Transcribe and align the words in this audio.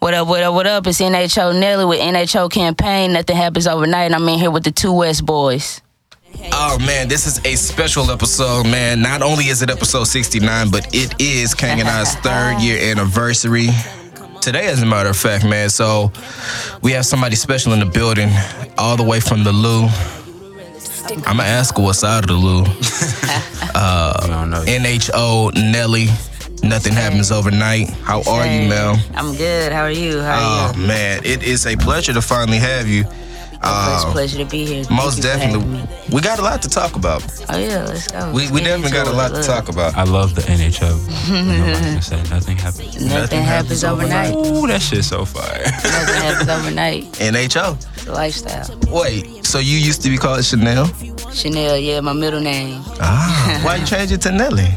What 0.00 0.14
up, 0.14 0.28
what 0.28 0.42
up, 0.42 0.54
what 0.54 0.66
up? 0.66 0.86
It's 0.86 0.98
NHO 0.98 1.60
Nelly 1.60 1.84
with 1.84 2.00
NHO 2.00 2.50
Campaign. 2.50 3.12
Nothing 3.12 3.36
happens 3.36 3.66
overnight. 3.66 4.14
I'm 4.14 4.26
in 4.30 4.38
here 4.38 4.50
with 4.50 4.64
the 4.64 4.70
two 4.70 4.94
West 4.94 5.26
boys. 5.26 5.82
Oh 6.54 6.78
man, 6.78 7.06
this 7.06 7.26
is 7.26 7.38
a 7.44 7.54
special 7.54 8.10
episode, 8.10 8.64
man. 8.64 9.02
Not 9.02 9.20
only 9.20 9.48
is 9.48 9.60
it 9.60 9.68
episode 9.68 10.04
69, 10.04 10.70
but 10.70 10.94
it 10.94 11.20
is 11.20 11.54
Kang 11.54 11.80
and 11.80 11.88
I's 11.88 12.14
third 12.24 12.62
year 12.62 12.78
anniversary. 12.90 13.68
Today, 14.40 14.68
as 14.68 14.82
a 14.82 14.86
matter 14.86 15.10
of 15.10 15.18
fact, 15.18 15.44
man. 15.44 15.68
So 15.68 16.10
we 16.80 16.92
have 16.92 17.04
somebody 17.04 17.36
special 17.36 17.74
in 17.74 17.80
the 17.80 17.84
building, 17.84 18.30
all 18.78 18.96
the 18.96 19.04
way 19.04 19.20
from 19.20 19.44
the 19.44 19.52
Lou. 19.52 19.86
I'm 21.26 21.36
gonna 21.36 21.42
ask 21.42 21.76
her 21.76 21.82
what 21.82 21.92
side 21.92 22.24
of 22.24 22.28
the 22.28 22.36
Lou. 22.36 22.62
uh, 23.74 24.26
don't 24.26 24.48
know. 24.48 24.64
NHO 24.64 25.52
Nelly. 25.70 26.06
Nothing 26.62 26.92
happens 26.92 27.32
overnight. 27.32 27.88
How 28.04 28.22
are 28.28 28.46
you, 28.46 28.68
Mel? 28.68 28.96
I'm 29.14 29.34
good. 29.36 29.72
How 29.72 29.82
are 29.82 29.90
you? 29.90 30.20
How 30.20 30.38
are 30.68 30.72
Oh 30.74 30.80
you? 30.80 30.86
man, 30.86 31.20
it 31.24 31.42
is 31.42 31.66
a 31.66 31.76
pleasure 31.76 32.12
to 32.12 32.20
finally 32.22 32.58
have 32.58 32.86
you. 32.86 33.00
it's 33.02 34.04
a 34.04 34.08
Uh, 34.08 34.12
pleasure 34.12 34.38
to 34.38 34.44
be 34.44 34.64
here. 34.66 34.84
Thank 34.84 34.96
most 35.02 35.16
you 35.18 35.22
definitely, 35.24 35.82
we 36.12 36.20
got 36.20 36.38
a 36.38 36.42
lot 36.42 36.62
to 36.62 36.68
talk 36.68 36.96
about. 36.96 37.22
Oh 37.48 37.58
yeah, 37.58 37.84
let's 37.84 38.06
go. 38.10 38.30
We, 38.32 38.48
we 38.50 38.60
get 38.60 38.68
definitely 38.80 38.90
got 38.92 39.06
a 39.08 39.12
lot 39.12 39.34
to 39.34 39.42
talk 39.42 39.68
about. 39.68 39.96
I 39.96 40.04
love 40.04 40.34
the 40.34 40.42
NHO. 40.42 40.90
Nobody 41.30 41.72
can 41.72 42.02
say 42.10 42.22
nothing 42.30 42.56
happened. 42.56 43.08
Nothing, 43.08 43.42
happens 43.42 43.82
overnight. 43.84 44.34
Ooh, 44.34 44.66
that 44.66 44.80
shit's 44.82 45.08
so 45.08 45.24
fire. 45.24 45.62
Nothing 45.64 46.22
happens 46.22 46.48
overnight. 46.48 47.04
NHO. 47.20 47.76
It's 47.94 48.06
a 48.06 48.12
lifestyle. 48.12 48.68
Wait, 48.90 49.44
so 49.46 49.58
you 49.58 49.76
used 49.78 50.02
to 50.02 50.10
be 50.10 50.16
called 50.18 50.44
Chanel? 50.44 50.86
Chanel, 51.32 51.76
yeah, 51.78 52.00
my 52.00 52.12
middle 52.14 52.40
name. 52.40 52.82
Ah, 53.00 53.60
why 53.64 53.76
you 53.76 53.86
change 53.86 54.10
it 54.12 54.20
to 54.22 54.30
Nelly? 54.32 54.68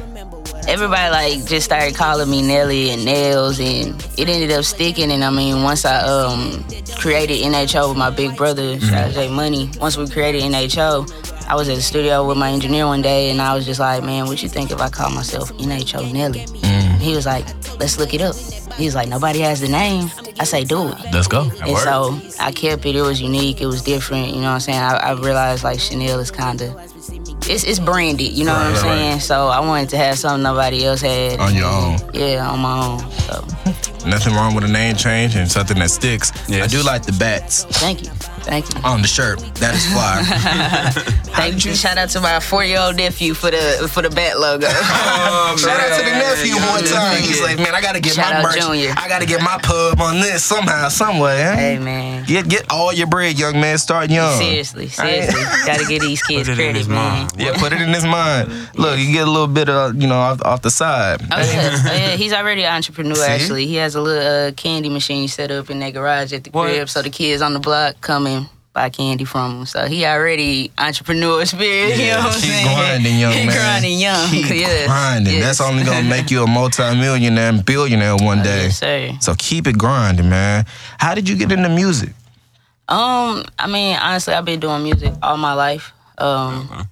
Everybody 0.67 1.11
like 1.11 1.45
just 1.45 1.65
started 1.65 1.95
calling 1.95 2.29
me 2.29 2.41
Nelly 2.41 2.89
and 2.89 3.03
Nails, 3.05 3.59
and 3.59 3.95
it 4.17 4.29
ended 4.29 4.51
up 4.51 4.63
sticking. 4.63 5.11
And 5.11 5.23
I 5.23 5.29
mean, 5.29 5.63
once 5.63 5.85
I 5.85 5.99
um 6.01 6.63
created 6.97 7.43
NHO 7.43 7.89
with 7.89 7.97
my 7.97 8.09
big 8.09 8.35
brother, 8.35 8.77
J 8.77 9.29
Money. 9.29 9.69
Once 9.79 9.97
we 9.97 10.07
created 10.07 10.41
NHO, 10.43 11.47
I 11.47 11.55
was 11.55 11.67
at 11.69 11.75
the 11.75 11.81
studio 11.81 12.27
with 12.27 12.37
my 12.37 12.49
engineer 12.51 12.85
one 12.85 13.01
day, 13.01 13.29
and 13.29 13.41
I 13.41 13.53
was 13.55 13.65
just 13.65 13.79
like, 13.79 14.03
man, 14.03 14.25
what 14.27 14.41
you 14.41 14.49
think 14.49 14.71
if 14.71 14.79
I 14.79 14.89
call 14.89 15.09
myself 15.11 15.51
NHO 15.53 16.11
Nelly? 16.13 16.45
He 16.99 17.15
was 17.15 17.25
like, 17.25 17.45
let's 17.79 17.97
look 17.99 18.13
it 18.13 18.21
up. 18.21 18.35
He 18.77 18.85
was 18.85 18.95
like, 18.95 19.09
nobody 19.09 19.39
has 19.39 19.59
the 19.59 19.67
name. 19.67 20.09
I 20.39 20.45
say, 20.45 20.63
do 20.63 20.87
it. 20.87 20.95
Let's 21.11 21.27
go. 21.27 21.51
And 21.61 21.77
so 21.77 22.19
I 22.39 22.51
kept 22.51 22.85
it. 22.85 22.95
It 22.95 23.01
was 23.01 23.21
unique. 23.21 23.61
It 23.61 23.65
was 23.65 23.81
different. 23.81 24.29
You 24.29 24.35
know 24.35 24.43
what 24.43 24.53
I'm 24.53 24.59
saying? 24.61 24.79
I, 24.79 24.95
I 24.95 25.11
realized 25.13 25.63
like 25.65 25.79
Chanel 25.79 26.19
is 26.19 26.31
kind 26.31 26.61
of 26.61 26.92
it's 27.49 27.63
it's 27.63 27.79
branded. 27.79 28.31
You 28.33 28.45
know 28.45 28.53
what 28.53 28.61
I'm 28.61 28.73
Right, 28.73 28.83
right, 28.83 28.97
saying? 28.97 29.19
So 29.21 29.47
I 29.47 29.59
wanted 29.59 29.89
to 29.89 29.97
have 29.97 30.17
something 30.17 30.43
nobody 30.43 30.85
else 30.85 31.01
had. 31.01 31.39
On 31.39 31.53
your 31.53 31.65
own. 31.67 31.97
Yeah, 32.13 32.49
on 32.49 32.59
my 32.59 32.85
own. 32.87 33.11
So 33.21 33.45
Nothing 34.05 34.33
wrong 34.35 34.53
with 34.53 34.65
a 34.65 34.67
name 34.67 34.97
change 34.97 35.35
and 35.37 35.49
something 35.49 35.79
that 35.79 35.89
sticks. 35.89 36.31
I 36.51 36.67
do 36.67 36.83
like 36.83 37.05
the 37.05 37.13
bats 37.13 37.63
thank 37.79 38.03
you, 38.03 38.09
thank 38.43 38.73
you, 38.73 38.81
on 38.83 39.01
the 39.01 39.07
shirt. 39.07 39.39
That 39.55 39.73
is 39.75 39.85
fly. 39.91 40.21
thank 41.35 41.65
you. 41.65 41.73
Shout 41.75 41.97
out 41.97 42.09
to 42.09 42.21
my 42.21 42.39
four 42.39 42.63
year 42.63 42.79
old 42.79 42.95
nephew 42.97 43.33
for 43.33 43.51
the 43.51 43.89
for 43.91 44.01
the 44.01 44.09
bat 44.09 44.39
logo. 44.39 44.67
Shout 45.57 45.79
out 45.79 45.97
to 45.99 46.03
the 46.05 46.11
nephew 46.11 46.55
one 46.55 46.83
time. 46.83 47.21
He's 47.21 47.41
like, 47.41 47.57
man, 47.57 47.73
I 47.75 47.81
gotta 47.81 47.99
get 47.99 48.13
Shout 48.13 48.33
my 48.33 48.43
merch. 48.43 48.59
Junior. 48.61 48.93
I 48.97 49.07
gotta 49.07 49.25
get 49.25 49.41
my 49.41 49.57
pub 49.61 49.99
on 50.01 50.19
this 50.19 50.43
somehow, 50.43 50.89
some 50.89 51.19
way. 51.19 51.41
Huh? 51.43 51.55
hey 51.55 51.79
man, 51.79 52.25
Get 52.25 52.47
get 52.49 52.71
all 52.71 52.93
your 52.93 53.07
bread, 53.07 53.37
young 53.37 53.59
man. 53.59 53.77
Start 53.77 54.09
young. 54.09 54.37
seriously, 54.39 54.87
seriously, 54.87 55.41
gotta 55.65 55.85
get 55.85 56.01
these 56.01 56.21
kids 56.27 56.47
Put 56.49 56.57
it 56.57 56.61
in 56.61 56.65
credit, 56.73 56.77
his 56.77 56.87
man. 56.87 57.27
mind. 57.27 57.31
Yeah, 57.37 57.57
put 57.57 57.73
it 57.73 57.81
in 57.81 57.89
his 57.93 58.05
mind. 58.05 58.51
Look, 58.75 58.99
you 58.99 59.11
get 59.11 59.27
a 59.27 59.31
little 59.31 59.47
bit 59.47 59.69
of, 59.69 60.01
you 60.01 60.07
know, 60.07 60.19
off, 60.19 60.41
off 60.43 60.61
the 60.61 60.71
side. 60.71 61.21
Oh 61.31 61.37
yeah. 61.39 61.77
oh 61.85 61.93
yeah, 61.93 62.15
he's 62.15 62.33
already 62.33 62.63
an 62.63 62.73
entrepreneur. 62.73 63.15
See? 63.15 63.23
Actually, 63.31 63.67
he 63.67 63.75
has 63.75 63.95
a 63.95 64.01
little 64.01 64.47
uh, 64.47 64.51
candy 64.53 64.89
machine 64.89 65.27
set 65.27 65.51
up 65.51 65.69
in 65.69 65.79
their 65.79 65.91
garage 65.91 66.33
at 66.33 66.43
the 66.43 66.49
What? 66.51 66.67
crib, 66.69 66.89
so 66.89 67.01
the 67.01 67.09
kids 67.09 67.41
on 67.41 67.53
the 67.53 67.59
block 67.59 67.99
come 68.01 68.25
and 68.27 68.32
buy 68.73 68.89
candy 68.89 69.23
from 69.23 69.59
him. 69.59 69.65
So 69.65 69.85
he 69.85 70.05
already 70.05 70.71
entrepreneur 70.77 71.45
spirit. 71.45 71.97
you 71.97 72.07
know 72.07 72.17
what 72.17 72.25
I'm 72.25 72.33
keep 72.33 72.51
saying? 72.51 72.75
grinding, 72.75 73.19
young 73.19 73.31
man. 73.31 73.47
grinding 73.47 73.99
young. 73.99 74.29
Keep 74.29 74.49
yes. 74.49 74.87
grinding. 74.87 75.33
yes. 75.33 75.43
That's 75.43 75.61
only 75.61 75.83
gonna 75.83 76.09
make 76.09 76.31
you 76.31 76.43
a 76.43 76.47
multi-millionaire 76.47 77.49
and 77.49 77.65
billionaire 77.65 78.17
one 78.17 78.41
day. 78.41 78.71
Yes. 78.81 79.23
So 79.23 79.35
keep 79.37 79.67
it 79.67 79.77
grinding, 79.77 80.29
man. 80.29 80.65
How 80.97 81.15
did 81.15 81.29
you 81.29 81.37
get 81.37 81.51
into 81.51 81.69
music? 81.69 82.09
Um, 82.89 83.45
I 83.57 83.67
mean, 83.67 83.95
honestly, 83.95 84.33
I've 84.33 84.45
been 84.45 84.59
doing 84.59 84.83
music 84.83 85.13
all 85.21 85.37
my 85.37 85.53
life. 85.53 85.93
Um, 86.17 86.87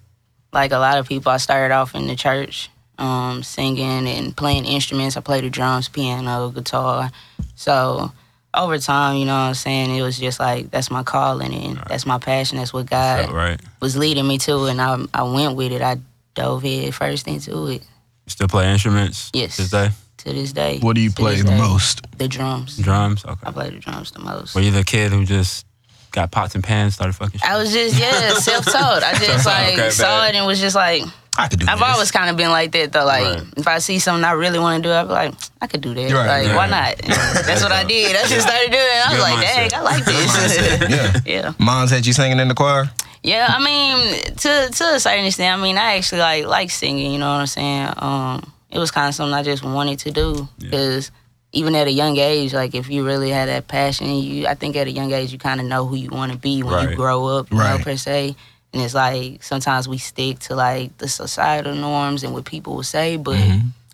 like 0.54 0.72
a 0.72 0.78
lot 0.78 0.98
of 0.98 1.08
people, 1.08 1.32
I 1.32 1.38
started 1.38 1.74
off 1.74 1.96
in 1.96 2.08
the 2.08 2.16
church, 2.16 2.70
um, 2.98 3.44
singing 3.44 4.08
and 4.08 4.36
playing 4.36 4.66
instruments. 4.66 5.18
I 5.18 5.22
played 5.22 5.44
the 5.44 5.50
drums, 5.50 5.90
piano, 5.90 6.50
guitar. 6.50 7.12
So 7.56 8.12
over 8.54 8.78
time, 8.78 9.18
you 9.18 9.26
know 9.26 9.34
what 9.34 9.40
I'm 9.50 9.54
saying, 9.54 9.96
it 9.96 10.02
was 10.02 10.18
just 10.18 10.40
like 10.40 10.72
that's 10.72 10.92
my 10.92 11.04
calling 11.04 11.54
and 11.54 11.78
that's 11.88 12.06
my 12.06 12.18
passion. 12.20 12.58
That's 12.58 12.74
what 12.74 12.90
God 12.90 13.26
Felt 13.26 13.34
right. 13.36 13.60
was 13.82 13.96
leading 13.98 14.28
me 14.28 14.38
to, 14.40 14.66
and 14.66 14.82
I 14.82 14.98
I 15.14 15.24
went 15.24 15.56
with 15.56 15.72
it. 15.72 15.82
I 15.82 15.98
dove 16.36 16.64
head 16.64 16.94
first 16.94 17.28
into 17.28 17.68
it. 17.68 17.84
Still 18.28 18.48
play 18.48 18.72
instruments? 18.72 19.30
Yes. 19.34 19.58
This 19.58 19.70
day? 19.72 19.90
To 20.18 20.34
this 20.34 20.54
day. 20.54 20.80
What 20.80 20.96
do 20.96 21.02
you 21.02 21.10
To 21.10 21.16
play 21.16 21.36
the 21.42 21.44
day. 21.50 21.58
most? 21.58 22.06
The 22.18 22.28
drums. 22.28 22.78
Drums? 22.78 23.26
Okay. 23.26 23.40
I 23.44 23.52
play 23.52 23.70
the 23.72 23.80
drums 23.80 24.12
the 24.12 24.20
most. 24.20 24.54
Were 24.56 24.62
you 24.62 24.72
the 24.72 24.84
kid 24.84 25.12
who 25.12 25.26
just 25.26 25.66
got 26.12 26.30
pots 26.32 26.54
and 26.56 26.64
pans, 26.64 26.94
started 26.96 27.14
fucking 27.14 27.40
shit? 27.40 27.50
I 27.50 27.58
was 27.58 27.72
just 27.74 27.98
yeah, 28.00 28.34
self 28.36 28.66
taught. 28.66 29.02
I 29.04 29.14
just 29.18 29.46
like 29.46 29.74
Okay, 29.74 29.90
saw 29.90 30.04
bad. 30.22 30.36
it 30.36 30.38
and 30.38 30.46
was 30.48 30.60
just 30.60 30.76
like. 30.76 31.04
I 31.38 31.48
could 31.48 31.60
do 31.60 31.66
I've 31.70 31.80
this. 31.80 31.88
always 31.88 32.12
kind 32.12 32.30
of 32.30 32.36
been 32.38 32.50
like 32.52 32.72
that 32.74 32.92
though. 32.92 33.06
Like 33.06 33.24
Right. 33.38 33.44
if 33.58 33.68
I 33.68 33.80
see 33.80 34.00
something 34.00 34.24
I 34.26 34.32
really 34.34 34.60
want 34.60 34.84
to 34.84 34.90
do, 34.90 34.94
I'd 34.94 35.04
be 35.08 35.14
like, 35.14 35.34
I 35.62 35.68
could 35.68 35.82
do 35.82 35.94
that. 35.94 36.12
Right, 36.12 36.28
like 36.44 36.48
right. 36.48 36.56
why 36.56 36.68
not? 36.68 36.98
That's 37.46 37.64
what 37.64 37.72
I 37.72 37.84
did. 37.86 38.16
I 38.16 38.28
just 38.28 38.46
started 38.48 38.70
doing. 38.72 38.84
it. 38.84 39.08
I 39.08 39.10
was 39.10 39.18
Good 39.18 39.24
like, 39.24 39.46
mindset. 39.46 39.70
dang, 39.70 39.74
I 39.74 39.82
like 39.82 40.06
this. 40.06 40.90
yeah. 41.26 41.42
yeah, 41.42 41.54
Mom's 41.58 41.92
had 41.92 42.06
you 42.06 42.14
singing 42.14 42.40
in 42.40 42.48
the 42.50 42.54
choir? 42.56 42.90
yeah. 43.24 43.48
I 43.50 43.64
mean, 43.64 44.22
to 44.24 44.70
to 44.72 44.84
a 44.96 45.00
certain 45.00 45.26
extent, 45.26 45.58
I 45.58 45.62
mean, 45.64 45.78
I 45.78 45.96
actually 45.98 46.20
like 46.20 46.46
like 46.46 46.70
singing. 46.72 47.14
You 47.14 47.20
know 47.20 47.30
what 47.32 47.40
I'm 47.42 47.48
saying? 47.48 47.94
Um, 47.98 48.52
it 48.70 48.80
was 48.80 48.92
kind 48.92 49.08
of 49.08 49.16
something 49.16 49.34
I 49.34 49.44
just 49.44 49.64
wanted 49.64 50.00
to 50.00 50.12
do 50.12 50.48
because 50.60 51.12
even 51.54 51.76
at 51.76 51.88
a 51.88 51.92
young 51.92 52.18
age, 52.18 52.54
like 52.54 52.76
if 52.76 52.90
you 52.90 53.06
really 53.06 53.30
had 53.30 53.48
that 53.48 53.68
passion, 53.68 54.08
you 54.16 54.48
I 54.48 54.54
think 54.56 54.76
at 54.76 54.88
a 54.88 54.92
young 54.92 55.12
age 55.14 55.32
you 55.32 55.38
kind 55.40 55.60
of 55.62 55.66
know 55.66 55.86
who 55.86 55.96
you 55.96 56.10
want 56.10 56.32
to 56.34 56.38
be 56.38 56.62
when 56.64 56.90
you 56.90 56.96
grow 56.96 57.26
up, 57.28 57.52
you 57.52 57.58
Right. 57.58 57.78
know 57.78 57.84
per 57.84 57.96
se. 57.96 58.36
And 58.74 58.82
it's 58.82 58.94
like 58.94 59.44
sometimes 59.44 59.88
we 59.88 59.98
stick 59.98 60.40
to 60.40 60.56
like 60.56 60.98
the 60.98 61.08
societal 61.08 61.76
norms 61.76 62.24
and 62.24 62.34
what 62.34 62.46
people 62.46 62.76
will 62.76 62.84
say, 62.84 63.18
but 63.18 63.38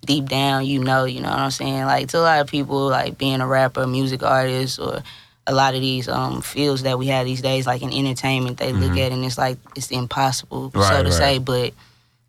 deep 0.06 0.26
down 0.26 0.66
you 0.66 0.84
know, 0.84 1.06
you 1.06 1.20
know 1.20 1.30
what 1.30 1.40
I'm 1.40 1.52
saying? 1.52 1.86
Like 1.86 2.10
to 2.10 2.20
a 2.20 2.22
lot 2.22 2.40
of 2.42 2.48
people, 2.48 2.88
like 2.88 3.18
being 3.18 3.42
a 3.42 3.48
rapper, 3.48 3.88
music 3.88 4.22
artist, 4.24 4.80
or 4.80 5.02
a 5.48 5.54
lot 5.54 5.74
of 5.76 5.82
these 5.82 6.08
um 6.08 6.42
fields 6.42 6.84
that 6.84 7.00
we 7.00 7.08
have 7.08 7.26
these 7.26 7.42
days, 7.42 7.66
like 7.66 7.82
in 7.82 7.92
entertainment, 7.92 8.58
they 8.58 8.72
look 8.72 8.92
at 8.92 8.98
it 8.98 9.14
and 9.14 9.26
it's 9.26 9.38
like 9.38 9.58
it's 9.76 9.90
impossible, 9.92 10.72
so 10.74 10.80
to 10.80 11.10
right. 11.10 11.14
say, 11.14 11.38
but 11.40 11.74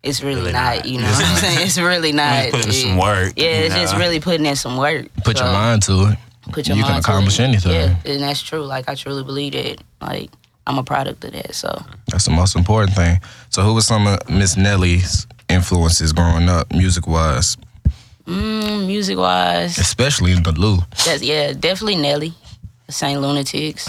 it's 0.01 0.23
really, 0.23 0.39
Really 0.41 0.53
not, 0.53 0.77
not. 0.77 0.85
you 0.85 0.99
know 1.01 1.07
what 1.07 1.25
I'm 1.25 1.35
saying? 1.43 1.67
It's 1.67 1.77
really 1.77 2.13
not. 2.13 2.51
Just 2.51 2.55
put 2.55 2.65
in 2.67 2.71
some 2.71 2.97
work. 2.97 3.33
Yeah, 3.35 3.59
you 3.59 3.65
it's 3.65 3.75
just 3.75 3.97
really 3.97 4.19
putting 4.21 4.45
in 4.45 4.55
some 4.55 4.77
work. 4.77 5.07
Put 5.25 5.37
your 5.39 5.51
mind 5.51 5.83
to 5.83 6.11
it. 6.11 6.17
Put 6.53 6.67
your 6.67 6.77
you 6.77 6.83
can 6.83 6.93
mind 6.93 7.03
to 7.03 7.11
accomplish 7.11 7.39
it. 7.39 7.43
anything. 7.43 7.71
Yeah, 7.73 7.95
and 8.05 8.23
that's 8.23 8.41
true. 8.41 8.63
Like 8.63 8.87
I 8.89 8.95
truly 8.95 9.23
believe 9.23 9.53
that. 9.53 9.83
Like 10.01 10.31
I'm 10.67 10.77
a 10.77 10.83
product 10.83 11.23
of 11.23 11.31
that. 11.33 11.55
So 11.55 11.83
That's 12.07 12.25
the 12.25 12.31
most 12.31 12.55
important 12.55 12.95
thing. 12.95 13.19
So 13.49 13.61
who 13.63 13.73
was 13.73 13.87
some 13.87 14.05
of 14.07 14.29
Miss 14.29 14.55
Nelly's 14.57 15.25
influences 15.49 16.13
growing 16.13 16.47
up, 16.49 16.71
music 16.73 17.07
wise? 17.07 17.57
mm, 18.27 18.85
music 18.85 19.17
wise, 19.17 19.77
Especially 19.77 20.31
in 20.33 20.43
the 20.43 20.51
Lou. 20.51 20.77
that's 21.05 21.23
yeah, 21.23 21.53
definitely 21.53 21.95
Nelly, 21.95 22.33
Saint 22.89 23.19
Lunatics. 23.21 23.87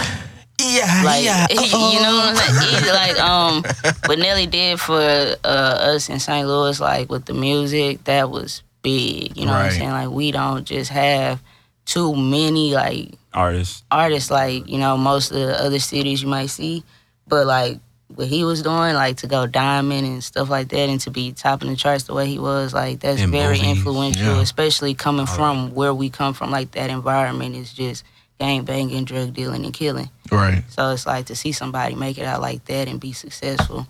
Yeah, 0.59 1.03
Like 1.05 1.23
you 1.51 2.01
know 2.03 2.17
what 2.17 2.37
I'm 2.39 2.55
saying? 2.55 2.95
Like 2.95 3.19
um, 3.21 3.63
what 4.07 4.19
Nelly 4.19 4.47
did 4.47 4.79
for 4.81 5.01
uh, 5.01 5.47
us 5.95 6.09
in 6.09 6.19
St. 6.21 6.47
Louis, 6.47 6.79
like 6.81 7.11
with 7.11 7.25
the 7.27 7.35
music, 7.35 8.05
that 8.05 8.31
was 8.31 8.63
big. 8.83 9.37
You 9.37 9.47
know 9.47 9.53
what 9.53 9.67
I'm 9.67 9.71
saying? 9.73 9.91
Like 9.91 10.11
we 10.11 10.31
don't 10.33 10.65
just 10.65 10.91
have 10.91 11.41
too 11.87 12.15
many 12.17 12.75
like 12.75 13.15
Artists. 13.33 13.85
artists 13.91 14.31
like 14.31 14.69
you 14.69 14.79
know 14.79 14.97
most 14.97 15.31
of 15.31 15.37
the 15.37 15.63
other 15.63 15.79
cities 15.79 16.23
you 16.23 16.29
might 16.29 16.47
see, 16.47 16.85
but 17.27 17.47
like 17.47 17.79
what 18.15 18.27
he 18.27 18.45
was 18.45 18.63
doing, 18.63 18.95
like 18.95 19.19
to 19.19 19.27
go 19.29 19.47
diamond 19.47 20.07
and 20.07 20.25
stuff 20.25 20.51
like 20.51 20.69
that, 20.71 20.89
and 20.89 21.01
to 21.03 21.11
be 21.11 21.33
topping 21.33 21.71
the 21.71 21.77
charts 21.77 22.05
the 22.05 22.15
way 22.15 22.27
he 22.27 22.39
was, 22.39 22.75
like 22.75 23.01
that's 23.01 23.21
In 23.21 23.31
very 23.31 23.59
movies, 23.59 23.77
influential, 23.79 24.37
yeah. 24.37 24.41
especially 24.41 24.95
coming 24.95 25.27
from 25.27 25.75
where 25.75 25.95
we 25.95 26.11
come 26.11 26.35
from. 26.35 26.51
Like 26.51 26.73
that 26.73 26.91
environment 26.91 27.55
is 27.55 27.73
just 27.73 28.05
gang 28.41 28.65
banging, 28.65 29.05
drug 29.05 29.33
dealing, 29.33 29.65
and 29.65 29.73
killing. 29.73 30.11
Right. 30.33 30.65
So 30.71 30.91
it's 30.91 31.07
like 31.07 31.27
to 31.27 31.37
see 31.37 31.53
somebody 31.53 31.95
make 31.95 32.19
it 32.19 32.25
out 32.25 32.41
like 32.41 32.65
that 32.65 32.89
and 32.89 32.99
be 32.99 33.13
successful. 33.13 33.87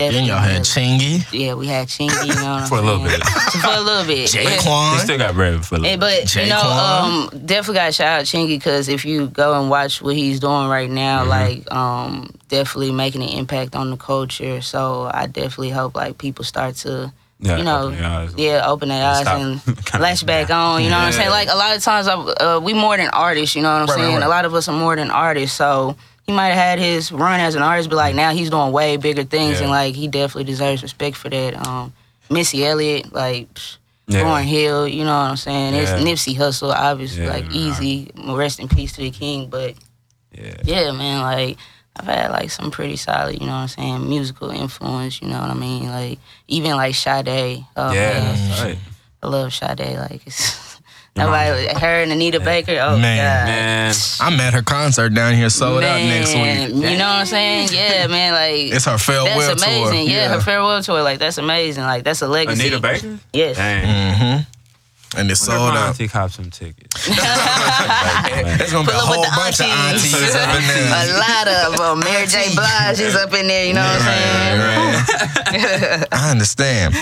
Then 0.00 0.24
y'all 0.24 0.38
had 0.38 0.62
Chingy, 0.62 1.26
yeah, 1.32 1.54
we 1.54 1.66
had 1.66 1.88
Chingy, 1.88 2.26
you 2.26 2.34
know 2.34 2.64
For 2.68 2.78
a 2.78 2.82
little 2.82 3.02
bit. 3.04 3.22
for 3.22 3.68
a 3.70 3.80
little 3.80 4.06
bit. 4.06 4.34
yeah. 4.34 4.44
They 4.44 4.98
still 4.98 5.18
got 5.18 5.34
bread 5.34 5.64
for 5.64 5.76
a 5.76 5.78
Hey, 5.80 5.96
little 5.96 6.00
but 6.00 6.34
you 6.34 6.48
know, 6.48 6.60
um, 6.60 7.28
definitely 7.46 7.74
got 7.74 7.86
to 7.86 7.92
shout 7.92 8.20
out 8.20 8.24
Chingy 8.24 8.48
because 8.48 8.88
if 8.88 9.04
you 9.04 9.26
go 9.28 9.60
and 9.60 9.68
watch 9.70 10.00
what 10.00 10.16
he's 10.16 10.40
doing 10.40 10.68
right 10.68 10.90
now, 10.90 11.24
like, 11.24 11.70
um, 11.72 12.30
definitely 12.48 12.92
making 12.92 13.22
an 13.22 13.28
impact 13.28 13.76
on 13.76 13.90
the 13.90 13.96
culture. 13.96 14.60
So 14.62 15.10
I 15.12 15.26
definitely 15.26 15.70
hope 15.70 15.94
like 15.94 16.18
people 16.18 16.44
start 16.44 16.76
to 16.76 17.12
Yeah, 17.38 17.58
you 17.58 17.64
know, 17.64 17.86
open 17.88 18.04
eyes. 18.04 18.34
yeah, 18.36 18.64
open 18.66 18.88
their 18.88 19.04
eyes 19.04 19.20
Stop. 19.22 19.38
and 19.40 19.60
Kinda 19.86 19.98
latch 20.02 20.24
back 20.26 20.48
down. 20.48 20.74
on. 20.76 20.82
You 20.82 20.90
know 20.90 20.96
what 20.98 21.06
I'm 21.06 21.12
saying? 21.12 21.30
Like 21.30 21.48
a 21.48 21.56
lot 21.56 21.76
of 21.76 21.82
times, 21.82 22.06
I, 22.08 22.14
uh, 22.14 22.60
we 22.60 22.72
more 22.74 22.96
than 22.96 23.08
artists. 23.08 23.54
You 23.56 23.62
know 23.62 23.72
what 23.72 23.82
I'm 23.82 23.86
Right, 23.88 23.96
right, 23.96 24.02
saying? 24.04 24.14
right. 24.16 24.24
A 24.26 24.28
lot 24.28 24.44
of 24.46 24.54
us 24.54 24.68
are 24.68 24.76
more 24.78 24.96
than 24.96 25.10
artists. 25.10 25.56
So 25.56 25.96
he 26.30 26.36
might 26.36 26.48
have 26.48 26.56
had 26.56 26.78
his 26.78 27.10
run 27.10 27.40
as 27.40 27.54
an 27.56 27.62
artist, 27.62 27.90
but 27.90 27.96
like 27.96 28.14
now 28.14 28.30
he's 28.32 28.50
doing 28.50 28.70
way 28.72 28.96
bigger 28.96 29.24
things, 29.24 29.56
Yeah. 29.56 29.62
and 29.62 29.70
like 29.70 29.94
he 29.94 30.06
definitely 30.08 30.44
deserves 30.44 30.82
respect 30.82 31.16
for 31.16 31.28
that. 31.28 31.66
Um, 31.66 31.92
Missy 32.30 32.64
Elliott, 32.64 33.12
like. 33.12 33.48
Yeah. 34.06 34.22
Lauryn 34.24 34.42
Hill, 34.42 34.88
you 34.88 35.04
know 35.04 35.16
what 35.16 35.30
I'm 35.30 35.36
saying? 35.36 35.74
It's 35.74 35.88
Yeah. 35.92 35.98
Nipsey 36.00 36.34
Hussle, 36.36 36.74
obviously, 36.74 37.22
Yeah, 37.22 37.30
like 37.30 37.44
man. 37.46 37.54
easy. 37.54 38.10
Rest 38.26 38.58
in 38.58 38.66
peace 38.66 38.92
to 38.94 39.02
the 39.02 39.12
king, 39.12 39.48
but 39.48 39.74
Yeah. 40.36 40.54
yeah, 40.64 40.90
man, 40.90 41.22
like 41.22 41.58
I've 41.94 42.06
had 42.06 42.32
like 42.32 42.50
some 42.50 42.72
pretty 42.72 42.96
solid, 42.96 43.34
you 43.40 43.46
know 43.46 43.52
what 43.52 43.58
I'm 43.58 43.68
saying, 43.68 44.08
musical 44.08 44.50
influence, 44.50 45.22
you 45.22 45.28
know 45.28 45.38
what 45.40 45.50
I 45.50 45.54
mean? 45.54 45.88
Like 45.90 46.18
even 46.48 46.72
like 46.72 46.96
Sade. 46.96 47.64
Oh 47.76 47.92
yeah. 47.92 48.18
man. 48.20 48.64
Right. 48.66 48.78
I 49.22 49.26
love 49.28 49.54
Sade. 49.54 49.78
Like 49.98 50.22
it's 50.26 50.58
nobody 51.16 51.66
her 51.68 52.02
and 52.02 52.12
Anita 52.12 52.40
Baker. 52.40 52.78
Oh 52.80 52.96
Man. 52.98 53.16
god. 53.18 53.46
Man. 53.46 53.94
I'm 54.20 54.40
at 54.40 54.54
her 54.54 54.62
concert 54.62 55.10
down 55.14 55.34
here, 55.34 55.50
sold 55.50 55.82
out 55.84 55.96
next 56.00 56.34
week. 56.34 56.68
You 56.74 56.96
know 56.98 57.04
what 57.04 57.20
I'm 57.20 57.26
saying? 57.26 57.68
Yeah, 57.72 58.06
man, 58.06 58.32
like 58.32 58.72
It's 58.74 58.84
her 58.86 58.98
farewell 58.98 59.36
that's 59.36 59.62
tour. 59.64 59.88
amazing. 59.90 60.08
Yeah, 60.08 60.28
her 60.34 60.40
farewell 60.40 60.82
tour. 60.82 61.02
Like 61.02 61.18
that's 61.18 61.38
amazing. 61.38 61.84
Like 61.84 62.04
that's 62.04 62.22
a 62.22 62.28
legacy. 62.28 62.60
Anita 62.60 62.80
Baker? 62.80 63.18
Yes. 63.32 63.56
Dang. 63.56 64.14
Mm-hmm. 64.14 64.42
And 65.18 65.28
it's 65.28 65.40
Wonder 65.48 65.58
sold 65.64 65.70
out. 65.76 65.88
auntie 65.88 66.06
copped 66.06 66.34
some 66.34 66.50
tickets. 66.50 67.06
There's 67.06 68.72
gonna 68.72 68.86
be 68.86 68.92
a 68.92 68.94
Pull 68.94 69.02
up 69.02 69.10
with 69.10 69.16
whole 69.18 69.22
the 69.24 69.32
bunch 69.34 69.58
of 69.58 69.66
aunties. 69.66 70.14
aunties 70.14 70.34
up 70.36 70.54
in 70.54 70.62
there. 70.68 70.86
a 70.86 71.18
lot 71.18 71.48
of 71.48 71.76
them. 71.76 71.98
Mary 72.00 72.26
J. 72.28 72.54
Blige 72.54 73.00
is 73.00 73.16
up 73.16 73.34
in 73.34 73.48
there. 73.48 73.66
You 73.66 73.74
know 73.74 73.82
what 73.82 74.00
I'm 74.00 74.06
saying? 74.06 74.60
Right, 74.60 75.98
right. 75.98 76.08
I 76.12 76.30
understand. 76.30 76.94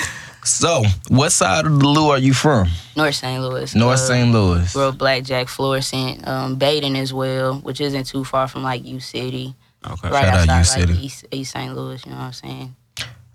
So, 0.48 0.82
what 1.08 1.30
side 1.30 1.66
of 1.66 1.78
the 1.78 1.86
Lou 1.86 2.08
are 2.10 2.18
you 2.18 2.32
from? 2.32 2.68
North 2.96 3.14
St. 3.16 3.42
Louis. 3.42 3.74
North 3.74 3.98
Uh, 4.00 4.06
St. 4.06 4.32
Louis. 4.32 4.74
Real 4.74 4.92
Blackjack, 4.92 5.48
Florissant, 5.48 6.26
um, 6.26 6.56
Baden 6.56 6.96
as 6.96 7.12
well, 7.12 7.54
which 7.56 7.80
isn't 7.80 8.04
too 8.06 8.24
far 8.24 8.48
from 8.48 8.62
like 8.62 8.84
U 8.84 8.98
City, 9.00 9.54
Okay. 9.86 10.08
right 10.10 10.24
Shout 10.24 10.34
out 10.34 10.48
outside 10.48 10.48
U 10.48 10.56
like 10.56 10.66
City. 10.96 11.06
East, 11.06 11.24
East 11.30 11.52
St. 11.52 11.74
Louis. 11.76 12.04
You 12.04 12.12
know 12.12 12.18
what 12.18 12.24
I'm 12.24 12.32
saying? 12.32 12.76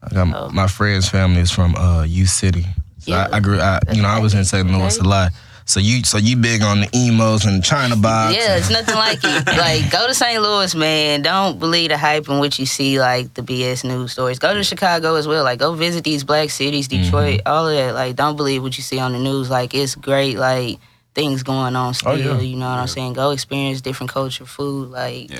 I 0.03 0.09
got 0.13 0.27
Oh. 0.35 0.49
my 0.49 0.67
friend's 0.67 1.07
family 1.07 1.41
is 1.41 1.51
from 1.51 1.75
uh, 1.75 2.03
U 2.03 2.25
City. 2.25 2.63
So 2.99 3.11
Yeah. 3.11 3.27
I, 3.31 3.37
I 3.37 3.39
grew. 3.39 3.59
I, 3.59 3.79
you 3.93 4.01
know, 4.01 4.07
I 4.09 4.19
was 4.19 4.33
in 4.33 4.43
St. 4.43 4.69
Louis 4.69 4.97
a 4.97 5.03
lot. 5.03 5.31
So 5.65 5.79
you, 5.79 6.03
so 6.03 6.17
you 6.17 6.35
big 6.35 6.61
on 6.61 6.81
the 6.81 6.89
Imo's 6.93 7.45
and 7.45 7.63
China 7.63 7.95
box. 7.95 8.35
Yeah, 8.35 8.57
it's 8.57 8.69
nothing 8.69 8.95
like 8.95 9.19
it. 9.23 9.47
Like, 9.57 9.89
go 9.91 10.07
to 10.07 10.13
St. 10.13 10.41
Louis, 10.41 10.75
man. 10.75 11.21
Don't 11.21 11.57
believe 11.59 11.89
the 11.89 11.97
hype 11.97 12.27
and 12.27 12.39
what 12.39 12.59
you 12.59 12.65
see, 12.65 12.99
like 12.99 13.33
the 13.33 13.41
BS 13.41 13.83
news 13.85 14.11
stories. 14.11 14.39
Go 14.39 14.53
to 14.53 14.63
Chicago 14.63 15.15
as 15.15 15.27
well. 15.27 15.43
Like, 15.43 15.59
go 15.59 15.73
visit 15.73 16.03
these 16.03 16.23
black 16.23 16.49
cities, 16.49 16.87
Mm-hmm. 16.89 17.03
Detroit, 17.03 17.41
all 17.45 17.67
of 17.67 17.75
that. 17.75 17.93
Like, 17.95 18.15
don't 18.15 18.35
believe 18.35 18.61
what 18.61 18.77
you 18.77 18.83
see 18.83 18.99
on 18.99 19.13
the 19.13 19.19
news. 19.19 19.49
Like, 19.49 19.73
it's 19.73 19.95
great. 19.95 20.37
Like, 20.37 20.79
things 21.15 21.43
going 21.43 21.75
on 21.75 21.93
still. 21.93 22.11
Oh, 22.11 22.15
yeah. 22.15 22.39
You 22.39 22.55
know 22.57 22.67
what 22.69 22.79
I'm 22.79 22.87
saying? 22.87 23.13
Go 23.13 23.31
experience 23.31 23.79
different 23.81 24.11
culture, 24.11 24.45
food. 24.45 24.89
Like, 24.89 25.29
Yeah. 25.31 25.39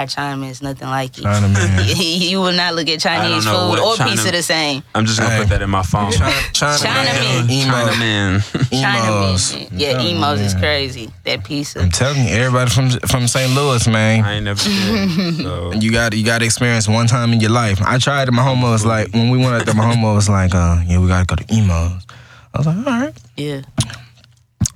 Our 0.00 0.06
China 0.06 0.46
is 0.46 0.62
nothing 0.62 0.88
like 0.88 1.18
it. 1.18 1.22
China 1.24 1.46
man. 1.48 1.84
you 1.96 2.40
will 2.40 2.52
not 2.54 2.74
look 2.74 2.88
at 2.88 3.00
Chinese 3.00 3.44
food 3.44 3.78
or 3.78 3.96
China- 3.96 4.10
pizza 4.12 4.30
the 4.32 4.42
same. 4.42 4.82
I'm 4.94 5.04
just 5.04 5.20
gonna 5.20 5.34
Hey. 5.34 5.40
put 5.40 5.50
that 5.50 5.60
in 5.60 5.68
my 5.68 5.82
phone. 5.82 6.10
China, 6.10 6.34
China, 6.54 6.78
China 6.78 7.04
man. 7.04 7.46
man. 7.46 7.66
China 7.66 7.96
man. 7.98 8.40
China 8.70 8.98
Imo's. 9.08 9.54
man. 9.54 9.66
Yeah, 9.72 9.92
telling 9.92 10.06
you, 10.08 10.16
Imo's 10.16 10.40
is 10.40 10.54
crazy. 10.54 11.10
That 11.24 11.44
pizza. 11.44 11.80
I'm 11.82 11.90
telling 11.90 12.24
you, 12.26 12.30
everybody 12.34 12.70
from 12.70 12.88
from 13.10 13.28
St. 13.28 13.54
Louis, 13.54 13.86
man. 13.88 14.24
I 14.24 14.32
ain't 14.36 14.44
never 14.46 14.64
been. 14.64 15.34
So 15.44 15.72
You 15.74 15.92
got 15.92 16.14
you 16.16 16.24
got 16.24 16.38
to 16.38 16.46
experience 16.46 16.88
one 16.88 17.06
time 17.06 17.34
in 17.34 17.40
your 17.40 17.50
life. 17.50 17.78
I 17.82 17.98
tried 17.98 18.28
it. 18.28 18.32
My 18.32 18.42
homo 18.42 18.70
was 18.70 18.86
like, 18.86 19.12
when 19.12 19.28
we 19.28 19.36
went 19.36 19.52
out 19.54 19.66
there, 19.66 19.74
my 19.74 19.84
homo 19.92 20.14
was 20.14 20.30
like, 20.30 20.54
uh, 20.54 20.80
yeah, 20.86 20.98
we 20.98 21.08
gotta 21.08 21.26
go 21.26 21.36
to 21.36 21.44
Imo's. 21.54 22.06
I 22.54 22.58
was 22.58 22.66
like, 22.66 22.76
all 22.78 22.82
right. 22.84 23.14
Yeah. 23.36 23.60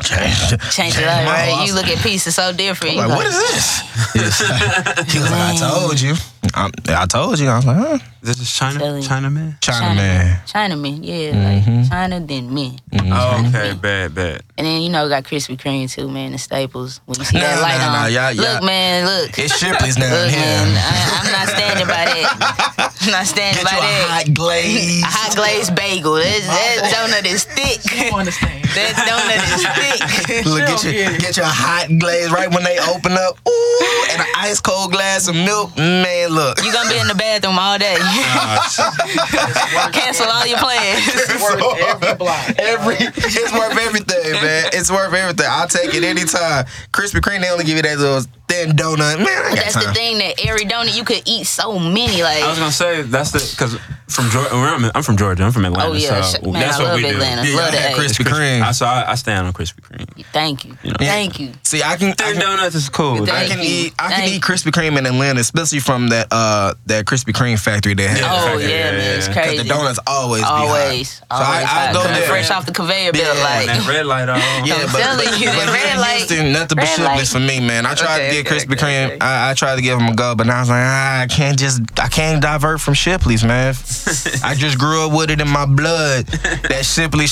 Change, 0.04 0.60
Change 0.70 0.98
it 0.98 1.04
up, 1.04 1.26
right? 1.26 1.64
You 1.66 1.74
look 1.74 1.88
at 1.88 1.98
pizza 1.98 2.30
so 2.32 2.52
different. 2.52 2.98
I'm 2.98 3.04
You 3.04 3.08
like, 3.08 3.16
what 3.18 3.26
is 3.26 3.36
this? 3.38 3.80
he 5.12 5.18
was 5.18 5.30
like, 5.30 5.40
I 5.40 5.56
told 5.58 6.00
you. 6.00 6.14
I, 6.54 6.70
I 6.88 7.06
told 7.06 7.38
you. 7.38 7.48
I 7.48 7.56
was 7.56 7.66
like, 7.66 7.76
huh? 7.76 7.98
this 8.22 8.40
is 8.40 8.52
China. 8.52 8.78
Telling 8.78 9.02
you. 9.02 9.08
China 9.08 9.30
man. 9.30 9.56
China, 9.60 9.94
man. 9.94 10.40
Chinaman, 10.46 10.98
yeah, 11.02 11.32
Mhm. 11.32 11.80
like 11.82 11.90
China 11.90 12.20
then 12.20 12.52
men. 12.54 12.78
Oh, 13.12 13.44
okay. 13.48 13.74
Bad, 13.74 14.14
bad. 14.14 14.42
And 14.56 14.66
then 14.66 14.82
you 14.82 14.88
know 14.90 15.08
got 15.08 15.24
Krispy 15.24 15.56
Kreme 15.58 15.90
too, 15.90 16.08
man, 16.08 16.32
the 16.32 16.38
staples. 16.38 17.00
When 17.06 17.18
you 17.18 17.24
see 17.24 17.38
that 17.38 17.60
light 17.60 17.78
nah, 17.78 17.86
on, 17.86 17.92
nah, 17.92 18.06
y'all- 18.06 18.34
look, 18.34 18.46
y'all- 18.46 18.62
man, 18.64 19.04
look, 19.04 19.38
It's 19.38 19.56
Shipley's 19.58 19.98
now. 19.98 20.10
look, 20.10 20.30
here. 20.30 20.40
man, 20.40 20.76
I, 20.76 21.20
I'm 21.24 21.32
not 21.32 21.48
standing 21.48 21.86
by 21.86 22.04
that. 22.04 22.94
I'm 23.02 23.10
not 23.10 23.26
standing 23.26 23.62
Get 23.64 23.70
by 23.70 23.76
you 23.76 23.82
a 23.82 23.86
that. 23.86 24.08
hot 24.08 24.34
glaze. 24.34 25.02
A 25.02 25.06
hot 25.06 25.36
glazed 25.36 25.74
bagel. 25.74 26.14
That, 26.14 26.40
that 26.80 26.92
donut 26.94 27.26
is 27.30 27.44
thick. 27.44 27.80
understand. 28.12 28.64
that 28.74 28.94
donut 29.04 29.42
is 29.52 29.64
thick. 29.76 30.44
Look, 30.46 30.66
get 30.66 30.84
your, 30.84 31.18
get 31.18 31.36
you 31.36 31.42
a 31.42 31.46
hot 31.46 31.88
glaze 31.98 32.30
right 32.30 32.48
when 32.50 32.64
they 32.64 32.78
open 32.88 33.12
up. 33.12 33.36
Ooh, 33.46 34.06
and 34.12 34.20
an 34.22 34.28
ice 34.36 34.60
cold 34.60 34.92
glass 34.92 35.28
of 35.28 35.34
milk. 35.34 35.76
Man, 35.76 36.33
look. 36.34 36.62
You 36.64 36.72
gonna 36.72 36.90
be 36.90 36.98
in 36.98 37.06
the 37.08 37.14
bathroom 37.14 37.58
all 37.58 37.78
day. 37.78 37.96
Cancel 39.92 40.26
all 40.26 40.46
your 40.46 40.58
plans. 40.58 41.00
It's 41.34 41.42
worth 41.42 41.78
every 41.80 42.14
block. 42.14 42.58
Every 42.58 42.96
it's 42.98 43.52
worth 43.52 43.78
everything, 43.78 44.32
man. 44.32 44.70
It's 44.72 44.90
worth 44.90 45.12
everything. 45.12 45.46
I'll 45.48 45.68
take 45.68 45.94
it 45.94 46.04
anytime. 46.04 46.64
Krispy 46.92 47.20
Kreme, 47.20 47.40
they 47.40 47.50
only 47.50 47.64
give 47.64 47.76
you 47.76 47.82
that 47.82 47.98
little 47.98 48.22
thin 48.48 48.70
donut. 48.70 49.18
Man, 49.18 49.26
I 49.26 49.48
ain't 49.48 49.56
got 49.56 49.72
That's 49.72 49.86
the 49.86 49.92
thing 49.94 50.18
that 50.18 50.44
every 50.46 50.64
donut 50.66 50.96
you 50.96 51.04
could 51.04 51.22
eat 51.26 51.46
so 51.46 51.78
many. 51.78 52.22
Like 52.22 52.42
I 52.42 52.48
was 52.48 52.58
gonna 52.58 52.70
say 52.72 53.02
that's 53.02 53.32
the 53.32 53.38
because 53.38 53.78
from 54.08 54.30
Georgia. 54.30 54.50
I'm, 54.54 54.90
I'm 54.94 55.02
from 55.02 55.16
Georgia. 55.16 55.42
I'm 55.44 55.52
from 55.52 55.64
Atlanta. 55.64 55.90
Oh, 55.90 55.94
yeah. 55.94 56.20
So 56.22 56.42
man, 56.42 56.52
that's 56.52 56.78
I 56.78 56.82
what 56.82 56.88
love 56.92 56.96
we 56.98 57.08
Atlanta. 57.08 57.42
do. 57.42 57.48
Yeah, 57.48 57.56
Love 57.56 57.74
I 57.74 57.76
had 57.76 57.94
the 57.94 58.00
A. 58.00 58.04
Krispy 58.04 58.24
Kreme. 58.24 58.62
I 58.62 58.72
so 58.72 58.86
I, 58.86 59.10
I 59.12 59.14
stand 59.14 59.46
on 59.46 59.52
Krispy 59.52 59.80
Kreme. 59.80 60.24
Thank 60.32 60.64
you. 60.64 60.76
You 60.82 60.90
know. 60.90 60.96
Thank 60.98 61.40
you. 61.40 61.52
See, 61.62 61.82
I 61.82 61.96
can, 61.96 62.10
I 62.10 62.12
Thin 62.12 62.32
can, 62.34 62.40
donuts 62.40 62.74
is 62.74 62.88
cool. 62.88 63.24
Thank 63.24 63.30
I 63.30 63.46
can 63.48 63.58
you. 63.58 63.64
eat, 63.86 63.94
I 63.98 64.12
can 64.12 64.28
eat 64.28 64.42
Krispy 64.42 64.70
Kreme 64.72 64.98
in 64.98 65.06
Atlanta, 65.06 65.40
especially 65.40 65.80
from 65.80 66.08
that, 66.08 66.23
uh, 66.30 66.74
that 66.86 67.04
Krispy 67.06 67.32
Kreme 67.32 67.58
factory 67.58 67.94
they 67.94 68.08
have. 68.08 68.18
Yeah. 68.18 68.28
Oh 68.30 68.58
Yeah, 68.58 68.66
yeah, 68.66 68.68
yeah, 68.68 68.90
man, 68.92 69.18
it's 69.18 69.28
yeah. 69.28 69.34
'Cause 69.34 69.42
crazy. 69.44 69.62
the 69.62 69.68
donuts 69.68 69.98
always, 70.06 70.42
be 70.42 70.48
always, 70.48 71.18
hot. 71.18 71.38
So 71.38 71.44
always 71.44 71.58
I, 71.58 71.62
I 71.62 71.86
hot. 71.86 71.94
go 71.94 72.02
there. 72.04 72.28
fresh 72.28 72.50
off 72.50 72.66
the 72.66 72.72
conveyor 72.72 73.12
belt. 73.12 73.24
Yeah, 73.36 73.42
like 73.44 73.66
that 73.66 73.86
red 73.88 74.06
light 74.06 74.28
on. 74.28 74.38
Yeah, 74.64 74.74
I'm 74.76 74.92
but, 74.92 75.00
telling 75.00 75.26
but, 75.28 75.40
you, 75.40 75.46
but 75.46 75.66
red 75.72 75.98
light- 75.98 76.16
Houston, 76.18 76.52
nothing 76.52 76.76
but 76.76 76.84
red 76.84 76.96
Shipley's 76.96 77.32
for 77.32 77.40
me, 77.40 77.60
man. 77.60 77.86
I 77.86 77.94
tried 77.94 78.14
Okay, 78.16 78.28
to 78.28 78.42
get 78.42 78.46
okay, 78.52 78.64
Krispy 78.66 78.72
okay, 78.72 78.86
Kreme. 78.86 79.06
okay. 79.06 79.18
I, 79.20 79.50
I 79.50 79.54
tried 79.54 79.76
to 79.76 79.82
give 79.82 79.98
them 79.98 80.08
a 80.08 80.14
go, 80.14 80.34
but 80.34 80.46
now 80.46 80.56
I 80.56 80.60
was 80.60 80.68
like, 80.70 80.82
ah, 80.84 81.20
I 81.22 81.26
can't 81.26 81.58
just, 81.58 81.82
I 82.00 82.08
can't 82.08 82.40
divert 82.42 82.80
from 82.80 82.94
Shipley's, 82.94 83.44
man. 83.44 83.74
I 84.44 84.54
just 84.54 84.78
grew 84.78 85.06
up 85.06 85.12
with 85.12 85.30
it 85.30 85.40
in 85.40 85.48
my 85.48 85.66
blood. 85.66 86.26
That 86.70 86.84
Shipley. 86.84 87.26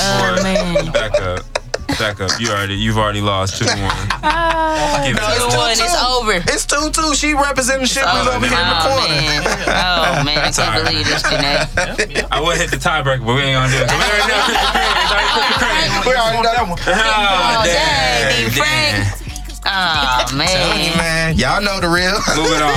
oh 0.00 0.38
man, 0.42 0.92
Back 0.92 1.20
up. 1.20 1.51
Back 1.98 2.20
up. 2.20 2.30
You 2.40 2.48
already 2.50 2.74
you've 2.74 2.98
already 2.98 3.20
lost 3.20 3.58
two 3.58 3.64
to 3.64 3.70
one. 3.70 3.78
Give 5.04 5.16
it 5.16 5.20
No, 5.20 5.26
to 5.28 5.34
it's 5.34 5.44
her. 5.44 5.50
two, 5.50 5.58
one 5.58 5.76
two. 5.76 6.06
over. 6.08 6.32
It's 6.52 6.64
two 6.66 6.90
two. 6.90 7.14
She 7.14 7.34
representing 7.34 7.86
Shipley's 7.86 8.26
Oh, 8.26 8.36
over 8.36 8.46
here 8.46 8.58
in 8.58 8.68
the 8.68 8.80
corner. 8.82 9.08
man. 9.08 9.42
Oh 9.44 10.24
man, 10.24 10.38
I 10.38 10.40
That's 10.50 10.58
can't 10.58 10.82
right. 10.82 10.90
believe 10.90 11.06
this, 11.06 11.22
Janae. 11.22 12.26
I 12.32 12.40
would 12.40 12.56
hit 12.56 12.70
the 12.70 12.76
tiebreaker, 12.78 13.24
but 13.26 13.34
we 13.34 13.42
ain't 13.42 13.54
gonna 13.54 13.70
do 13.70 13.78
it. 13.82 13.88
'Cause 13.88 13.98
We 14.02 14.04
already 14.08 14.28
know 14.28 14.40
Krispy 15.12 15.52
Kreme. 15.60 16.06
We 16.06 16.14
already 16.16 16.42
know. 16.42 16.64
Oh, 16.68 16.76
Oh, 16.82 17.64
damn, 17.64 18.28
dang, 18.30 18.48
D. 18.50 18.56
Frank. 18.56 18.96
damn. 18.96 19.18
Oh 19.64 20.26
Hey, 20.30 20.88
man. 20.90 20.96
man, 20.98 21.36
y'all 21.38 21.60
know 21.62 21.78
the 21.80 21.88
real. 21.88 22.18
Moving 22.34 22.62
on. 22.62 22.72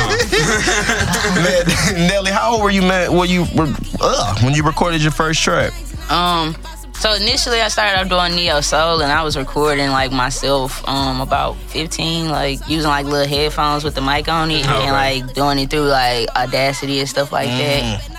man, 1.43 2.07
Nelly, 2.07 2.31
how 2.31 2.51
old 2.53 2.61
were 2.63 2.69
you, 2.69 2.81
man? 2.83 3.11
Were 3.15 3.25
you 3.25 3.45
were, 3.55 3.73
uh, 4.01 4.35
when 4.43 4.53
you 4.53 4.61
recorded 4.63 5.01
your 5.01 5.11
first 5.11 5.41
track? 5.41 5.73
Um, 6.11 6.55
so 6.99 7.13
initially 7.13 7.61
I 7.61 7.67
started 7.67 7.99
off 8.01 8.09
doing 8.09 8.35
neo 8.35 8.61
soul, 8.61 9.01
and 9.01 9.11
I 9.11 9.23
was 9.23 9.37
recording 9.37 9.89
like 9.91 10.11
myself. 10.11 10.85
Um, 10.87 11.21
about 11.21 11.55
15, 11.69 12.29
like 12.29 12.59
using 12.67 12.89
like 12.89 13.05
little 13.05 13.27
headphones 13.27 13.83
with 13.83 13.95
the 13.95 14.01
mic 14.01 14.27
on 14.27 14.51
it, 14.51 14.65
Okay. 14.65 14.73
and 14.83 14.91
like 14.91 15.33
doing 15.33 15.59
it 15.59 15.69
through 15.69 15.87
like 15.87 16.27
Audacity 16.35 16.99
and 16.99 17.09
stuff 17.09 17.31
like 17.31 17.47
that. 17.49 18.09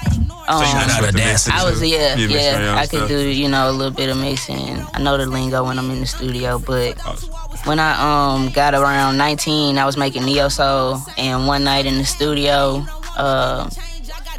Um, 0.49 0.63
Shout 0.65 0.91
out 0.91 1.05
Audacity. 1.09 1.57
I 1.57 1.65
was 1.69 1.83
yeah, 1.83 2.15
You 2.15 2.29
your 2.29 2.41
yeah. 2.41 2.77
I 2.77 2.83
could 2.87 2.99
stuff. 2.99 3.09
do 3.09 3.19
you 3.29 3.49
know 3.49 3.69
a 3.69 3.73
little 3.73 3.93
bit 3.93 4.09
of 4.11 4.17
mixing. 4.17 4.79
I 4.95 5.01
know 5.03 5.17
the 5.17 5.27
lingo 5.27 5.65
when 5.65 5.77
I'm 5.79 5.91
in 5.91 5.99
the 6.01 6.07
studio, 6.07 6.61
but 6.61 7.05
Awesome. 7.05 7.31
when 7.65 7.81
I 7.81 8.35
um 8.35 8.51
got 8.51 8.73
around 8.75 9.17
19, 9.19 9.77
I 9.77 9.85
was 9.85 9.97
making 9.97 10.25
neo 10.25 10.49
soul, 10.49 11.01
and 11.19 11.49
one 11.49 11.65
night 11.65 11.85
in 11.87 11.99
the 11.99 12.05
studio, 12.05 12.85
uh, 13.17 13.69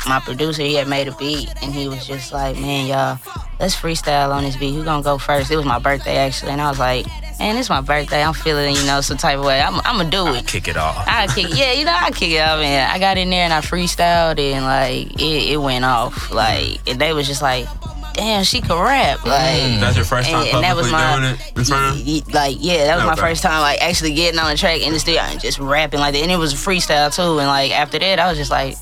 my 0.06 0.20
producer 0.20 0.62
he 0.62 0.76
had 0.76 0.88
made 0.88 1.08
a 1.08 1.12
beat, 1.14 1.50
and 1.62 1.74
he 1.74 1.88
was 1.88 2.06
just 2.06 2.32
like, 2.32 2.56
"Man, 2.58 2.88
y'all, 2.88 3.18
let's 3.60 3.76
freestyle 3.76 4.32
on 4.32 4.44
this 4.44 4.56
beat. 4.58 4.74
Who 4.74 4.84
gonna 4.84 5.04
go 5.04 5.18
first? 5.18 5.50
It 5.50 5.56
was 5.56 5.66
my 5.66 5.80
birthday 5.80 6.18
actually, 6.18 6.52
and 6.52 6.62
I 6.62 6.70
was 6.70 6.80
like, 6.80 7.06
"Man, 7.40 7.58
it's 7.58 7.70
my 7.70 7.82
birthday. 7.82 8.24
I'm 8.24 8.34
feeling 8.34 8.76
you 8.76 8.86
know 8.86 9.02
some 9.02 9.18
type 9.18 9.40
of 9.40 9.46
way. 9.46 9.62
I'm 9.62 9.76
I'm 9.86 9.98
gonna 9.98 10.10
do 10.10 10.28
it." 10.34 10.46
Kick 10.48 10.68
it 10.68 10.78
off. 10.78 11.04
I 11.08 11.28
kick, 11.28 11.48
yeah, 11.56 11.72
you 11.74 11.86
know, 11.86 11.96
I 11.98 12.12
kick 12.12 12.32
it 12.32 12.40
off, 12.40 12.60
and 12.60 12.92
I 12.92 13.00
got 13.00 13.18
in 13.18 13.30
there 13.30 13.44
and 13.44 13.54
I 13.54 13.62
freestyled, 13.62 14.40
and 14.40 14.66
like 14.66 15.20
it, 15.22 15.52
it 15.54 15.58
went 15.58 15.86
off, 15.86 16.32
like, 16.32 16.80
and 16.88 17.00
they 17.00 17.14
was 17.14 17.28
just 17.28 17.42
like, 17.42 17.66
"Damn, 18.14 18.44
she 18.44 18.62
could 18.62 18.80
rap!" 18.82 19.20
Mm. 19.20 19.28
Like, 19.28 19.80
That's 19.82 19.96
your 19.96 20.06
first 20.06 20.30
time 20.30 20.44
and, 20.46 20.56
and 20.56 20.64
that 20.64 20.76
was 20.76 20.90
publicly 20.90 20.92
my, 20.92 21.28
doing 21.28 21.40
it 21.40 21.58
in 21.58 21.66
front 21.66 22.00
of 22.00 22.06
y- 22.08 22.22
y- 22.28 22.34
like, 22.34 22.58
yeah, 22.60 22.86
that 22.86 22.96
was 22.98 23.06
my 23.06 23.16
first 23.16 23.44
time, 23.44 23.62
like, 23.62 23.82
actually 23.82 24.14
getting 24.14 24.40
on 24.40 24.50
the 24.50 24.58
track 24.58 24.82
in 24.82 24.94
the 24.94 25.00
studio 25.00 25.22
and 25.22 25.40
just 25.40 25.60
rapping 25.60 26.00
like 26.00 26.14
that, 26.14 26.22
and 26.22 26.32
it 26.32 26.38
was 26.38 26.54
a 26.54 26.58
freestyle 26.58 27.14
too, 27.14 27.38
and 27.40 27.48
like 27.48 27.72
after 27.72 28.00
that, 28.00 28.20
I 28.20 28.28
was 28.30 28.38
just 28.38 28.52
like, 28.52 28.76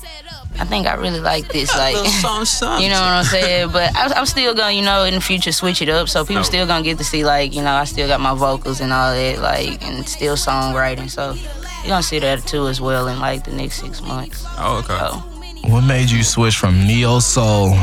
I 0.58 0.64
think 0.64 0.86
I 0.86 0.94
really 0.94 1.20
like 1.20 1.48
this. 1.48 1.74
Like, 1.76 1.94
Little 1.94 2.10
something, 2.22 2.44
something. 2.46 2.82
you 2.84 2.90
know 2.90 3.00
what 3.00 3.08
I'm 3.10 3.24
saying? 3.24 3.70
But 3.72 3.94
I, 3.96 4.12
I'm 4.18 4.26
still 4.26 4.54
gonna, 4.54 4.72
you 4.72 4.82
know, 4.82 5.04
in 5.04 5.14
the 5.14 5.20
future 5.20 5.52
switch 5.52 5.82
it 5.82 5.88
up. 5.88 6.08
So 6.08 6.24
people 6.24 6.40
Oh. 6.40 6.44
still 6.44 6.66
gonna 6.66 6.82
get 6.84 6.98
to 6.98 7.04
see, 7.04 7.24
like, 7.24 7.54
you 7.54 7.62
know, 7.62 7.72
I 7.74 7.84
still 7.84 8.08
got 8.08 8.20
my 8.20 8.34
vocals 8.34 8.80
and 8.80 8.92
all 8.92 9.12
that, 9.14 9.40
like, 9.40 9.82
and 9.86 10.08
still 10.08 10.36
songwriting. 10.36 11.10
So 11.10 11.34
you're 11.34 11.88
gonna 11.88 12.02
see 12.02 12.18
that 12.20 12.46
too 12.46 12.68
as 12.68 12.80
well 12.80 13.08
in 13.08 13.20
like 13.20 13.44
the 13.44 13.52
next 13.52 13.80
six 13.80 14.00
months. 14.02 14.44
Oh, 14.58 14.78
okay. 14.78 14.98
So 14.98 15.70
What 15.72 15.82
made 15.82 16.10
you 16.10 16.22
switch 16.22 16.56
from 16.56 16.86
neo 16.86 17.18
soul 17.20 17.76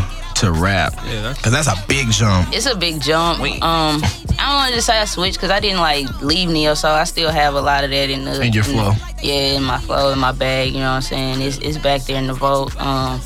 to 0.44 0.52
rap? 0.52 0.94
Cause 1.42 1.52
that's 1.52 1.68
a 1.68 1.76
big 1.88 2.10
jump. 2.12 2.50
it's 2.54 2.66
a 2.66 2.76
big 2.76 3.02
jump. 3.02 3.40
Um, 3.42 4.02
I 4.04 4.46
don't 4.48 4.56
want 4.56 4.70
to 4.70 4.76
just 4.76 4.88
say 4.88 5.00
I 5.00 5.06
switched 5.06 5.38
because 5.38 5.52
I 5.52 5.60
didn't 5.60 5.80
like 5.80 6.22
leave 6.22 6.50
neo, 6.50 6.74
so 6.74 6.90
I 6.90 7.04
still 7.06 7.32
have 7.32 7.56
a 7.56 7.62
lot 7.62 7.84
of 7.84 7.90
that 7.90 8.10
in 8.10 8.26
the 8.26 8.42
In 8.42 8.54
your 8.54 8.64
the- 8.64 8.72
flow. 8.74 8.92
yeah, 9.22 9.56
in 9.58 9.64
my 9.64 9.80
flow, 9.80 10.12
in 10.12 10.20
my 10.20 10.32
bag. 10.32 10.70
You 10.74 10.80
know 10.80 10.90
what 10.90 10.96
I'm 10.96 11.02
saying? 11.02 11.42
It's 11.42 11.58
it's 11.60 11.78
back 11.78 12.02
there 12.04 12.18
in 12.18 12.28
the 12.28 12.34
vault. 12.34 12.76
Um, 12.80 13.20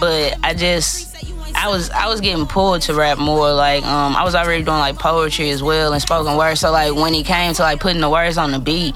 but 0.00 0.36
I 0.42 0.54
just. 0.54 1.10
I 1.54 1.68
was 1.68 1.90
I 1.90 2.08
was 2.08 2.20
getting 2.22 2.46
pulled 2.46 2.80
to 2.82 2.94
rap 2.94 3.18
more 3.18 3.52
like 3.52 3.84
um 3.84 4.16
I 4.16 4.24
was 4.24 4.34
already 4.34 4.64
doing 4.64 4.78
like 4.78 4.98
poetry 4.98 5.50
as 5.50 5.62
well 5.62 5.92
and 5.92 6.00
spoken 6.00 6.34
word 6.38 6.56
so 6.56 6.72
like 6.72 6.94
when 6.94 7.14
it 7.14 7.26
came 7.26 7.52
to 7.52 7.62
like 7.62 7.78
putting 7.78 8.00
the 8.00 8.08
words 8.08 8.38
on 8.38 8.52
the 8.52 8.58
beat 8.58 8.94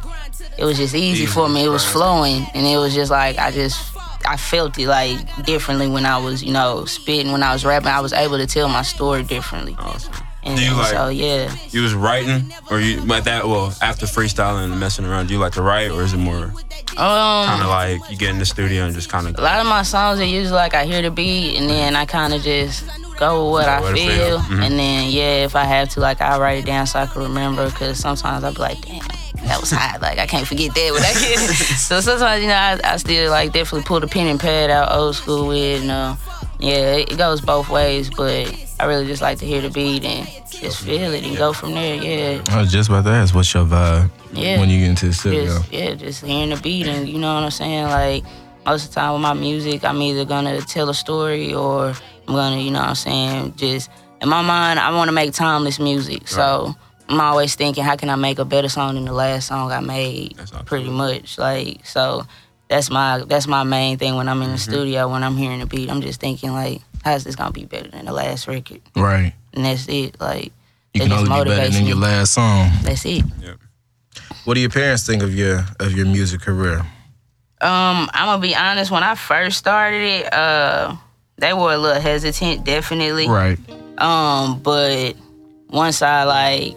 it 0.56 0.64
was 0.64 0.78
just 0.78 0.94
easy 0.94 1.24
Easy, 1.24 1.26
for 1.26 1.50
me 1.50 1.66
it 1.66 1.68
was 1.68 1.84
flowing 1.84 2.46
and 2.54 2.66
it 2.66 2.78
was 2.78 2.94
just 2.94 3.10
like 3.10 3.36
I 3.38 3.50
just 3.50 3.94
I 4.24 4.36
felt 4.36 4.78
it 4.78 4.86
like 4.88 5.18
differently 5.44 5.88
when 5.88 6.06
I 6.06 6.18
was 6.18 6.42
you 6.42 6.52
know 6.52 6.84
spitting 6.86 7.32
when 7.32 7.42
I 7.42 7.52
was 7.52 7.64
rapping 7.64 7.88
I 7.88 8.00
was 8.00 8.12
able 8.12 8.38
to 8.38 8.46
tell 8.46 8.68
my 8.68 8.82
story 8.82 9.22
differently 9.24 9.74
Awesome. 9.78 10.12
and, 10.42 10.56
Do 10.58 10.64
you 10.64 10.74
like- 10.74 10.92
so 10.92 11.08
yeah 11.08 11.54
You 11.70 11.82
was 11.82 11.94
writing, 11.94 12.52
or 12.70 12.80
you 12.80 13.00
like 13.00 13.24
that? 13.24 13.46
Well, 13.48 13.74
after 13.82 14.06
freestyling 14.06 14.64
and 14.70 14.78
messing 14.80 15.04
around, 15.04 15.26
do 15.26 15.34
you 15.34 15.40
like 15.40 15.52
to 15.54 15.62
write, 15.62 15.90
or 15.90 16.02
is 16.02 16.12
it 16.12 16.18
more 16.18 16.52
kind 16.96 17.62
of 17.62 17.66
um 17.66 17.68
like 17.68 18.00
you 18.10 18.16
get 18.16 18.30
in 18.30 18.38
the 18.38 18.46
studio 18.46 18.84
and 18.84 18.94
just 18.94 19.08
kind 19.08 19.26
of? 19.26 19.36
a 19.38 19.42
lot 19.42 19.60
of 19.60 19.66
my 19.66 19.82
songs 19.82 20.20
are 20.20 20.24
usually 20.24 20.54
like 20.56 20.74
I 20.74 20.84
hear 20.86 21.02
the 21.02 21.10
beat 21.10 21.56
and 21.58 21.68
then 21.68 21.94
I 21.96 22.06
kind 22.06 22.32
of 22.32 22.42
just 22.42 22.84
go 23.18 23.44
with 23.52 23.66
what 23.66 23.68
I 23.68 23.80
feel 23.94 23.96
feel. 24.10 24.38
Mhm. 24.40 24.62
and 24.64 24.78
then 24.78 25.10
yeah 25.10 25.44
if 25.44 25.56
I 25.56 25.64
have 25.64 25.88
to 25.90 26.00
like 26.00 26.20
I 26.20 26.38
write 26.38 26.58
it 26.62 26.66
down 26.66 26.86
so 26.86 27.00
I 27.00 27.06
can 27.06 27.22
remember 27.22 27.68
because 27.70 27.98
sometimes 27.98 28.44
I'll 28.44 28.52
be 28.52 28.58
like 28.60 28.80
damn 28.82 29.00
that 29.46 29.60
was 29.60 29.70
hot 29.70 30.00
like 30.02 30.18
I 30.18 30.26
can't 30.26 30.46
forget 30.46 30.74
that 30.74 30.90
but 30.92 31.02
I 31.02 31.12
can 31.12 31.38
so 31.76 32.00
sometimes 32.00 32.42
you 32.42 32.48
know 32.48 32.54
I, 32.54 32.78
I 32.84 32.96
still 32.96 33.30
like 33.30 33.52
definitely 33.52 33.84
pull 33.86 34.00
the 34.00 34.06
pen 34.08 34.26
and 34.26 34.38
pad 34.40 34.70
out 34.70 34.92
old 34.92 35.16
school 35.16 35.48
with 35.48 35.82
and 35.82 35.90
uh, 35.90 36.16
yeah 36.58 36.96
it, 36.96 37.12
it 37.12 37.18
goes 37.18 37.40
both 37.40 37.68
ways 37.68 38.10
but 38.10 38.52
I 38.78 38.84
really 38.86 39.06
just 39.06 39.22
like 39.22 39.38
to 39.38 39.46
hear 39.46 39.60
the 39.62 39.70
beat 39.70 40.04
and 40.04 40.26
just 40.50 40.82
feel 40.82 41.12
it 41.12 41.24
and 41.24 41.36
go 41.36 41.52
from 41.52 41.72
there 41.72 41.94
yeah 41.96 42.42
I 42.50 42.60
was 42.60 42.72
just 42.72 42.88
about 42.88 43.04
to 43.04 43.10
ask, 43.10 43.34
what's 43.34 43.52
your 43.54 43.64
vibe 43.64 44.10
Yeah. 44.32 44.58
when 44.60 44.68
you 44.70 44.80
get 44.80 44.90
into 44.90 45.06
the 45.06 45.12
studio? 45.14 45.44
just 45.46 45.72
yeah, 45.72 45.94
just 45.94 46.24
hearing 46.24 46.50
the 46.50 46.56
beat 46.56 46.86
and 46.86 47.08
you 47.08 47.18
know 47.18 47.34
what 47.34 47.42
I'm 47.44 47.50
saying. 47.50 47.84
Like 47.84 48.24
most 48.66 48.84
of 48.88 48.90
the 48.90 49.00
time 49.00 49.12
with 49.14 49.22
my 49.22 49.32
music, 49.34 49.84
I'm 49.84 50.00
either 50.02 50.24
gonna 50.24 50.60
tell 50.62 50.88
a 50.90 50.94
story 50.94 51.54
or 51.54 51.88
I'm 52.28 52.34
gonna, 52.34 52.56
you 52.60 52.70
know 52.70 52.80
what 52.80 52.88
I'm 52.88 52.94
saying, 52.96 53.54
just 53.56 53.90
in 54.20 54.28
my 54.28 54.42
mind, 54.42 54.78
I 54.80 54.90
want 54.92 55.08
to 55.08 55.12
make 55.12 55.32
timeless 55.34 55.78
music. 55.78 56.26
So 56.28 56.74
I'm 57.08 57.20
always 57.20 57.54
thinking, 57.54 57.84
how 57.84 57.96
can 57.96 58.10
I 58.10 58.16
make 58.16 58.38
a 58.38 58.44
better 58.44 58.68
song 58.68 58.94
than 58.96 59.04
the 59.04 59.12
last 59.12 59.46
song 59.48 59.70
I 59.72 59.80
made? 59.80 60.36
That's 60.36 60.52
awesome. 60.52 60.66
Pretty 60.66 60.90
much, 60.90 61.38
like 61.38 61.84
so. 61.86 62.26
That's 62.68 62.90
my 62.90 63.22
that's 63.28 63.46
my 63.46 63.62
main 63.62 63.96
thing 63.96 64.16
when 64.16 64.28
I'm 64.28 64.42
in 64.42 64.50
the 64.50 64.56
Mm-hmm. 64.56 64.70
studio 64.72 65.08
when 65.08 65.22
I'm 65.22 65.36
hearing 65.36 65.60
the 65.60 65.66
beat. 65.66 65.88
I'm 65.88 66.00
just 66.00 66.18
thinking 66.20 66.52
like, 66.52 66.82
how's 67.04 67.22
this 67.22 67.36
gonna 67.36 67.52
be 67.52 67.64
better 67.64 67.88
than 67.88 68.06
the 68.06 68.12
last 68.12 68.48
record? 68.48 68.80
Right. 68.96 69.34
And 69.52 69.64
that's 69.64 69.86
it. 69.88 70.20
Like 70.20 70.46
You 70.92 71.02
It 71.02 71.08
can 71.08 71.12
only 71.12 71.28
be 71.44 71.50
better 71.50 71.70
than 71.70 71.86
your 71.86 71.96
last 71.96 72.34
song. 72.34 72.70
that's 72.82 73.04
it. 73.06 73.24
Yep. 73.40 73.58
What 74.44 74.54
do 74.54 74.60
your 74.60 74.70
parents 74.70 75.06
think 75.06 75.22
of 75.22 75.32
your 75.32 75.64
of 75.78 75.92
your 75.92 76.06
music 76.06 76.40
career? 76.40 76.78
Um, 77.60 78.10
I'm 78.12 78.26
gonna 78.26 78.42
be 78.42 78.56
honest. 78.56 78.90
When 78.90 79.04
I 79.04 79.14
first 79.14 79.58
started 79.58 80.02
it, 80.02 80.34
uh, 80.34 80.96
they 81.38 81.52
were 81.52 81.72
a 81.72 81.78
little 81.78 82.02
hesitant, 82.02 82.64
definitely. 82.64 83.28
Right. 83.28 83.58
Um, 83.98 84.58
but 84.58 85.14
once 85.70 86.02
I 86.02 86.24
like, 86.24 86.76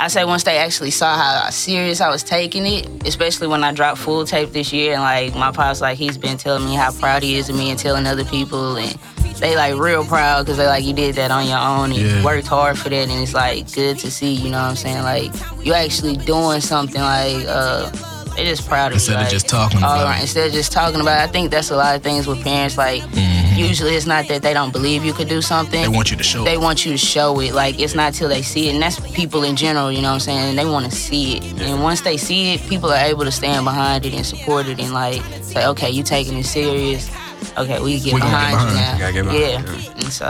I 0.00 0.08
say 0.08 0.24
once 0.24 0.44
they 0.44 0.58
actually 0.58 0.90
saw 0.92 1.16
how 1.16 1.50
serious 1.50 2.00
I 2.00 2.08
was 2.08 2.22
taking 2.22 2.64
it, 2.66 2.88
especially 3.06 3.48
when 3.48 3.64
I 3.64 3.72
dropped 3.72 3.98
full 3.98 4.24
tape 4.24 4.52
this 4.52 4.72
year, 4.72 4.92
and 4.94 5.02
like 5.02 5.34
my 5.34 5.50
pops, 5.50 5.80
like 5.80 5.98
he's 5.98 6.16
been 6.16 6.36
telling 6.38 6.64
me 6.64 6.74
how 6.76 6.92
proud 6.92 7.22
he 7.22 7.36
is 7.36 7.48
of 7.48 7.56
me 7.56 7.70
and 7.70 7.78
telling 7.78 8.06
other 8.06 8.24
people, 8.24 8.76
and 8.76 8.92
they 9.40 9.56
like 9.56 9.74
real 9.76 10.04
proud 10.04 10.44
because 10.46 10.56
they 10.56 10.66
like 10.66 10.84
you 10.84 10.92
did 10.92 11.14
that 11.16 11.30
on 11.30 11.46
your 11.46 11.58
own 11.58 11.90
and 11.92 11.96
Yeah. 12.00 12.18
you 12.18 12.24
worked 12.24 12.46
hard 12.46 12.78
for 12.78 12.88
that, 12.90 13.08
and 13.08 13.22
it's 13.22 13.34
like 13.34 13.72
good 13.72 13.98
to 13.98 14.10
see. 14.10 14.32
You 14.34 14.50
know 14.50 14.58
what 14.58 14.70
I'm 14.70 14.76
saying? 14.76 15.02
Like 15.02 15.32
you 15.66 15.74
actually 15.74 16.16
doing 16.16 16.60
something. 16.60 17.00
Like 17.00 17.44
uh, 17.48 17.90
they 18.38 18.44
just 18.44 18.68
proud 18.68 18.88
of 18.92 18.94
Instead 18.94 19.12
you. 19.12 19.16
of 19.18 19.22
like, 19.24 19.30
just 19.30 19.48
talking 19.48 19.82
all 19.82 19.92
about 19.94 20.04
right, 20.04 20.18
it. 20.18 20.22
Instead 20.22 20.46
of 20.46 20.52
just 20.52 20.72
talking 20.72 21.00
about 21.00 21.20
it, 21.20 21.28
I 21.28 21.32
think 21.32 21.50
that's 21.50 21.70
a 21.70 21.76
lot 21.76 21.96
of 21.96 22.02
things 22.02 22.26
with 22.26 22.42
parents. 22.42 22.78
Like 22.78 23.02
Mm-hmm. 23.02 23.58
usually 23.58 23.94
it's 23.96 24.06
not 24.06 24.28
that 24.28 24.42
they 24.42 24.54
don't 24.54 24.72
believe 24.72 25.04
you 25.04 25.12
could 25.12 25.28
do 25.28 25.42
something 25.42 25.80
They 25.82 25.88
want 25.88 26.10
you 26.12 26.16
to 26.16 26.22
show. 26.22 26.44
they 26.44 26.54
it. 26.54 26.60
want 26.60 26.84
you 26.86 26.92
to 26.92 26.98
show 26.98 27.40
it. 27.40 27.52
Like 27.52 27.80
it's 27.80 27.94
not 27.94 28.14
till 28.14 28.28
they 28.28 28.42
see 28.42 28.68
it, 28.68 28.74
and 28.74 28.82
that's 28.82 29.00
people 29.12 29.42
in 29.42 29.56
general. 29.56 29.90
You 29.90 30.00
know 30.02 30.08
what 30.08 30.14
I'm 30.14 30.20
saying? 30.20 30.56
They 30.56 30.64
want 30.64 30.84
to 30.86 30.92
see 30.92 31.38
it, 31.38 31.60
and 31.62 31.82
once 31.82 32.00
they 32.02 32.16
see 32.16 32.54
it, 32.54 32.60
people 32.68 32.90
are 32.90 33.04
able 33.04 33.24
to 33.24 33.32
stand 33.32 33.64
behind 33.64 34.06
it 34.06 34.14
and 34.14 34.24
support 34.24 34.66
it, 34.68 34.78
and 34.78 34.92
like 34.92 35.20
say, 35.42 35.66
okay, 35.66 35.90
you 35.90 36.02
taking 36.04 36.38
it 36.38 36.44
serious. 36.46 37.10
Okay, 37.56 37.80
we 37.80 37.98
get 38.00 38.14
We 38.14 38.20
gonna 38.20 38.32
get 38.32 38.50
behind 38.50 38.52
behind 38.52 38.70
you 38.70 38.76
it. 38.76 39.24
now. 39.24 39.32
Behind 39.32 39.66
yeah. 39.68 39.74
it, 39.96 40.04
and 40.04 40.12
so 40.12 40.28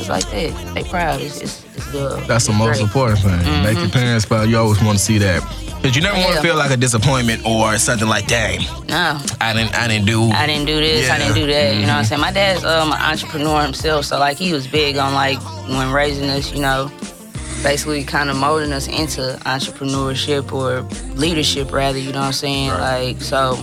it's 0.00 0.08
like 0.08 0.28
that. 0.30 0.74
They 0.74 0.82
proud. 0.84 1.20
It's 1.20 1.40
it's, 1.40 1.64
it's 1.76 1.90
good. 1.92 2.24
That's 2.26 2.46
the 2.46 2.52
most 2.52 2.78
great. 2.78 2.82
important 2.82 3.18
thing. 3.20 3.62
Make 3.62 3.78
your 3.78 3.88
parents 3.90 4.24
proud. 4.26 4.48
You 4.48 4.58
always 4.58 4.82
want 4.82 4.98
to 4.98 5.04
see 5.04 5.18
that. 5.18 5.42
Cause 5.82 5.96
you 5.96 6.02
never 6.02 6.16
want 6.16 6.28
to 6.28 6.32
Mm-hmm. 6.34 6.46
Feel 6.46 6.56
like 6.56 6.70
a 6.70 6.76
disappointment 6.76 7.44
or 7.44 7.76
something 7.78 8.06
like, 8.08 8.26
dang, 8.26 8.60
No, 8.88 9.20
I 9.40 9.52
didn't, 9.52 9.74
I 9.74 9.88
didn't 9.88 10.06
do. 10.06 10.30
I 10.30 10.46
didn't 10.46 10.66
do 10.66 10.76
this, 10.76 11.10
I 11.10 11.18
didn't 11.18 11.34
do 11.34 11.46
that. 11.46 11.74
You 11.74 11.82
know 11.82 11.88
what 11.88 11.94
I'm 11.98 12.04
saying? 12.04 12.20
My 12.20 12.32
dad's 12.32 12.64
um, 12.64 12.92
an 12.92 13.00
entrepreneur 13.00 13.62
himself, 13.62 14.04
so 14.04 14.18
like 14.18 14.36
he 14.36 14.52
was 14.52 14.66
big 14.66 14.96
on 14.96 15.12
like 15.14 15.38
when 15.68 15.92
raising 15.92 16.28
us, 16.30 16.52
you 16.52 16.60
know, 16.60 16.90
basically 17.62 18.02
kind 18.04 18.30
of 18.30 18.36
molding 18.36 18.72
us 18.72 18.86
into 18.88 19.38
entrepreneurship 19.44 20.52
or 20.52 20.82
leadership 21.16 21.72
rather, 21.72 21.98
you 21.98 22.12
know 22.12 22.20
what 22.20 22.26
I'm 22.26 22.32
saying? 22.32 22.70
Right. 22.70 23.14
Like 23.14 23.22
so 23.22 23.58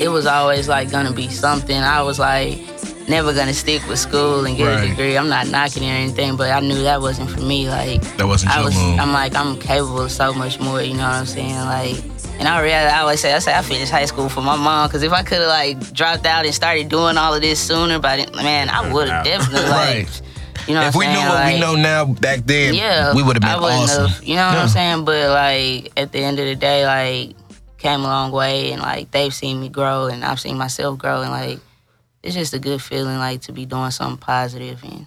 it 0.00 0.08
was 0.08 0.26
always 0.26 0.68
like 0.68 0.90
gonna 0.90 1.12
be 1.12 1.28
something. 1.28 1.76
I 1.76 2.02
was 2.02 2.18
like 2.18 2.58
never 3.08 3.32
gonna 3.34 3.52
stick 3.54 3.86
with 3.88 3.98
school 3.98 4.44
and 4.46 4.56
get 4.56 4.66
Right. 4.66 4.84
a 4.84 4.88
degree. 4.88 5.16
I'm 5.16 5.28
not 5.28 5.48
knocking 5.48 5.82
it 5.82 5.90
or 5.92 5.96
anything, 5.96 6.36
but 6.36 6.50
I 6.50 6.60
knew 6.60 6.82
that 6.84 7.00
wasn't 7.00 7.30
for 7.30 7.40
me. 7.40 7.68
Like 7.68 8.00
That 8.16 8.26
wasn't 8.26 8.56
I 8.56 8.62
was 8.64 8.74
move. 8.74 8.98
I'm 8.98 9.12
like 9.12 9.34
I'm 9.36 9.58
capable 9.58 10.00
of 10.02 10.12
so 10.12 10.32
much 10.32 10.58
more, 10.60 10.80
you 10.82 10.94
know 10.94 11.02
what 11.04 11.14
I'm 11.14 11.26
saying? 11.26 11.54
Like 11.56 11.96
and 12.38 12.48
I 12.48 12.60
realized, 12.62 12.92
I 12.92 13.00
always 13.00 13.20
say, 13.20 13.32
I 13.32 13.38
say 13.38 13.54
I 13.54 13.62
finished 13.62 13.92
high 13.92 14.06
school 14.06 14.28
for 14.28 14.40
my 14.40 14.56
mom, 14.56 14.88
because 14.88 15.04
if 15.04 15.12
I 15.12 15.22
could 15.22 15.38
have 15.38 15.46
like 15.48 15.92
dropped 15.92 16.26
out 16.26 16.44
and 16.44 16.52
started 16.54 16.88
doing 16.88 17.16
all 17.16 17.32
of 17.32 17.40
this 17.42 17.60
sooner, 17.60 18.00
but 18.00 18.34
man, 18.34 18.68
I 18.70 18.92
would 18.92 19.08
have 19.08 19.24
definitely 19.24 19.68
like, 19.70 19.70
Right. 20.08 20.22
you 20.66 20.74
know, 20.74 20.82
if 20.82 20.96
what 20.96 21.00
we 21.00 21.06
I'm 21.06 21.12
knew 21.12 21.18
saying? 21.20 21.30
what 21.30 21.54
we 21.54 21.60
know 21.60 21.74
now 21.76 22.04
back 22.06 22.40
then, 22.44 22.74
yeah, 22.74 23.14
we 23.14 23.22
would 23.22 23.36
have 23.36 23.42
been 23.42 23.64
awesome. 23.70 24.08
have- 24.08 24.24
you 24.24 24.34
know 24.34 24.46
what 24.46 24.54
Yeah. 24.54 24.62
I'm 24.62 24.68
saying? 24.68 25.04
But 25.04 25.30
like 25.30 25.92
at 25.96 26.10
the 26.10 26.18
end 26.24 26.40
of 26.40 26.46
the 26.46 26.56
day, 26.56 26.84
like 26.86 27.36
came 27.78 28.00
a 28.00 28.04
long 28.08 28.32
way, 28.32 28.72
and 28.72 28.82
like 28.82 29.12
they've 29.12 29.32
seen 29.32 29.60
me 29.60 29.68
grow, 29.68 30.06
and 30.06 30.24
I've 30.24 30.40
seen 30.40 30.58
myself 30.58 30.98
grow, 30.98 31.20
and 31.22 31.30
like 31.30 31.60
it's 32.24 32.34
just 32.34 32.54
a 32.54 32.58
good 32.58 32.80
feeling, 32.82 33.18
like 33.18 33.42
to 33.42 33.52
be 33.52 33.66
doing 33.66 33.90
something 33.90 34.16
positive 34.16 34.82
and 34.82 35.06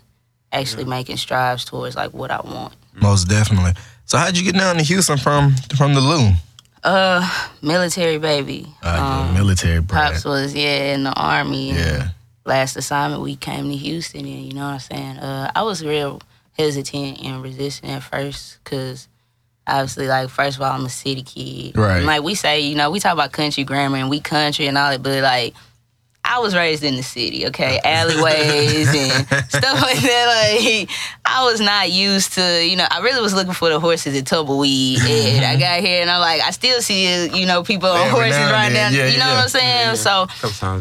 actually 0.52 0.86
making 0.86 1.18
strides 1.18 1.66
towards 1.66 1.96
like 1.96 2.14
what 2.14 2.32
I 2.32 2.40
want. 2.42 2.76
Most 2.94 3.28
definitely. 3.28 3.74
So 4.06 4.18
how'd 4.18 4.38
you 4.38 4.44
get 4.44 4.58
down 4.58 4.78
to 4.78 4.84
Houston 4.84 5.18
from 5.18 5.56
from 5.76 5.96
the 5.96 6.00
Lou? 6.00 6.32
Uh, 6.84 7.28
military 7.62 8.20
baby. 8.20 8.68
Uh, 8.84 9.26
Um, 9.30 9.34
military 9.34 9.82
brat. 9.82 10.14
Pops 10.14 10.26
was 10.26 10.54
yeah 10.54 10.94
in 10.94 11.04
the 11.04 11.14
army. 11.14 11.72
Yeah. 11.72 12.10
Last 12.46 12.78
assignment 12.78 13.24
we 13.24 13.36
came 13.36 13.70
to 13.70 13.76
Houston, 13.76 14.22
and 14.22 14.46
you 14.46 14.54
know 14.54 14.66
what 14.68 14.74
I'm 14.74 14.80
saying. 14.80 15.18
Uh, 15.18 15.52
I 15.54 15.64
was 15.64 15.84
real 15.84 16.22
hesitant 16.58 17.22
and 17.22 17.44
resistant 17.44 17.92
at 17.92 18.04
first, 18.04 18.64
cause 18.64 19.10
obviously, 19.66 20.08
like 20.08 20.30
first 20.30 20.58
of 20.58 20.62
all, 20.62 20.72
I'm 20.72 20.86
a 20.86 20.90
city 20.90 21.24
kid. 21.24 21.76
Right. 21.76 21.98
And, 21.98 22.06
like 22.06 22.24
we 22.24 22.36
say, 22.36 22.62
you 22.62 22.76
know, 22.76 22.90
we 22.90 23.00
talk 23.00 23.14
about 23.14 23.32
country 23.34 23.64
grammar 23.66 23.98
and 23.98 24.10
we 24.10 24.22
country 24.22 24.68
and 24.68 24.78
all 24.78 24.92
that, 24.92 25.02
but 25.02 25.24
like. 25.24 25.56
I 26.28 26.40
was 26.40 26.56
raised 26.56 26.84
in 26.84 26.96
the 26.96 27.04
city, 27.04 27.48
okay, 27.48 27.80
alleyways 27.84 28.88
and 28.90 29.12
stuff 29.50 29.82
like 29.82 30.00
that. 30.00 30.58
Like, 30.60 30.90
I 31.30 31.44
was 31.44 31.60
not 31.60 31.92
used 31.92 32.34
to, 32.34 32.66
you 32.66 32.76
know, 32.76 32.88
I 32.90 33.00
really 33.02 33.22
was 33.22 33.34
looking 33.34 33.54
for 33.54 33.70
the 33.70 33.80
horses 33.80 34.16
at 34.18 34.26
Tumbleweed, 34.26 35.00
and 35.00 35.46
I 35.46 35.56
got 35.60 35.82
here, 35.82 36.02
and 36.02 36.10
I'm 36.10 36.22
like, 36.22 36.42
I 36.42 36.52
still 36.52 36.82
see, 36.82 37.28
you 37.28 37.46
know, 37.46 37.64
people 37.64 37.90
on 37.90 38.00
Every 38.00 38.12
horses 38.12 38.38
now 38.40 38.52
riding 38.52 38.74
down. 38.76 38.94
yeah, 38.94 39.08
you 39.08 39.18
know 39.20 39.26
yeah. 39.28 39.34
what 39.36 39.44
I'm 39.44 39.50
saying? 39.50 39.96
So 39.98 40.28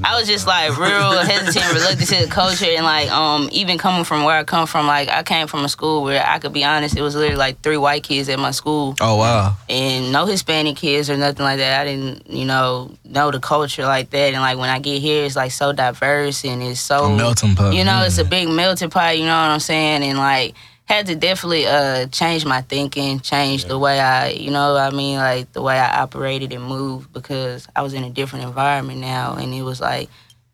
I 0.05 0.19
was 0.19 0.27
just 0.29 0.47
like 0.47 0.77
real 0.79 1.13
hesitant, 1.25 1.73
reluctant 1.75 2.09
to 2.11 2.27
the 2.27 2.31
culture, 2.31 2.67
and 2.67 2.85
like 2.85 3.11
um 3.11 3.49
even 3.53 3.77
coming 3.79 4.05
from 4.05 4.25
where 4.25 4.37
I 4.39 4.45
come 4.45 4.67
from, 4.67 4.87
like 4.87 5.09
I 5.09 5.23
came 5.23 5.47
from 5.47 5.65
a 5.65 5.69
school 5.69 6.03
where 6.05 6.25
I 6.25 6.39
could 6.39 6.53
be 6.53 6.65
honest, 6.65 6.97
it 6.97 7.03
was 7.03 7.15
literally 7.17 7.37
like 7.37 7.61
three 7.63 7.77
white 7.77 8.03
kids 8.05 8.29
at 8.29 8.39
my 8.39 8.53
school, 8.53 8.95
Oh 9.01 9.17
wow. 9.17 9.57
and 9.69 10.13
no 10.13 10.27
Hispanic 10.27 10.77
kids 10.77 11.11
or 11.11 11.17
nothing 11.17 11.45
like 11.45 11.59
that. 11.59 11.81
I 11.81 11.85
didn't, 11.85 12.31
you 12.31 12.45
know, 12.45 12.93
know 13.05 13.31
the 13.31 13.41
culture 13.41 13.85
like 13.85 14.11
that, 14.11 14.33
and 14.33 14.41
like 14.43 14.59
when 14.59 14.71
I 14.71 14.79
get 14.79 15.01
here, 15.03 15.25
it's 15.25 15.37
like 15.37 15.51
so 15.53 15.73
diverse 15.73 16.45
and 16.45 16.63
it's 16.63 16.81
so 16.81 17.05
A 17.07 17.17
melting 17.17 17.55
pot. 17.57 17.75
you 17.75 17.85
know, 17.85 18.01
yeah. 18.01 18.07
it's 18.07 18.19
a 18.19 18.25
big 18.25 18.49
melting 18.49 18.91
pot, 18.91 19.19
you 19.19 19.25
know 19.25 19.31
what 19.43 19.51
I'm 19.51 19.61
saying? 19.61 20.03
And 20.03 20.19
like 20.19 20.36
had 20.85 21.07
to 21.07 21.15
definitely 21.17 21.67
uh 21.67 22.07
change 22.09 22.45
my 22.45 22.61
thinking, 22.63 23.21
change 23.21 23.65
the 23.65 23.79
way 23.79 23.99
I, 24.01 24.31
you 24.31 24.51
know 24.51 24.75
what 24.75 24.93
I 24.93 24.97
mean, 24.97 25.19
like 25.19 25.53
the 25.53 25.63
way 25.63 25.79
I 25.79 26.03
operated 26.03 26.53
and 26.53 26.63
moved 26.65 27.13
because 27.13 27.67
I 27.75 27.83
was 27.83 27.93
in 27.95 28.05
a 28.05 28.11
different 28.11 28.45
environment 28.45 29.01
now 29.01 29.35
and 29.35 29.53
it 29.53 29.63
was 29.63 29.81
like 29.81 30.09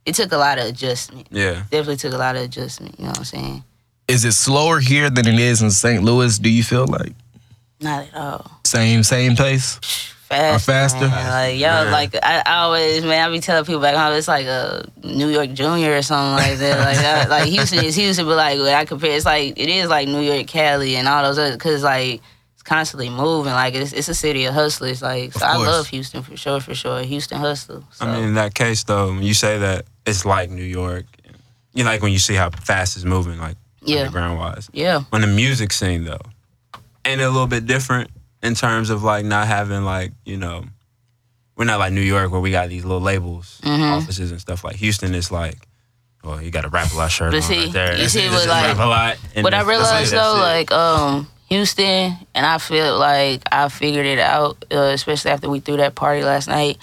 it 0.07 0.15
took 0.15 0.33
a 0.33 0.39
lot 0.39 0.59
of 0.59 0.65
adjustment. 0.67 1.29
Yeah. 1.31 1.63
Definitely 1.71 1.97
took 1.97 2.13
a 2.15 2.19
lot 2.19 2.35
of 2.37 2.43
adjustment. 2.43 2.99
You 2.99 3.05
know 3.05 3.11
what 3.11 3.19
I'm 3.19 3.25
saying? 3.25 3.65
Is 4.09 4.25
it 4.25 4.33
slower 4.33 4.81
here 4.81 5.09
than 5.11 5.27
it 5.29 5.39
is 5.39 5.63
in 5.63 5.71
St. 5.71 6.03
Louis? 6.03 6.39
Do 6.39 6.51
you 6.51 6.65
feel 6.65 6.87
like 6.87 7.13
Not 7.81 8.07
at 8.09 8.15
all. 8.15 8.51
same 8.65 9.03
same 9.05 9.37
pace? 9.37 9.79
Fast, 10.33 10.69
Or 10.69 10.73
faster? 10.73 11.09
man. 11.09 11.31
Like 11.31 11.53
yo, 11.55 11.67
Yeah. 11.67 11.83
like 11.91 12.15
I, 12.23 12.43
I 12.45 12.55
always 12.63 13.05
man, 13.05 13.29
I 13.29 13.31
be 13.33 13.41
telling 13.41 13.65
people 13.65 13.81
back 13.83 13.95
home 13.95 14.13
it's 14.15 14.29
like 14.29 14.47
a 14.47 14.87
New 15.05 15.29
York 15.29 15.53
Junior 15.53 15.97
or 15.97 16.03
something 16.03 16.33
like 16.47 16.59
that. 16.59 16.79
Like 16.79 16.99
I, 16.99 17.27
like 17.41 17.49
Houston 17.49 17.85
is 17.85 17.95
Houston, 17.97 18.27
but 18.27 18.37
like 18.37 18.59
when 18.59 18.75
I 18.75 18.85
compare, 18.85 19.13
it's 19.17 19.27
like 19.27 19.59
it 19.59 19.69
is 19.69 19.89
like 19.89 20.09
New 20.09 20.21
York, 20.21 20.47
Cali, 20.47 20.97
and 20.97 21.07
all 21.07 21.23
those 21.23 21.39
other 21.39 21.53
because 21.53 21.83
like 21.83 22.23
it's 22.55 22.63
constantly 22.63 23.11
moving. 23.11 23.53
Like 23.53 23.75
it's 23.75 23.93
it's 23.93 24.09
a 24.09 24.15
city 24.15 24.45
of 24.47 24.55
hustlers. 24.55 25.03
Like 25.03 25.33
so 25.35 25.45
I 25.45 25.57
love 25.57 25.87
Houston 25.89 26.23
for 26.23 26.37
sure, 26.37 26.61
for 26.61 26.75
sure. 26.75 27.03
Houston 27.03 27.39
hustle. 27.39 27.85
So. 27.93 28.07
I 28.07 28.15
mean, 28.15 28.25
in 28.29 28.35
that 28.35 28.55
case, 28.55 28.85
though, 28.85 29.09
when 29.09 29.23
you 29.23 29.35
say 29.35 29.59
that 29.59 29.85
it's 30.07 30.25
like 30.25 30.51
New 30.51 30.63
York, 30.65 31.05
you 31.75 31.85
know, 31.85 31.91
like 31.91 32.01
when 32.03 32.13
you 32.13 32.19
see 32.19 32.35
how 32.35 32.51
fast 32.51 32.97
it's 32.97 33.05
moving, 33.05 33.39
like 33.39 33.57
Yeah. 33.83 34.01
underground 34.01 34.39
wise. 34.39 34.71
yeah, 34.73 35.03
On 35.13 35.21
the 35.21 35.27
music 35.27 35.73
scene, 35.73 36.05
though, 36.05 36.21
ain't 37.05 37.21
it 37.21 37.25
a 37.25 37.31
little 37.31 37.47
bit 37.47 37.67
different 37.67 38.11
in 38.43 38.55
terms 38.55 38.91
of 38.91 39.03
like 39.03 39.25
not 39.25 39.47
having 39.47 39.85
like 39.85 40.13
you 40.25 40.37
know, 40.37 40.65
we're 41.57 41.65
not 41.65 41.79
like 41.79 41.93
New 41.93 42.01
York 42.01 42.31
where 42.33 42.41
we 42.41 42.51
got 42.51 42.69
these 42.69 42.85
little 42.85 43.01
labels, 43.01 43.61
Mm-hmm. 43.63 43.83
offices 43.83 44.31
and 44.31 44.41
stuff. 44.41 44.65
Like 44.65 44.77
Houston 44.77 45.15
is 45.15 45.31
like, 45.31 45.57
well, 46.25 46.41
you 46.41 46.51
got 46.51 46.65
a 46.65 46.69
Rap-A-Lot 46.69 47.11
shirt 47.11 47.31
But 47.33 47.37
on 47.39 47.43
see, 47.43 47.65
right 47.65 47.73
there. 47.73 47.93
you 47.93 47.99
That's 47.99 48.13
see 48.13 48.21
it. 48.27 48.31
what, 48.31 48.37
Just 48.37 48.49
like- 48.49 48.65
rap 48.67 48.79
lot. 48.79 48.89
What 48.89 48.97
I 48.97 49.15
that's- 49.17 49.51
that's 49.53 49.67
realized 49.67 50.13
That's 50.13 50.33
though, 50.35 50.41
like 50.41 50.73
um 50.73 51.29
Houston, 51.49 52.17
and 52.35 52.47
I 52.47 52.57
feel 52.59 52.99
like 52.99 53.43
I 53.53 53.69
figured 53.69 54.07
it 54.07 54.19
out, 54.19 54.65
uh, 54.73 54.93
especially 54.95 55.33
after 55.33 55.51
we 55.51 55.61
threw 55.61 55.77
that 55.77 55.95
party 55.95 56.23
last 56.25 56.49
night. 56.49 56.79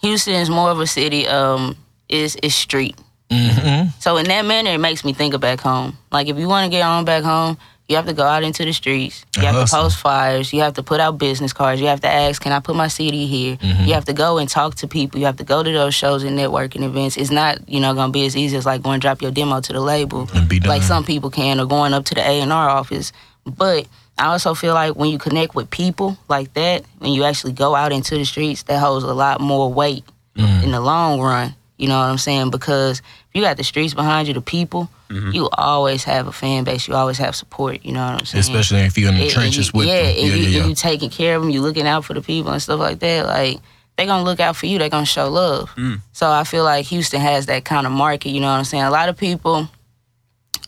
Houston 0.00 0.34
is 0.34 0.50
more 0.50 0.70
of 0.70 0.80
a 0.80 0.86
city. 0.86 1.28
Um, 1.28 1.76
is 2.08 2.34
is 2.42 2.54
street. 2.54 2.96
Mm-hmm. 3.30 3.90
So 4.00 4.16
in 4.16 4.26
that 4.26 4.44
manner, 4.44 4.70
it 4.70 4.78
makes 4.78 5.04
me 5.04 5.12
think 5.12 5.34
of 5.34 5.40
back 5.40 5.60
home. 5.60 5.96
Like 6.10 6.26
if 6.26 6.36
you 6.38 6.48
want 6.48 6.64
to 6.64 6.70
get 6.76 6.82
on 6.82 7.04
back 7.04 7.22
home, 7.22 7.56
you 7.90 7.96
have 7.96 8.06
to 8.06 8.12
go 8.14 8.22
out 8.24 8.42
into 8.44 8.64
the 8.64 8.72
streets. 8.72 9.26
You 9.36 9.42
have 9.42 9.54
Hustle. 9.56 9.78
to 9.78 9.82
post 9.84 9.96
flyers. 9.98 10.52
You 10.52 10.60
have 10.62 10.74
to 10.74 10.82
put 10.82 11.00
out 11.00 11.18
business 11.18 11.52
cards. 11.52 11.80
You 11.80 11.88
have 11.88 12.00
to 12.02 12.08
ask, 12.08 12.40
"Can 12.40 12.52
I 12.52 12.60
put 12.60 12.76
my 12.76 12.88
CD 12.88 13.26
here?" 13.26 13.56
Mm-hmm. 13.56 13.84
You 13.84 13.94
have 13.94 14.04
to 14.06 14.12
go 14.14 14.38
and 14.38 14.48
talk 14.48 14.76
to 14.76 14.86
people. 14.88 15.18
You 15.20 15.26
have 15.26 15.36
to 15.38 15.44
go 15.44 15.62
to 15.62 15.70
those 15.70 15.94
shows 15.94 16.22
and 16.22 16.38
networking 16.38 16.82
events. 16.84 17.16
It's 17.16 17.30
not, 17.30 17.68
you 17.68 17.80
know, 17.80 17.92
gonna 17.94 18.12
be 18.12 18.24
as 18.24 18.36
easy 18.36 18.56
as 18.56 18.64
like 18.64 18.80
going 18.82 18.94
and 18.94 19.02
drop 19.02 19.20
your 19.20 19.32
demo 19.32 19.60
to 19.60 19.72
the 19.72 19.80
label, 19.80 20.28
And 20.32 20.48
be 20.48 20.60
done. 20.60 20.68
like 20.70 20.82
some 20.82 21.04
people 21.04 21.30
can, 21.30 21.58
or 21.60 21.66
going 21.66 21.92
up 21.92 22.04
to 22.06 22.14
the 22.14 22.22
A 22.22 22.40
and 22.40 22.52
R 22.52 22.68
office. 22.70 23.12
But 23.44 23.86
I 24.18 24.26
also 24.26 24.54
feel 24.54 24.74
like 24.74 24.94
when 24.96 25.10
you 25.10 25.18
connect 25.18 25.54
with 25.54 25.68
people 25.70 26.16
like 26.28 26.54
that, 26.54 26.84
when 27.00 27.12
you 27.12 27.24
actually 27.24 27.52
go 27.54 27.74
out 27.74 27.90
into 27.92 28.14
the 28.16 28.24
streets, 28.24 28.62
that 28.64 28.78
holds 28.78 29.04
a 29.04 29.12
lot 29.14 29.40
more 29.40 29.72
weight 29.72 30.04
Mm. 30.38 30.62
in 30.62 30.70
the 30.70 30.80
long 30.80 31.20
run. 31.20 31.56
You 31.80 31.88
know 31.88 31.98
what 31.98 32.04
I'm 32.10 32.18
saying? 32.18 32.50
Because 32.50 32.98
if 33.00 33.34
you 33.34 33.42
got 33.42 33.56
the 33.56 33.64
streets 33.64 33.94
behind 33.94 34.28
you, 34.28 34.34
the 34.34 34.40
people, 34.40 34.88
Mm-hmm. 35.10 35.32
you 35.32 35.48
always 35.54 36.04
have 36.04 36.28
a 36.28 36.32
fan 36.32 36.62
base. 36.62 36.86
You 36.86 36.94
always 36.94 37.18
have 37.18 37.34
support. 37.34 37.84
You 37.84 37.90
know 37.92 38.04
what 38.04 38.20
I'm 38.20 38.26
saying? 38.26 38.40
Especially 38.40 38.78
if 38.82 38.96
you're 38.96 39.08
in 39.08 39.16
the 39.16 39.22
And- 39.22 39.28
and 39.28 39.32
trenches 39.34 39.66
you- 39.66 39.78
with 39.80 39.88
yeah, 39.88 40.02
them. 40.02 40.06
and 40.06 40.16
Yeah, 40.18 40.22
you, 40.22 40.30
yeah, 40.36 40.44
and 40.46 40.54
yeah. 40.54 40.66
you 40.66 40.74
taking 40.76 41.10
care 41.10 41.34
of 41.34 41.42
them. 41.42 41.50
You 41.50 41.62
looking 41.62 41.84
out 41.88 42.04
for 42.04 42.14
the 42.14 42.20
people 42.22 42.52
and 42.52 42.62
stuff 42.62 42.78
like 42.78 43.00
that. 43.00 43.26
Like 43.26 43.58
they 43.96 44.06
gonna 44.06 44.22
look 44.22 44.38
out 44.38 44.54
for 44.54 44.66
you. 44.66 44.78
They 44.78 44.88
gonna 44.88 45.04
show 45.04 45.28
love. 45.28 45.68
Mm. 45.74 46.00
So 46.12 46.30
I 46.30 46.44
feel 46.44 46.62
like 46.62 46.86
Houston 46.86 47.20
has 47.20 47.46
that 47.46 47.64
kind 47.64 47.86
of 47.88 47.92
market. 47.92 48.28
You 48.30 48.40
know 48.40 48.46
what 48.52 48.58
I'm 48.58 48.64
saying? 48.64 48.84
A 48.84 48.90
lot 48.90 49.08
of 49.08 49.16
people. 49.16 49.68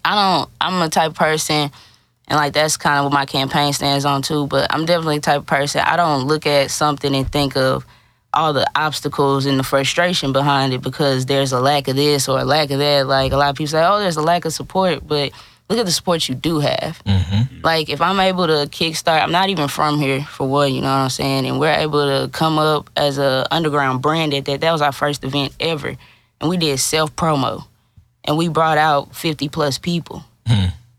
I 0.05 0.15
don't. 0.17 0.51
I'm 0.61 0.83
a 0.83 0.89
type 0.89 1.11
of 1.13 1.17
person, 1.17 1.71
and 2.27 2.37
like 2.37 2.53
that's 2.53 2.77
kind 2.77 2.99
of 2.99 3.05
what 3.05 3.13
my 3.13 3.27
campaign 3.27 3.73
stands 3.73 4.05
on 4.05 4.23
too. 4.23 4.49
But 4.49 4.75
I'm 4.75 4.87
definitely 4.87 5.19
the 5.19 5.23
type 5.23 5.39
of 5.43 5.47
person. 5.47 5.83
I 5.83 5.97
don't 5.97 6.27
look 6.27 6.47
at 6.49 6.73
something 6.73 7.15
and 7.15 7.31
think 7.31 7.57
of 7.57 7.87
all 8.35 8.53
the 8.53 8.67
obstacles 8.75 9.47
and 9.47 9.59
the 9.59 9.63
frustration 9.63 10.33
behind 10.33 10.73
it 10.73 10.81
because 10.83 11.27
there's 11.27 11.53
a 11.53 11.61
lack 11.61 11.89
of 11.89 11.97
this 11.97 12.29
or 12.29 12.41
a 12.41 12.45
lack 12.45 12.71
of 12.71 12.79
that. 12.79 13.07
Like 13.07 13.33
a 13.33 13.37
lot 13.37 13.51
of 13.51 13.57
people 13.57 13.71
say, 13.71 13.85
oh, 13.85 13.99
there's 13.99 14.17
a 14.17 14.23
lack 14.23 14.45
of 14.45 14.53
support, 14.53 15.07
but 15.07 15.33
look 15.69 15.79
at 15.79 15.87
the 15.87 15.93
support 15.93 16.29
you 16.29 16.35
do 16.35 16.61
have. 16.61 17.03
Mm-hmm. 17.05 17.61
Like 17.63 17.89
if 17.89 18.01
I'm 18.01 18.21
able 18.21 18.47
to 18.47 18.69
kickstart, 18.69 19.23
I'm 19.23 19.33
not 19.33 19.49
even 19.49 19.69
from 19.69 19.99
here 19.99 20.23
for 20.25 20.49
what 20.49 20.73
you 20.73 20.81
know 20.81 20.89
what 20.89 21.03
I'm 21.03 21.11
saying, 21.11 21.47
and 21.47 21.61
we're 21.61 21.75
able 21.75 22.07
to 22.07 22.29
come 22.31 22.59
up 22.59 22.91
as 22.97 23.19
a 23.19 23.47
underground 23.51 24.03
brand 24.03 24.35
at 24.35 24.45
that. 24.47 24.61
That 24.61 24.73
was 24.73 24.83
our 24.83 24.93
first 24.93 25.25
event 25.25 25.55
ever, 25.61 25.97
and 26.41 26.51
we 26.51 26.57
did 26.57 26.79
self 26.79 27.15
promo, 27.17 27.65
and 28.25 28.37
we 28.37 28.49
brought 28.49 28.79
out 28.79 29.15
50 29.15 29.49
plus 29.49 29.79
people. 29.79 30.25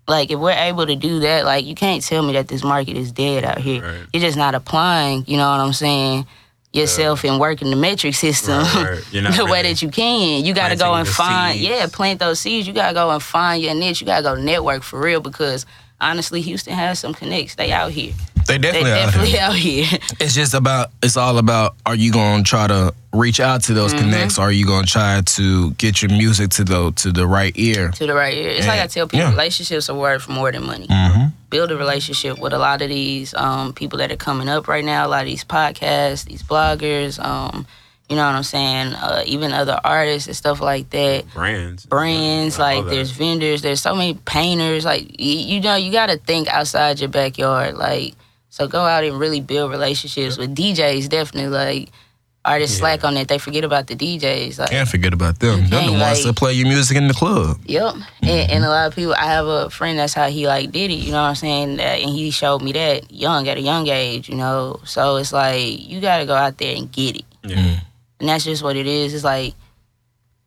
Like 0.08 0.32
if 0.32 0.40
we're 0.40 0.52
able 0.52 0.86
to 0.86 0.96
do 0.96 1.20
that, 1.20 1.46
like 1.46 1.66
you 1.66 1.76
can't 1.76 2.04
tell 2.04 2.24
me 2.24 2.34
that 2.34 2.48
this 2.48 2.64
market 2.64 2.98
is 2.98 3.12
dead 3.12 3.46
out 3.46 3.60
here. 3.60 3.82
Right. 3.82 4.02
You're 4.12 4.22
just 4.22 4.38
not 4.38 4.54
applying. 4.54 5.24
You 5.28 5.38
know 5.38 5.50
what 5.50 5.62
I'm 5.62 5.74
saying? 5.74 6.28
Yourself 6.74 7.24
and 7.24 7.40
work 7.40 7.62
in 7.62 7.70
the 7.70 7.76
metric 7.76 8.16
system 8.16 8.64
Right, 8.64 9.00
right. 9.14 9.36
The 9.38 9.46
way 9.46 9.62
that 9.62 9.82
you 9.84 9.90
can. 9.90 10.44
You 10.44 10.54
got 10.56 10.70
to 10.70 10.76
go 10.76 10.94
and 10.96 11.08
find, 11.08 11.54
seeds. 11.58 11.70
yeah, 11.70 11.88
plant 11.92 12.20
those 12.20 12.40
seeds. 12.40 12.68
You 12.68 12.74
got 12.74 12.88
to 12.90 12.94
go 12.96 13.12
and 13.12 13.22
find 13.22 13.62
your 13.62 13.76
niche. 13.76 14.02
You 14.02 14.08
got 14.08 14.18
to 14.18 14.24
go 14.24 14.36
network 14.36 14.82
for 14.82 15.00
real 15.00 15.22
because 15.22 15.66
honestly, 16.02 16.42
Houston 16.42 16.74
has 16.74 16.98
some 17.00 17.14
connects. 17.14 17.56
They 17.56 17.72
out 17.72 17.92
here. 17.92 18.14
They 18.48 18.58
They 18.58 18.72
definitely, 18.72 18.92
out 18.92 19.14
here. 19.26 19.42
out 19.42 19.56
here. 19.56 20.00
It's 20.20 20.34
just 20.36 20.54
about. 20.54 20.92
It's 21.02 21.18
all 21.18 21.38
about. 21.38 21.76
Are 21.86 21.96
you 21.96 22.12
gonna 22.12 22.44
try 22.44 22.68
to 22.68 22.94
reach 23.14 23.40
out 23.40 23.64
to 23.64 23.74
those 23.74 23.94
Mm-hmm. 23.94 24.04
connects? 24.12 24.38
Or 24.40 24.44
are 24.44 24.52
you 24.52 24.66
gonna 24.66 24.86
try 24.88 25.22
to 25.22 25.72
get 25.72 26.02
your 26.02 26.12
music 26.12 26.50
to 26.52 26.64
the 26.64 26.92
to 26.98 27.12
the 27.12 27.26
right 27.28 27.54
ear? 27.56 27.90
to 27.92 28.06
the 28.08 28.14
right 28.14 28.34
ear. 28.36 28.50
It's 28.50 28.68
like 28.68 28.80
I 28.82 28.88
tell 28.88 29.08
people, 29.08 29.20
Yeah. 29.26 29.32
relationships 29.32 29.90
are 29.90 29.98
worth 29.98 30.28
more 30.30 30.52
than 30.52 30.66
money. 30.66 30.88
Mm-hmm. 30.88 31.28
Build 31.50 31.72
a 31.72 31.78
relationship 31.78 32.38
with 32.40 32.54
a 32.54 32.58
lot 32.60 32.82
of 32.82 32.90
these 32.90 33.34
um, 33.36 33.74
people 33.74 34.00
that 34.00 34.12
are 34.12 34.16
coming 34.18 34.50
up 34.50 34.68
right 34.68 34.84
now. 34.84 35.06
A 35.06 35.10
lot 35.10 35.22
of 35.22 35.28
these 35.28 35.44
podcasts, 35.46 36.26
these 36.26 36.44
bloggers. 36.44 37.24
Um, 37.24 37.66
you 38.10 38.18
know 38.18 38.26
what 38.26 38.36
I'm 38.36 38.44
saying? 38.44 38.94
Uh, 38.94 39.24
even 39.26 39.54
other 39.54 39.80
artists 39.84 40.28
and 40.28 40.36
stuff 40.36 40.60
like 40.62 40.90
that. 40.90 41.24
brands. 41.34 41.86
brands 41.86 42.60
All 42.60 42.66
like 42.66 42.86
there's 42.86 43.12
vendors 43.12 43.62
there's 43.62 43.82
so 43.82 43.96
many 43.96 44.16
painters 44.26 44.84
like 44.86 45.04
y- 45.18 45.26
you 45.50 45.62
know 45.62 45.76
you 45.76 45.92
got 45.92 46.08
to 46.08 46.18
think 46.18 46.48
outside 46.50 47.00
your 47.00 47.10
backyard 47.10 47.76
like 47.76 48.14
so 48.54 48.68
go 48.68 48.86
out 48.86 49.04
and 49.04 49.18
really 49.18 49.42
build 49.42 49.72
relationships 49.72 50.38
with 50.38 50.54
djs 50.56 51.10
definitely 51.10 51.50
like 51.50 51.90
artists 52.46 52.78
Yeah. 52.78 52.82
slack 52.82 53.04
on 53.04 53.16
that 53.16 53.28
they 53.28 53.40
forget 53.40 53.64
about 53.64 53.88
the 53.88 53.96
djs 53.96 54.60
like 54.60 54.70
Can't 54.70 54.88
forget 54.88 55.12
about 55.12 55.40
them. 55.40 55.68
They're 55.70 55.86
the 55.86 55.92
ones 55.94 56.02
like- 56.02 56.24
that 56.24 56.36
play 56.36 56.54
your 56.54 56.68
music 56.68 56.96
in 56.98 57.08
the 57.08 57.14
club. 57.16 57.58
Yep. 57.66 57.94
And, 57.94 58.04
mm-hmm. 58.22 58.52
and 58.52 58.66
a 58.66 58.70
lot 58.70 58.88
of 58.88 58.94
people, 58.96 59.16
I 59.18 59.26
have 59.26 59.48
a 59.48 59.70
friend 59.70 59.98
that's 59.98 60.14
how 60.14 60.28
he 60.30 60.46
like 60.46 60.72
did 60.72 60.92
it, 60.92 60.96
you 60.96 61.12
know 61.12 61.22
what 61.24 61.30
I'm 61.30 61.36
saying? 61.36 61.78
That, 61.78 62.00
and 62.02 62.10
he 62.12 62.32
showed 62.32 62.62
me 62.62 62.74
that 62.74 63.12
young, 63.12 63.48
at 63.48 63.58
a 63.58 63.62
young 63.62 63.88
age, 63.88 64.28
you 64.30 64.36
know? 64.36 64.82
So 64.84 65.16
it's 65.16 65.32
like, 65.32 65.90
you 65.90 66.02
got 66.02 66.18
to 66.18 66.26
go 66.26 66.36
out 66.36 66.58
there 66.58 66.76
and 66.76 66.92
get 66.92 67.16
it. 67.16 67.26
Yeah. 67.44 67.80
And 68.20 68.28
that's 68.30 68.44
just 68.44 68.62
what 68.62 68.76
it 68.76 68.88
is. 68.88 69.14
It's 69.14 69.24
like, 69.24 69.56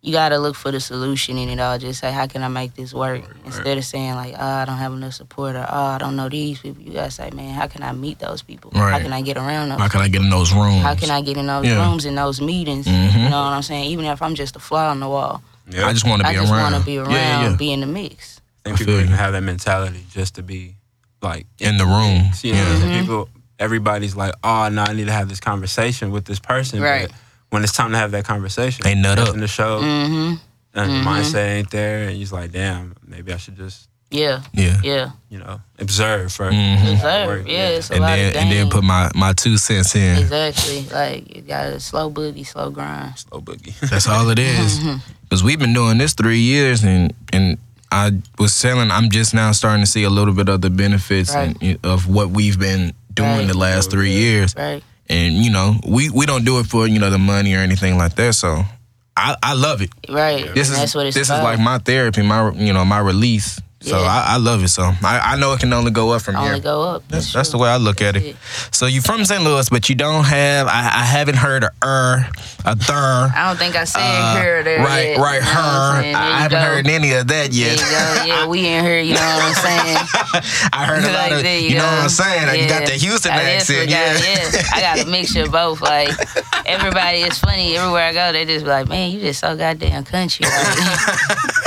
you 0.06 0.12
got 0.12 0.28
to 0.28 0.38
look 0.38 0.54
for 0.54 0.70
the 0.70 0.78
solution 0.78 1.36
in 1.36 1.48
it 1.48 1.58
all. 1.58 1.76
Just 1.78 1.98
say, 2.00 2.12
how 2.12 2.28
can 2.28 2.44
I 2.44 2.48
make 2.48 2.74
this 2.74 2.94
work? 2.94 3.22
Instead 3.44 3.76
of 3.76 3.84
saying, 3.84 4.14
like, 4.14 4.34
oh, 4.38 4.40
I 4.62 4.64
don't 4.64 4.76
have 4.76 4.92
enough 4.92 5.14
support 5.14 5.56
or, 5.56 5.66
oh, 5.68 5.84
I 5.84 5.98
don't 5.98 6.14
know 6.14 6.28
these 6.28 6.60
people. 6.60 6.80
You 6.80 6.92
got 6.92 7.06
to 7.06 7.10
say, 7.10 7.30
man, 7.30 7.52
how 7.52 7.66
can 7.66 7.82
I 7.82 7.90
meet 7.92 8.20
those 8.20 8.40
people? 8.40 8.70
How 8.72 9.00
can 9.00 9.12
I 9.12 9.20
get 9.20 9.36
around 9.36 9.70
them? 9.70 9.80
How 9.80 9.88
can 9.88 10.00
I 10.00 10.06
get 10.08 10.22
in 10.22 10.30
those 10.30 10.52
rooms? 10.54 10.80
How 10.82 10.94
can 10.94 11.10
I 11.10 11.22
get 11.22 11.36
in 11.36 11.46
those 11.48 11.66
Yeah. 11.66 11.84
rooms, 11.84 12.04
in 12.04 12.14
those 12.14 12.40
meetings? 12.40 12.86
Mhm. 12.86 13.14
You 13.24 13.28
know 13.30 13.42
what 13.42 13.52
I'm 13.52 13.62
saying? 13.62 13.90
Even 13.90 14.04
if 14.04 14.22
I'm 14.22 14.36
just 14.36 14.54
a 14.54 14.60
fly 14.60 14.86
on 14.86 15.00
the 15.00 15.08
wall, 15.08 15.42
Yeah. 15.68 15.88
I 15.88 15.92
just 15.92 16.06
want 16.06 16.22
to 16.22 16.28
be 16.28 16.36
around. 16.36 16.38
I 16.38 16.38
be 16.38 16.46
just 16.46 16.52
around. 16.52 16.72
want 16.72 16.84
to 16.84 16.86
be 16.86 16.98
around, 16.98 17.10
Yeah, 17.10 17.42
yeah, 17.42 17.50
yeah. 17.50 17.56
be 17.56 17.72
in 17.72 17.80
the 17.80 17.86
mix. 17.86 18.40
I 18.64 18.68
think 18.70 18.76
I 18.76 18.78
people 18.78 18.94
feel 18.94 19.00
even 19.02 19.12
have 19.16 19.32
that 19.32 19.42
mentality 19.42 20.06
just 20.12 20.36
to 20.36 20.42
be 20.44 20.76
like 21.20 21.46
In 21.58 21.78
the 21.78 21.84
room. 21.86 22.30
You 22.44 22.52
know, 22.52 22.58
Yeah. 22.58 22.64
Mm-hmm. 22.64 23.00
people. 23.00 23.28
Everybody's 23.58 24.14
like, 24.14 24.34
oh 24.44 24.68
no, 24.68 24.82
I 24.84 24.92
need 24.92 25.06
to 25.06 25.12
have 25.12 25.28
this 25.28 25.40
conversation 25.40 26.10
with 26.12 26.26
this 26.26 26.38
person. 26.38 26.80
Right. 26.80 27.08
But 27.08 27.16
when 27.56 27.64
it's 27.64 27.72
time 27.72 27.90
to 27.92 27.96
have 27.98 28.10
that 28.12 28.24
conversation, 28.26 28.82
They 28.84 28.94
nut 28.94 29.18
up. 29.18 29.32
in 29.34 29.40
the 29.40 29.48
show, 29.48 29.80
Mm-hmm. 29.80 30.34
and 30.78 30.90
Mhm. 30.90 31.04
the 31.04 31.10
mindset 31.10 31.48
ain't 31.56 31.70
there, 31.70 32.08
and 32.08 32.16
he's 32.16 32.32
like, 32.32 32.52
damn, 32.52 32.94
maybe 33.06 33.32
I 33.32 33.38
should 33.38 33.56
just, 33.56 33.88
Yeah, 34.10 34.42
Yeah. 34.52 34.78
yeah. 34.84 35.10
you 35.30 35.38
know, 35.38 35.60
observe 35.80 36.30
1st 36.32 36.54
Mhm. 36.54 36.92
Observe. 36.94 37.48
Yeah, 37.48 37.68
it's 37.70 37.90
a 37.90 37.94
And 37.94 38.02
lot 38.02 38.14
then 38.16 38.28
of 38.28 38.36
and 38.36 38.52
then 38.52 38.70
put 38.70 38.84
my 38.84 39.10
my 39.16 39.32
two 39.32 39.56
cents 39.56 39.96
in. 39.96 40.18
Exactly. 40.18 40.86
Like 40.92 41.34
you 41.34 41.42
got 41.42 41.66
a 41.66 41.80
slow 41.80 42.08
boogie, 42.10 42.46
slow 42.46 42.70
grind. 42.70 43.18
Slow 43.18 43.40
boogie. 43.40 43.74
That's 43.90 44.06
all 44.06 44.28
it 44.30 44.38
is. 44.38 44.78
Mm-hmm. 44.78 44.96
Because 45.24 45.42
we've 45.42 45.58
been 45.58 45.72
doing 45.74 45.98
this 45.98 46.12
three 46.14 46.38
years, 46.40 46.84
and 46.84 47.12
and 47.32 47.58
I 47.90 48.12
was 48.38 48.58
telling, 48.60 48.90
I'm 48.92 49.10
just 49.10 49.34
now 49.34 49.50
starting 49.52 49.82
to 49.84 49.90
see 49.90 50.04
a 50.04 50.10
little 50.10 50.34
bit 50.34 50.48
of 50.48 50.60
the 50.60 50.70
benefits 50.70 51.34
Right. 51.34 51.56
and, 51.60 51.78
of 51.84 52.06
what 52.06 52.30
we've 52.30 52.58
been 52.60 52.92
doing 53.12 53.38
Right. 53.38 53.48
the 53.48 53.58
last 53.58 53.90
three 53.90 54.12
years. 54.12 54.54
Right. 54.56 54.84
And 55.08 55.34
you 55.34 55.50
know, 55.50 55.74
we 55.86 56.10
we 56.10 56.26
don't 56.26 56.44
do 56.44 56.58
it 56.58 56.66
for 56.66 56.86
you 56.86 56.98
know 56.98 57.10
the 57.10 57.18
money 57.18 57.54
or 57.54 57.58
anything 57.58 57.96
like 57.96 58.14
that. 58.16 58.34
So 58.34 58.62
I 59.16 59.36
I 59.42 59.54
love 59.54 59.82
it. 59.82 59.90
Right. 60.08 60.52
This 60.54 60.68
and 60.68 60.74
is 60.74 60.78
that's 60.78 60.94
what 60.94 61.06
it's 61.06 61.16
this 61.16 61.28
about. 61.28 61.38
is 61.38 61.44
like 61.44 61.60
my 61.60 61.78
therapy, 61.78 62.22
my 62.22 62.50
you 62.52 62.72
know 62.72 62.84
my 62.84 62.98
release. 62.98 63.60
So 63.80 64.00
Yeah. 64.00 64.06
I, 64.08 64.34
I 64.34 64.36
love 64.38 64.64
it. 64.64 64.68
So 64.68 64.82
I, 65.02 65.20
I 65.34 65.36
know 65.36 65.52
it 65.52 65.60
can 65.60 65.72
only 65.72 65.90
go 65.90 66.10
up 66.10 66.22
from 66.22 66.34
Only 66.36 66.46
here. 66.46 66.54
Only 66.54 66.62
go 66.64 66.82
up. 66.82 67.06
That's, 67.08 67.32
that's 67.32 67.50
the 67.50 67.58
way 67.58 67.68
I 67.68 67.76
look 67.76 68.00
at 68.00 68.14
That's 68.14 68.24
it. 68.26 68.36
So 68.74 68.86
you're 68.86 69.02
from 69.02 69.24
St. 69.24 69.42
Louis, 69.44 69.68
but 69.68 69.88
you 69.90 69.94
don't 69.94 70.24
have. 70.24 70.66
I, 70.66 70.80
I 71.02 71.04
haven't 71.04 71.36
heard 71.36 71.62
a 71.62 71.70
er, 71.84 72.26
a 72.64 72.74
thur. 72.74 73.30
I 73.34 73.46
don't 73.48 73.58
think 73.58 73.76
I 73.76 73.84
said 73.84 74.00
uh, 74.00 74.36
her 74.40 74.62
there. 74.62 74.78
right, 74.80 75.10
yet, 75.10 75.18
right, 75.18 75.36
you 75.42 75.42
her. 75.42 76.16
I 76.16 76.38
haven't 76.40 76.58
go. 76.58 76.64
heard 76.64 76.86
any 76.88 77.12
of 77.12 77.28
that 77.28 77.50
There 77.50 77.52
yet. 77.52 77.78
you 77.78 77.84
go. 77.84 78.24
Yeah, 78.34 78.46
we 78.46 78.66
in 78.66 78.82
here. 78.84 79.00
You 79.00 79.14
know 79.14 79.20
what 79.20 79.44
I'm 79.44 79.54
saying? 79.54 79.96
I 80.72 80.84
heard 80.86 81.04
a 81.04 81.06
lot 81.12 81.12
Like, 81.12 81.32
of. 81.32 81.42
there 81.42 81.60
You, 81.60 81.76
know 81.76 81.84
what 81.84 82.02
I'm 82.04 82.08
saying? 82.08 82.62
You 82.62 82.68
got 82.68 82.86
the 82.86 82.92
Houston 82.94 83.32
I 83.32 83.42
accent. 83.52 83.90
Yeah. 83.90 84.14
got- 84.14 84.24
yeah. 84.54 84.62
I 84.74 84.80
got 84.80 85.06
a 85.06 85.10
mixture 85.10 85.42
of 85.44 85.52
both. 85.52 85.80
Like 85.82 86.08
everybody 86.66 87.18
is 87.18 87.38
funny. 87.38 87.76
Everywhere 87.76 88.04
I 88.08 88.12
go, 88.14 88.32
they 88.32 88.44
just 88.46 88.64
be 88.64 88.70
like, 88.70 88.88
"Man, 88.88 89.10
you 89.10 89.20
just 89.20 89.40
so 89.40 89.54
goddamn 89.56 90.04
country." 90.04 90.46
Like, 90.56 91.65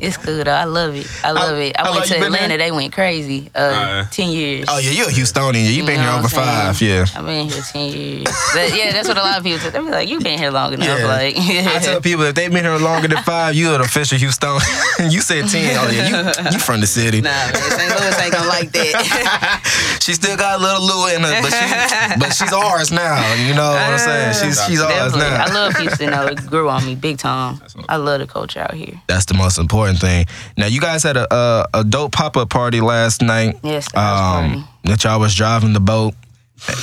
it's 0.00 0.16
good. 0.16 0.46
Though. 0.46 0.52
I 0.52 0.64
love 0.64 0.94
it. 0.94 1.06
I 1.24 1.30
love 1.32 1.58
it. 1.58 1.76
I 1.78 1.90
went 1.90 2.04
to 2.06 2.16
Atlanta. 2.16 2.48
there? 2.48 2.58
They 2.58 2.70
went 2.72 2.92
crazy. 2.92 3.50
Uh, 3.54 3.58
Uh, 3.58 4.04
ten 4.10 4.30
years. 4.30 4.66
Oh 4.68 4.78
yeah, 4.78 4.90
you're 4.90 5.08
a 5.08 5.12
Houstonian. 5.12 5.72
You've 5.74 5.86
been 5.86 5.96
You 5.96 6.02
here 6.02 6.10
over 6.12 6.22
what 6.22 6.32
five. 6.32 6.80
Yeah. 6.80 7.06
I've 7.16 7.24
been 7.26 7.48
here 7.48 7.62
ten 7.62 7.88
years. 7.92 8.24
But, 8.54 8.74
yeah, 8.76 8.92
that's 8.92 9.08
what 9.08 9.16
a 9.18 9.22
lot 9.22 9.38
of 9.38 9.44
people 9.44 9.58
say. 9.60 9.70
They 9.70 9.78
be 9.80 9.90
like, 9.90 10.08
"You've 10.08 10.22
been 10.22 10.38
here 10.38 10.50
long 10.50 10.72
enough." 10.74 10.98
Yeah. 10.98 11.06
Like, 11.06 11.34
I 11.38 11.78
tell 11.80 12.00
people 12.00 12.24
if 12.24 12.34
they've 12.34 12.50
been 12.52 12.64
here 12.64 12.76
longer 12.78 13.08
than 13.08 13.22
five, 13.24 13.54
you're 13.54 13.74
an 13.74 13.80
official 13.80 14.18
Houstonian. 14.18 15.10
you 15.12 15.20
said 15.20 15.48
ten. 15.48 15.76
Oh 15.78 15.90
yeah, 15.90 16.32
you 16.44 16.50
you 16.52 16.58
from 16.58 16.80
the 16.80 16.86
city. 16.86 17.20
Nah, 17.20 17.30
man, 17.30 17.54
St. 17.54 17.90
Louis 18.00 18.20
ain't 18.22 18.32
gonna 18.32 18.48
like 18.48 18.70
that. 18.72 19.60
She 20.04 20.12
still 20.12 20.36
got 20.36 20.60
a 20.60 20.62
little 20.62 20.82
Lou 20.84 21.06
in 21.14 21.22
her, 21.22 21.40
but 21.42 21.50
she 21.50 22.20
but 22.20 22.32
she's 22.34 22.52
ours 22.52 22.92
now. 22.92 23.16
You 23.36 23.54
know 23.54 23.70
what 23.70 23.80
I'm 23.80 23.98
saying? 23.98 24.34
She's 24.34 24.62
she's 24.66 24.80
ours 24.80 25.12
Definitely. 25.14 25.20
now. 25.20 25.44
I 25.44 25.52
love 25.54 25.76
Houston 25.76 26.10
though. 26.10 26.26
It 26.26 26.44
grew 26.46 26.68
on 26.68 26.84
me 26.84 26.94
big 26.94 27.16
time. 27.18 27.60
I 27.88 27.96
love 27.96 28.20
the 28.20 28.26
culture 28.26 28.60
out 28.60 28.74
here. 28.74 29.00
That's 29.06 29.24
the 29.24 29.34
most 29.34 29.58
important 29.58 29.93
thing. 29.96 30.26
Now 30.56 30.66
you 30.66 30.80
guys 30.80 31.02
had 31.02 31.16
a 31.16 31.32
a, 31.34 31.68
a 31.74 31.84
dope 31.84 32.12
pop 32.12 32.36
up 32.36 32.50
party 32.50 32.80
last 32.80 33.22
night. 33.22 33.58
Yes, 33.62 33.90
that 33.92 34.12
was. 34.12 34.54
Um, 34.54 34.68
that 34.84 35.04
y'all 35.04 35.20
was 35.20 35.34
driving 35.34 35.72
the 35.72 35.80
boat 35.80 36.14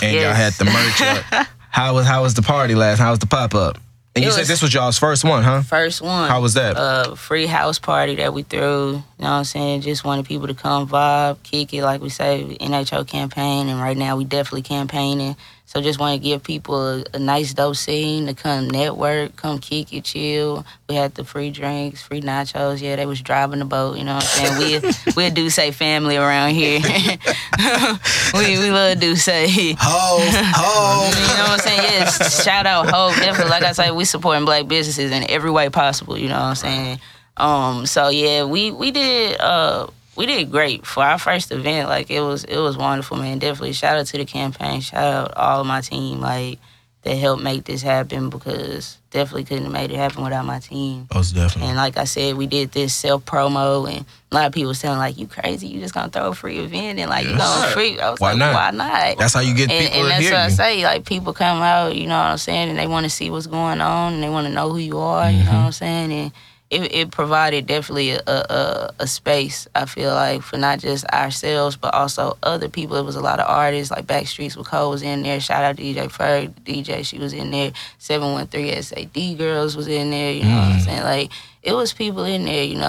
and 0.02 0.16
y'all 0.16 0.34
had 0.34 0.54
the 0.54 0.66
merch 0.66 1.02
up. 1.02 1.48
How 1.72 1.94
was 1.94 2.06
how 2.06 2.24
was 2.24 2.34
the 2.34 2.42
party 2.42 2.76
last? 2.76 3.00
How 3.00 3.12
was 3.12 3.20
the 3.20 3.28
pop 3.28 3.56
up? 3.56 3.78
And 4.14 4.26
you 4.26 4.30
It 4.30 4.34
said 4.34 4.46
this 4.46 4.62
was 4.62 4.74
y'all's 4.74 4.98
first 4.98 5.24
one, 5.24 5.42
huh? 5.42 5.62
First 5.62 6.02
one. 6.02 6.28
How 6.28 6.42
was 6.42 6.56
that? 6.56 6.76
Uh, 6.76 7.16
free 7.16 7.46
house 7.46 7.80
party 7.80 8.16
that 8.16 8.34
we 8.34 8.44
threw. 8.44 8.60
You 8.90 8.94
know 8.96 9.02
what 9.18 9.26
I'm 9.30 9.44
saying? 9.46 9.80
Just 9.82 10.04
wanted 10.04 10.26
people 10.26 10.48
to 10.48 10.54
come 10.54 10.86
vibe, 10.86 11.42
kick 11.44 11.74
it, 11.74 11.82
like 11.84 12.02
we 12.02 12.10
say, 12.10 12.58
NHO 12.60 13.08
campaign. 13.08 13.70
And 13.70 13.80
right 13.80 13.96
now 13.96 14.18
we 14.18 14.26
definitely 14.26 14.64
campaigning. 14.64 15.38
So 15.72 15.80
just 15.80 16.02
want 16.02 16.22
to 16.22 16.22
give 16.22 16.44
people 16.44 16.86
a, 16.86 17.06
a 17.14 17.18
nice 17.18 17.54
dope 17.54 17.78
scene 17.78 18.26
to 18.26 18.34
come 18.34 18.70
network, 18.70 19.38
come 19.38 19.58
kick 19.58 19.94
it, 19.94 20.04
chill. 20.04 20.66
We 20.90 20.96
had 20.96 21.16
the 21.16 21.24
free 21.24 21.50
drinks, 21.50 22.02
free 22.02 22.20
nachos. 22.20 22.82
Yeah, 22.82 22.98
they 22.98 23.06
was 23.06 23.22
driving 23.22 23.60
the 23.60 23.66
boat. 23.66 23.98
You 23.98 24.04
know 24.04 24.16
what 24.16 24.38
I'm 24.38 24.60
saying? 24.60 24.84
We 24.84 25.14
we 25.16 25.30
do 25.30 25.50
say 25.50 25.72
family 25.72 26.18
around 26.18 26.56
here. 26.56 26.82
we 28.34 28.60
we 28.60 28.70
love 28.70 29.00
do 29.00 29.16
say. 29.16 29.48
Ho 29.80 30.18
ho. 30.20 31.10
You 31.10 31.38
know 31.38 31.44
what 31.44 31.52
I'm 31.52 31.60
saying? 31.60 31.82
Yes, 31.84 32.44
shout 32.44 32.66
out 32.66 32.90
Hope. 32.90 33.16
Definitely, 33.16 33.52
like 33.52 33.64
I 33.64 33.72
said, 33.72 33.92
we 33.92 34.04
supporting 34.04 34.44
black 34.44 34.68
businesses 34.68 35.10
in 35.10 35.24
every 35.32 35.52
way 35.52 35.70
possible. 35.70 36.18
You 36.18 36.28
know 36.28 36.36
what 36.36 36.48
I'm 36.48 36.56
saying? 36.56 37.00
Um, 37.38 37.86
so 37.86 38.10
yeah, 38.10 38.44
we 38.44 38.72
we 38.72 38.92
did 38.92 39.40
uh 39.40 39.88
we 40.16 40.26
did 40.26 40.52
great 40.52 40.86
for 40.86 41.04
our 41.04 41.18
first 41.18 41.52
event. 41.52 41.90
Like 41.90 42.10
it 42.12 42.22
was 42.22 42.44
it 42.44 42.58
was 42.60 42.78
wonderful, 42.78 43.18
man. 43.18 43.40
Definitely 43.40 43.74
shout 43.74 43.98
out 43.98 44.06
to 44.08 44.18
the 44.18 44.26
campaign. 44.26 44.82
Shout 44.82 45.04
out 45.04 45.34
all 45.38 45.62
of 45.62 45.68
my 45.68 45.82
team, 45.82 46.20
like 46.20 46.60
that 47.04 47.16
helped 47.16 47.42
make 47.42 47.64
this 47.64 47.82
happen 47.82 48.30
because 48.30 49.00
definitely 49.10 49.44
couldn't 49.44 49.64
have 49.64 49.74
made 49.74 49.90
it 49.90 49.96
happen 49.98 50.24
without 50.24 50.46
my 50.46 50.60
team. 50.60 51.08
Most 51.12 51.34
definitely. 51.34 51.70
And 51.70 51.76
like 51.78 51.98
I 51.98 52.04
said, 52.04 52.36
we 52.38 52.46
did 52.46 52.72
this 52.74 52.94
self 52.94 53.26
promo, 53.26 53.90
and 53.92 54.06
a 54.32 54.36
lot 54.36 54.46
of 54.46 54.54
people 54.54 54.68
was 54.68 54.80
saying 54.80 54.98
like, 54.98 55.18
"You 55.18 55.26
crazy? 55.26 55.66
You 55.68 55.80
just 55.80 55.96
gonna 55.96 56.10
throw 56.10 56.28
a 56.30 56.36
free 56.36 56.60
event 56.60 57.00
and 57.00 57.10
like 57.10 57.26
you 57.26 57.36
gonna 57.36 57.68
free?" 57.72 58.00
I 58.00 58.12
was 58.12 58.20
Why 58.20 58.32
like, 58.34 58.38
not? 58.40 58.54
"Why 58.54 58.70
not?" 58.72 59.18
That's 59.18 59.34
how 59.34 59.40
you 59.40 59.56
get 59.56 59.72
and, 59.72 59.88
people 59.88 60.02
and 60.04 60.12
that's 60.12 60.26
what 60.26 60.40
I 60.42 60.50
say. 60.50 60.84
Like 60.84 61.06
people 61.06 61.34
come 61.34 61.60
out, 61.64 61.96
you 61.96 62.06
know 62.06 62.18
what 62.20 62.26
I'm 62.26 62.38
saying, 62.38 62.70
and 62.70 62.78
they 62.78 62.86
want 62.88 63.06
to 63.06 63.10
see 63.10 63.32
what's 63.32 63.48
going 63.48 63.82
on, 63.82 64.14
and 64.14 64.22
they 64.24 64.30
want 64.30 64.46
to 64.46 64.54
know 64.54 64.70
who 64.72 64.78
you 64.78 65.00
are. 65.00 65.32
You 65.32 65.38
Mm-hmm. 65.40 65.46
know 65.48 65.58
what 65.58 65.66
I'm 65.66 65.72
saying, 65.72 66.12
and 66.14 66.32
it, 66.72 66.96
it 66.96 67.12
provided 67.12 67.68
definitely 67.68 68.12
a, 68.12 68.22
a 68.26 68.94
a 69.02 69.06
space. 69.08 69.68
I 69.76 69.86
feel 69.86 70.14
like 70.14 70.42
for 70.42 70.58
not 70.58 70.80
just 70.80 71.06
ourselves, 71.06 71.76
but 71.76 71.94
also 71.94 72.38
other 72.42 72.70
people. 72.70 72.96
It 72.96 73.04
was 73.04 73.18
a 73.18 73.22
lot 73.22 73.40
of 73.42 73.48
artists 73.50 73.92
like 73.92 74.08
Backstreets 74.08 74.56
with 74.56 74.68
Cole 74.68 74.90
was 74.90 75.02
in 75.04 75.22
there. 75.22 75.40
Shout 75.42 75.64
out 75.64 75.76
DJ 75.76 76.08
Ferg, 76.10 76.54
DJ. 76.64 77.06
She 77.06 77.20
was 77.20 77.34
in 77.34 77.52
there. 77.52 77.74
Seven 78.00 78.32
One 78.32 78.48
Three 78.48 78.72
SAD 78.82 79.38
girls 79.38 79.76
was 79.76 79.88
in 79.88 80.10
there. 80.12 80.32
You 80.34 80.44
know 80.46 80.56
what 80.56 80.64
I'm 80.64 80.80
Mm. 80.80 80.86
saying? 80.86 81.04
Like 81.04 81.32
it 81.62 81.74
was 81.74 81.92
people 81.94 82.24
in 82.24 82.46
there. 82.46 82.64
You 82.64 82.76
know, 82.80 82.88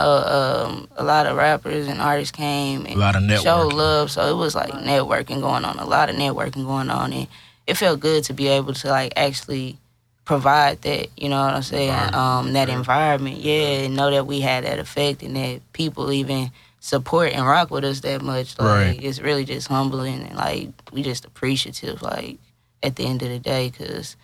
um, 0.68 0.88
a 0.96 1.02
lot 1.02 1.26
of 1.26 1.36
rappers 1.36 1.88
and 1.88 2.00
artists 2.00 2.30
came 2.32 2.86
and 2.86 2.94
A 2.94 2.98
lot 2.98 3.16
of 3.16 3.22
showed 3.40 3.72
love. 3.74 4.10
So 4.12 4.30
it 4.30 4.36
was 4.38 4.54
like 4.54 4.70
networking 4.72 5.40
going 5.40 5.64
on, 5.64 5.78
a 5.80 5.84
lot 5.86 6.08
of 6.08 6.14
networking 6.16 6.64
going 6.66 6.88
on, 6.88 7.12
and 7.12 7.26
it 7.66 7.76
felt 7.76 7.98
good 8.00 8.22
to 8.24 8.32
be 8.32 8.46
able 8.46 8.74
to 8.74 8.88
like 8.88 9.12
actually 9.16 9.76
provide 10.24 10.82
that. 10.82 11.08
You 11.16 11.28
know 11.28 11.40
what 11.44 11.54
I'm 11.54 11.62
saying? 11.62 12.14
Um, 12.14 12.52
that 12.52 12.68
environment, 12.68 13.38
yeah, 13.38 13.84
and 13.84 13.96
know 13.96 14.10
that 14.10 14.26
we 14.26 14.40
had 14.40 14.64
that 14.64 14.78
effect, 14.78 15.22
and 15.22 15.36
that 15.36 15.60
people 15.72 16.12
even 16.12 16.50
support 16.80 17.32
and 17.32 17.46
rock 17.46 17.70
with 17.70 17.84
us 17.84 18.00
that 18.00 18.22
much. 18.22 18.58
Like 18.58 18.68
Right. 18.68 18.98
it's 19.02 19.20
really 19.20 19.44
just 19.44 19.68
humbling, 19.68 20.22
and 20.22 20.36
like 20.36 20.68
we 20.92 21.02
just 21.02 21.24
appreciative. 21.24 22.02
Like 22.02 22.38
at 22.82 22.96
the 22.96 23.04
end 23.04 23.22
of 23.22 23.28
the 23.28 23.38
day, 23.38 23.70
because. 23.70 24.16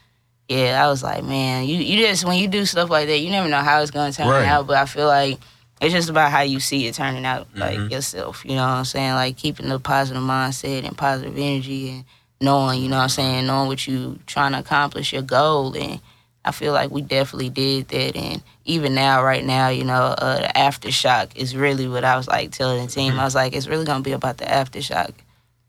Yeah, 0.51 0.83
I 0.83 0.89
was 0.89 1.03
like, 1.03 1.25
man, 1.25 1.67
you, 1.67 1.77
you 1.77 1.99
just 2.07 2.25
when 2.25 2.39
you 2.39 2.49
do 2.49 2.65
stuff 2.65 2.89
like 2.89 3.07
that, 3.09 3.19
you 3.19 3.29
never 3.29 3.51
know 3.51 3.61
how 3.61 3.83
it's 3.83 3.91
gonna 3.91 4.13
turn 4.13 4.29
Right. 4.29 4.47
out. 4.47 4.67
But 4.67 4.79
I 4.79 4.87
feel 4.87 5.07
like 5.07 5.39
it's 5.79 5.93
just 5.93 6.09
about 6.09 6.31
how 6.31 6.41
you 6.41 6.59
see 6.59 6.87
it 6.87 6.95
turning 6.95 7.27
out, 7.27 7.49
like 7.55 7.77
Mhm. 7.77 7.91
yourself. 7.91 8.47
You 8.47 8.53
know 8.55 8.63
what 8.63 8.71
I'm 8.79 8.85
saying? 8.87 9.13
Like 9.13 9.37
keeping 9.37 9.69
the 9.69 9.79
positive 9.79 10.23
mindset 10.23 10.87
and 10.87 10.97
positive 10.97 11.37
energy 11.37 11.91
and 11.91 12.05
knowing, 12.40 12.83
you 12.83 12.88
know 12.88 12.96
what 12.96 13.03
I'm 13.05 13.09
saying, 13.09 13.46
knowing 13.46 13.68
what 13.68 13.87
you 13.87 14.18
trying 14.27 14.53
to 14.53 14.59
accomplish 14.61 15.12
your 15.12 15.22
goal. 15.22 15.74
And 15.77 16.01
I 16.44 16.53
feel 16.53 16.72
like 16.72 16.90
we 16.90 17.03
definitely 17.03 17.51
did 17.51 17.88
that. 17.88 18.16
And 18.16 18.42
even 18.64 18.94
now, 18.94 19.22
right 19.24 19.44
now, 19.44 19.68
you 19.68 19.85
know, 19.85 19.94
uh, 20.18 20.42
the 20.42 20.48
aftershock 20.55 21.37
is 21.37 21.57
really 21.57 21.88
what 21.88 22.05
I 22.05 22.16
was 22.16 22.29
like 22.29 22.53
telling 22.53 22.87
the 22.87 22.90
team. 22.92 23.18
I 23.18 23.24
was 23.24 23.35
like, 23.35 23.55
it's 23.55 23.66
really 23.66 23.85
gonna 23.85 24.03
be 24.05 24.12
about 24.12 24.38
the 24.38 24.44
aftershock. 24.44 25.12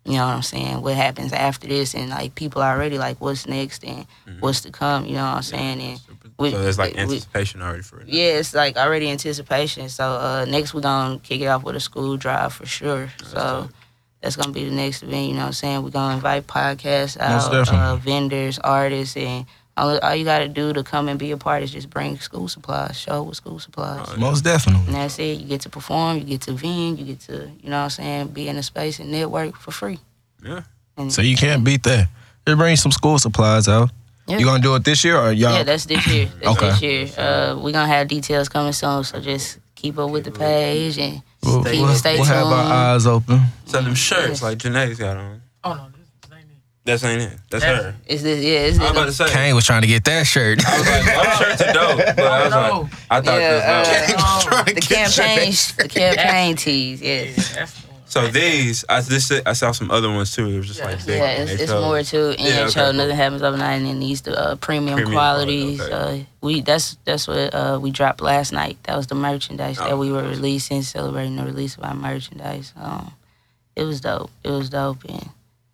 You 0.05 0.13
know 0.13 0.25
what 0.25 0.33
I'm 0.35 0.41
saying? 0.41 0.81
What 0.81 0.95
happens 0.95 1.33
after 1.33 1.67
this? 1.67 1.93
And 1.93 2.09
like 2.09 2.33
people 2.33 2.61
already 2.63 2.97
like, 2.97 3.19
what's 3.19 3.45
next 3.47 3.83
and 3.83 4.07
what's 4.39 4.61
to 4.61 4.71
come? 4.71 5.05
You 5.05 5.13
know 5.15 5.23
what 5.25 5.35
I'm 5.35 5.41
saying? 5.43 5.81
And 5.81 5.99
we- 6.39 6.51
so 6.51 6.61
there's 6.63 6.79
like 6.79 6.93
we- 6.95 7.01
anticipation 7.01 7.61
already 7.61 7.83
for 7.83 7.99
it. 7.99 8.07
now. 8.07 8.13
yeah, 8.13 8.37
it's 8.39 8.55
like 8.55 8.77
already 8.77 9.09
anticipation. 9.11 9.89
So 9.89 10.05
uh, 10.05 10.45
next 10.47 10.73
we're 10.73 10.81
gonna 10.81 11.19
kick 11.19 11.41
it 11.41 11.47
off 11.47 11.63
with 11.63 11.75
a 11.75 11.79
school 11.79 12.15
drive 12.15 12.53
for 12.53 12.65
sure. 12.65 13.09
So 13.23 13.69
that's 14.21 14.35
gonna 14.35 14.51
be 14.51 14.65
the 14.65 14.71
next 14.75 15.03
event. 15.03 15.27
You 15.27 15.33
know 15.33 15.41
what 15.41 15.45
I'm 15.47 15.53
saying? 15.53 15.83
We're 15.83 15.89
gonna 15.91 16.15
invite 16.15 16.47
podcasts 16.47 17.19
out, 17.19 17.51
definitely. 17.51 17.79
uh, 17.79 17.95
vendors, 17.97 18.59
artists, 18.59 19.15
and 19.17 19.45
all, 19.77 19.97
all 19.99 20.13
you 20.15 20.25
gotta 20.25 20.47
do 20.49 20.73
to 20.73 20.83
come 20.83 21.07
and 21.07 21.17
be 21.17 21.31
a 21.31 21.37
part 21.37 21.63
is 21.63 21.71
just 21.71 21.89
bring 21.89 22.19
school 22.19 22.47
supplies, 22.49 22.99
show 22.99 23.23
with 23.23 23.37
school 23.37 23.59
supplies. 23.59 24.17
Most 24.17 24.43
definitely. 24.43 24.85
And 24.87 24.95
that's 24.95 25.17
it. 25.19 25.39
You 25.39 25.47
get 25.47 25.61
to 25.61 25.69
perform, 25.69 26.17
you 26.17 26.23
get 26.25 26.41
to 26.41 26.51
vend, 26.51 26.99
you 26.99 27.05
get 27.05 27.21
to, 27.21 27.49
you 27.63 27.69
know 27.69 27.77
what 27.77 27.83
I'm 27.83 27.89
saying, 27.91 28.27
be 28.29 28.47
in 28.49 28.57
a 28.57 28.63
space 28.63 28.99
and 28.99 29.09
network 29.11 29.55
for 29.55 29.71
free. 29.71 29.99
Yeah. 30.43 30.63
And 30.97 31.13
So 31.13 31.21
you 31.21 31.37
can't 31.37 31.63
beat 31.63 31.83
that. 31.83 32.09
Just 32.45 32.57
bring 32.57 32.75
some 32.75 32.91
school 32.91 33.19
supplies 33.19 33.67
out. 33.69 33.89
Yeah. 34.27 34.37
You 34.37 34.45
gonna 34.45 34.61
do 34.61 34.75
it 34.75 34.83
this 34.83 35.03
year 35.05 35.17
or 35.17 35.31
y'all? 35.31 35.53
Yeah, 35.53 35.63
that's 35.63 35.85
this 35.85 36.05
year. 36.07 36.27
That's 36.43 36.57
Okay. 36.57 36.69
this 36.71 36.81
year. 36.81 37.09
Uh, 37.17 37.55
we're 37.57 37.71
gonna 37.71 37.87
have 37.87 38.07
details 38.09 38.49
coming 38.49 38.73
soon, 38.73 39.03
so 39.05 39.19
just 39.21 39.59
keep 39.75 39.97
up 39.97 40.09
with 40.11 40.25
the 40.25 40.31
page 40.31 40.99
and 40.99 41.21
we'll, 41.43 41.61
Stay- 41.63 41.81
we'll- 41.81 41.95
stay 41.95 42.15
we'll 42.15 42.25
have 42.25 42.47
our 42.47 42.73
eyes 42.95 43.05
open. 43.07 43.41
So 43.65 43.81
them 43.81 43.95
shirts 43.95 44.27
Yes. 44.27 44.41
like 44.43 44.57
Janae's 44.57 44.97
got 44.99 45.17
on. 45.17 45.41
Oh 45.63 45.73
no, 45.73 45.87
this, 45.97 46.07
this 46.21 46.33
ain't 46.33 46.49
it. 46.51 46.57
That's 46.85 47.03
ain't 47.03 47.21
it. 47.21 47.39
That's 47.51 47.63
That's- 47.63 47.83
her. 47.83 47.95
Is 48.07 48.23
this 48.23 48.43
yeah? 48.43 48.51
Is 48.61 48.79
I 48.79 48.83
was 48.83 48.91
about 48.91 48.99
to 49.01 49.05
this, 49.07 49.17
say. 49.17 49.29
Kane 49.29 49.55
was 49.55 49.65
trying 49.65 49.81
to 49.81 49.87
get 49.87 50.03
that 50.05 50.25
shirt. 50.25 50.59
I 50.65 50.77
was 50.77 50.87
like, 50.87 51.05
them 51.05 51.37
shirts 51.37 51.61
are 51.61 51.73
dope. 51.73 52.15
But 52.15 52.19
I 52.25 52.43
was 52.43 52.51
like, 52.53 53.01
I 53.11 53.21
thought 53.21 53.39
Yeah, 53.39 54.05
this 54.05 54.15
was 54.15 54.23
uh, 54.23 54.39
dope. 54.41 54.43
Trying 54.49 54.65
to 54.65 54.73
the 54.73 54.81
get 54.81 55.11
campaign, 55.11 55.51
shirts. 55.51 55.71
the 55.73 55.87
campaign 55.87 56.55
tees. 56.55 57.01
Yes. 57.01 57.55
that's 57.55 57.73
the 57.81 57.87
one. 57.87 57.88
So 58.09 58.27
these, 58.27 58.83
I 58.89 59.01
this 59.01 59.31
I 59.45 59.53
saw 59.53 59.71
some 59.71 59.91
other 59.91 60.09
ones 60.09 60.33
too. 60.35 60.47
It 60.47 60.57
was 60.57 60.67
just 60.67 60.79
Yeah. 60.79 60.85
like 60.87 61.05
big. 61.05 61.19
Yeah, 61.19 61.29
it's, 61.43 61.61
it's 61.61 61.71
more 61.71 62.01
to 62.01 62.35
Yeah, 62.39 62.65
NHO. 62.65 62.67
okay, 62.69 62.83
cool. 62.85 62.93
Nothing 62.93 63.15
happens 63.15 63.43
overnight, 63.43 63.81
and 63.83 64.01
these 64.01 64.21
the 64.21 64.37
uh, 64.37 64.55
premium, 64.55 64.95
Premium 64.95 65.13
qualities. 65.13 65.77
quality, 65.79 66.21
Uh, 66.21 66.25
we 66.41 66.61
that's 66.61 66.97
that's 67.05 67.27
what 67.27 67.53
uh, 67.53 67.77
we 67.81 67.91
dropped 67.91 68.21
last 68.21 68.51
night. 68.51 68.77
That 68.83 68.97
was 68.97 69.07
the 69.07 69.15
merchandise 69.15 69.77
Oh, 69.79 69.85
that 69.87 69.97
we 69.97 70.11
were 70.11 70.23
nice. 70.23 70.37
releasing, 70.37 70.81
celebrating 70.81 71.35
the 71.35 71.43
release 71.45 71.77
of 71.77 71.83
our 71.83 71.93
merchandise. 71.95 72.73
Um, 72.81 73.13
it 73.75 73.83
was 73.83 74.01
dope. 74.01 74.31
It 74.43 74.49
was 74.51 74.69
dope, 74.69 75.03
and 75.07 75.29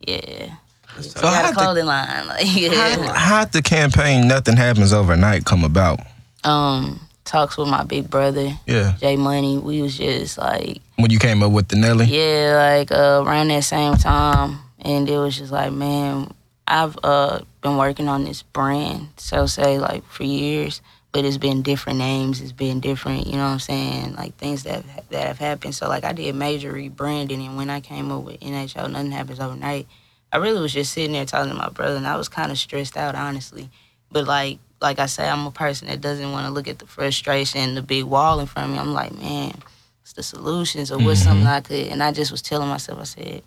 yeah, 0.06 0.56
So 1.00 1.10
we 1.16 1.22
got 1.22 1.56
how 1.56 1.72
a 1.72 1.74
the, 1.74 1.84
line. 1.86 2.28
Like, 2.28 2.46
how, 2.46 2.60
yeah. 2.60 3.14
how'd 3.16 3.52
the 3.54 3.62
campaign 3.62 4.28
Nothing 4.28 4.58
Happens 4.58 4.92
Overnight 4.94 5.46
come 5.46 5.64
about? 5.64 6.00
um, 6.44 7.00
talks 7.26 7.58
with 7.58 7.68
my 7.68 7.84
big 7.84 8.10
brother 8.10 8.58
Yeah. 8.66 8.96
Jay 9.00 9.18
Money. 9.18 9.58
We 9.58 9.82
was 9.82 9.98
just 9.98 10.38
like. 10.38 10.82
When 10.96 11.12
you 11.12 11.20
came 11.20 11.44
up 11.44 11.52
with 11.52 11.68
the 11.68 11.76
Nelly? 11.76 12.06
Yeah, 12.06 12.54
like 12.56 12.92
uh, 12.92 13.24
around 13.26 13.50
that 13.50 13.64
same 13.64 13.96
time, 13.96 14.60
and 14.80 15.10
it 15.10 15.18
was 15.18 15.38
just 15.38 15.52
like, 15.52 15.74
man, 15.74 16.32
I've 16.68 16.98
uh, 17.04 17.40
been 17.62 17.78
working 17.78 18.08
on 18.08 18.24
this 18.24 18.42
brand, 18.44 19.10
so 19.18 19.46
say 19.46 19.78
like 19.78 20.06
for 20.06 20.24
years, 20.24 20.82
but 21.12 21.26
it's 21.26 21.38
been 21.38 21.62
different 21.62 22.00
names. 22.00 22.42
It's 22.42 22.52
been 22.52 22.80
different, 22.80 23.28
you 23.28 23.34
know 23.34 23.44
what 23.46 23.52
I'm 23.52 23.60
saying? 23.60 24.16
Like 24.16 24.36
things 24.38 24.64
that 24.64 24.84
that 25.10 25.28
have 25.28 25.38
happened. 25.40 25.76
So 25.76 25.88
like 25.90 26.04
I 26.06 26.14
did 26.14 26.34
major 26.36 26.72
rebranding, 26.74 27.46
and 27.46 27.58
when 27.58 27.70
I 27.70 27.82
came 27.82 28.12
up 28.12 28.24
with 28.24 28.40
NHO, 28.40 28.90
nothing 28.92 29.12
happens 29.12 29.40
overnight. 29.40 29.88
I 30.32 30.38
really 30.38 30.62
was 30.62 30.74
just 30.74 30.92
sitting 30.94 31.12
there 31.14 31.26
talking 31.26 31.52
to 31.52 31.58
my 31.58 31.70
brother, 31.70 31.98
and 31.98 32.08
I 32.08 32.16
was 32.18 32.30
kind 32.30 32.52
of 32.52 32.58
stressed 32.58 32.98
out, 32.98 33.16
honestly. 33.16 33.70
But 34.12 34.26
like 34.28 34.60
like 34.82 35.00
I 35.00 35.06
say, 35.06 35.28
I'm 35.28 35.48
a 35.48 35.52
person 35.52 35.88
that 35.88 36.02
doesn't 36.02 36.32
want 36.32 36.48
to 36.48 36.52
look 36.52 36.68
at 36.68 36.80
the 36.80 36.86
frustration, 36.86 37.76
the 37.76 37.82
big 37.82 38.04
wall 38.04 38.40
in 38.40 38.46
front 38.46 38.70
of 38.70 38.74
me. 38.74 38.80
I'm 38.80 38.94
like, 38.94 39.14
man, 39.14 39.54
it's 40.02 40.14
the 40.14 40.24
solutions 40.24 40.92
or 40.92 41.00
what's 41.00 41.22
something 41.22 41.48
I 41.48 41.62
could? 41.62 41.88
And 41.88 42.04
I 42.04 42.12
just 42.12 42.32
was 42.32 42.42
telling 42.42 42.70
myself, 42.70 43.00
I 43.00 43.04
said, 43.04 43.44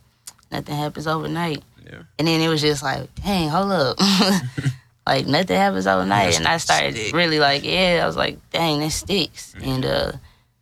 nothing 0.51 0.75
happens 0.75 1.07
overnight. 1.07 1.63
Yeah. 1.85 2.03
And 2.19 2.29
then 2.29 2.41
it 2.41 2.49
was 2.49 2.61
just 2.61 2.83
like, 2.83 3.15
dang, 3.17 3.49
hold 3.49 3.73
up. 3.73 3.99
like 5.07 5.27
nothing 5.27 5.57
happens 5.57 5.87
overnight. 5.87 6.39
and 6.39 6.47
I 6.47 6.57
started 6.59 6.97
stick. 6.97 7.15
really 7.15 7.39
like, 7.39 7.65
yeah, 7.65 8.01
I 8.03 8.07
was 8.07 8.17
like, 8.17 8.39
dang, 8.51 8.81
that 8.81 8.91
sticks. 8.91 9.55
And 9.63 9.85
uh 9.85 10.13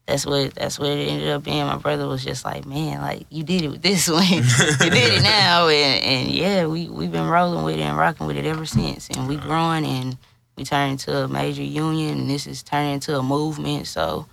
that's 0.07 0.25
what 0.25 0.55
that's 0.55 0.79
what 0.79 0.91
it 0.91 1.09
ended 1.09 1.29
up 1.31 1.43
being. 1.43 1.67
My 1.67 1.79
brother 1.79 2.07
was 2.07 2.25
just 2.25 2.45
like, 2.45 2.65
man, 2.65 3.01
like 3.01 3.27
you 3.29 3.43
did 3.43 3.63
it 3.63 3.69
with 3.69 3.83
this 3.83 4.09
one, 4.11 4.23
you 4.25 4.91
did 4.91 5.15
it 5.15 5.23
now, 5.25 5.69
and, 5.69 6.05
and 6.05 6.31
yeah, 6.31 6.67
we 6.67 6.89
we've 6.89 7.11
been 7.11 7.27
rolling 7.29 7.65
with 7.65 7.77
it 7.77 7.81
and 7.81 7.99
rocking 7.99 8.27
with 8.27 8.37
it 8.37 8.45
ever 8.45 8.67
since, 8.67 9.09
and 9.11 9.29
we 9.29 9.37
growing 9.37 9.85
and 9.85 10.17
we 10.57 10.65
turned 10.65 10.93
into 10.93 11.17
a 11.17 11.29
major 11.29 11.63
union, 11.63 12.19
and 12.21 12.31
this 12.31 12.47
is 12.47 12.63
turning 12.63 12.95
into 12.95 13.17
a 13.19 13.23
movement. 13.23 13.87
So 13.87 14.27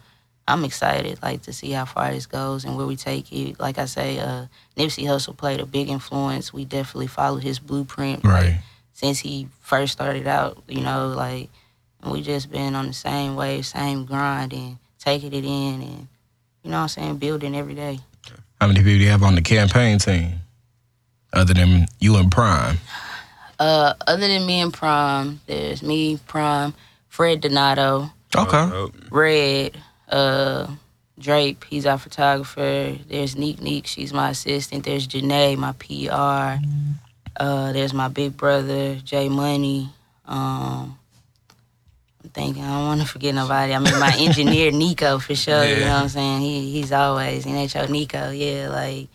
I'm 0.48 0.64
excited, 0.64 1.20
like 1.22 1.42
to 1.44 1.54
see 1.54 1.72
how 1.72 1.86
far 1.86 2.12
this 2.12 2.26
goes 2.26 2.66
and 2.66 2.76
where 2.78 2.86
we 2.86 2.96
take 2.96 3.32
it. 3.32 3.60
Like 3.60 3.78
I 3.78 3.86
say, 3.86 4.20
uh, 4.20 4.46
Nipsey 4.78 5.04
Hussle 5.06 5.36
played 5.36 5.60
a 5.60 5.66
big 5.66 5.90
influence. 5.90 6.54
We 6.54 6.66
definitely 6.66 7.08
followed 7.08 7.44
his 7.44 7.60
blueprint, 7.60 8.24
like, 8.24 8.34
Right. 8.34 8.60
since 8.94 9.20
he 9.20 9.48
first 9.62 9.94
started 9.94 10.28
out. 10.28 10.64
You 10.68 10.82
know, 10.82 11.10
like 11.10 11.50
we 12.06 12.22
just 12.22 12.52
been 12.52 12.76
on 12.76 12.88
the 12.88 12.94
same 12.94 13.36
wave, 13.36 13.66
same 13.66 14.06
grind, 14.06 14.54
and 14.54 14.78
taking 15.00 15.34
it 15.34 15.46
in, 15.46 15.82
and 15.82 16.08
you 16.64 16.72
know 16.72 16.78
what 16.78 16.84
I'm 16.84 16.88
saying, 16.90 17.18
building 17.18 17.56
every 17.56 17.76
day. 17.76 18.00
How 18.62 18.68
many 18.68 18.80
people 18.80 18.94
do 18.94 18.98
you 19.00 19.10
have 19.10 19.24
on 19.24 19.36
the 19.36 19.42
campaign 19.42 20.00
team? 20.00 20.40
Other 21.34 21.54
than 21.54 21.88
you 22.00 22.16
and 22.18 22.32
Prime. 22.32 22.78
Uh, 23.64 23.94
other 24.08 24.28
than 24.28 24.46
me 24.46 24.60
and 24.60 24.74
Prime, 24.74 25.40
there's 25.48 25.82
me, 25.82 26.20
Prime, 26.28 26.74
Fred 27.08 27.40
Donato, 27.40 28.12
Okay. 28.36 28.58
Oh, 28.58 28.92
Red, 29.10 29.78
uh, 30.10 30.68
Drape, 31.20 31.64
he's 31.70 31.86
our 31.86 31.98
photographer. 31.98 32.98
There's 33.08 33.36
Neek 33.38 33.62
Neek, 33.62 33.88
she's 33.88 34.12
my 34.12 34.32
assistant. 34.32 34.84
There's 34.84 35.08
Janae, 35.08 35.56
my 35.56 35.72
PR. 35.74 36.62
Uh, 37.38 37.72
there's 37.72 37.94
my 37.94 38.08
big 38.10 38.36
brother, 38.36 38.96
Jay 38.96 39.30
Money. 39.30 39.90
Um, 40.26 40.98
I'm 42.24 42.30
thinking 42.32 42.64
I 42.64 42.68
don't 42.68 42.88
want 42.88 43.02
to 43.02 43.08
forget 43.08 43.34
nobody. 43.36 43.74
I 43.74 43.80
mean, 43.80 43.98
my 44.00 44.14
engineer 44.20 44.72
Nico 44.72 45.20
for 45.20 45.36
sure. 45.36 45.64
You 45.64 45.82
know 45.82 45.94
what 45.94 46.04
I'm 46.04 46.10
saying? 46.10 46.42
He 46.42 46.72
he's 46.72 46.92
always 46.92 47.46
NHO 47.46 47.90
Nico. 47.90 48.32
Yeah, 48.32 48.70
like 48.70 49.08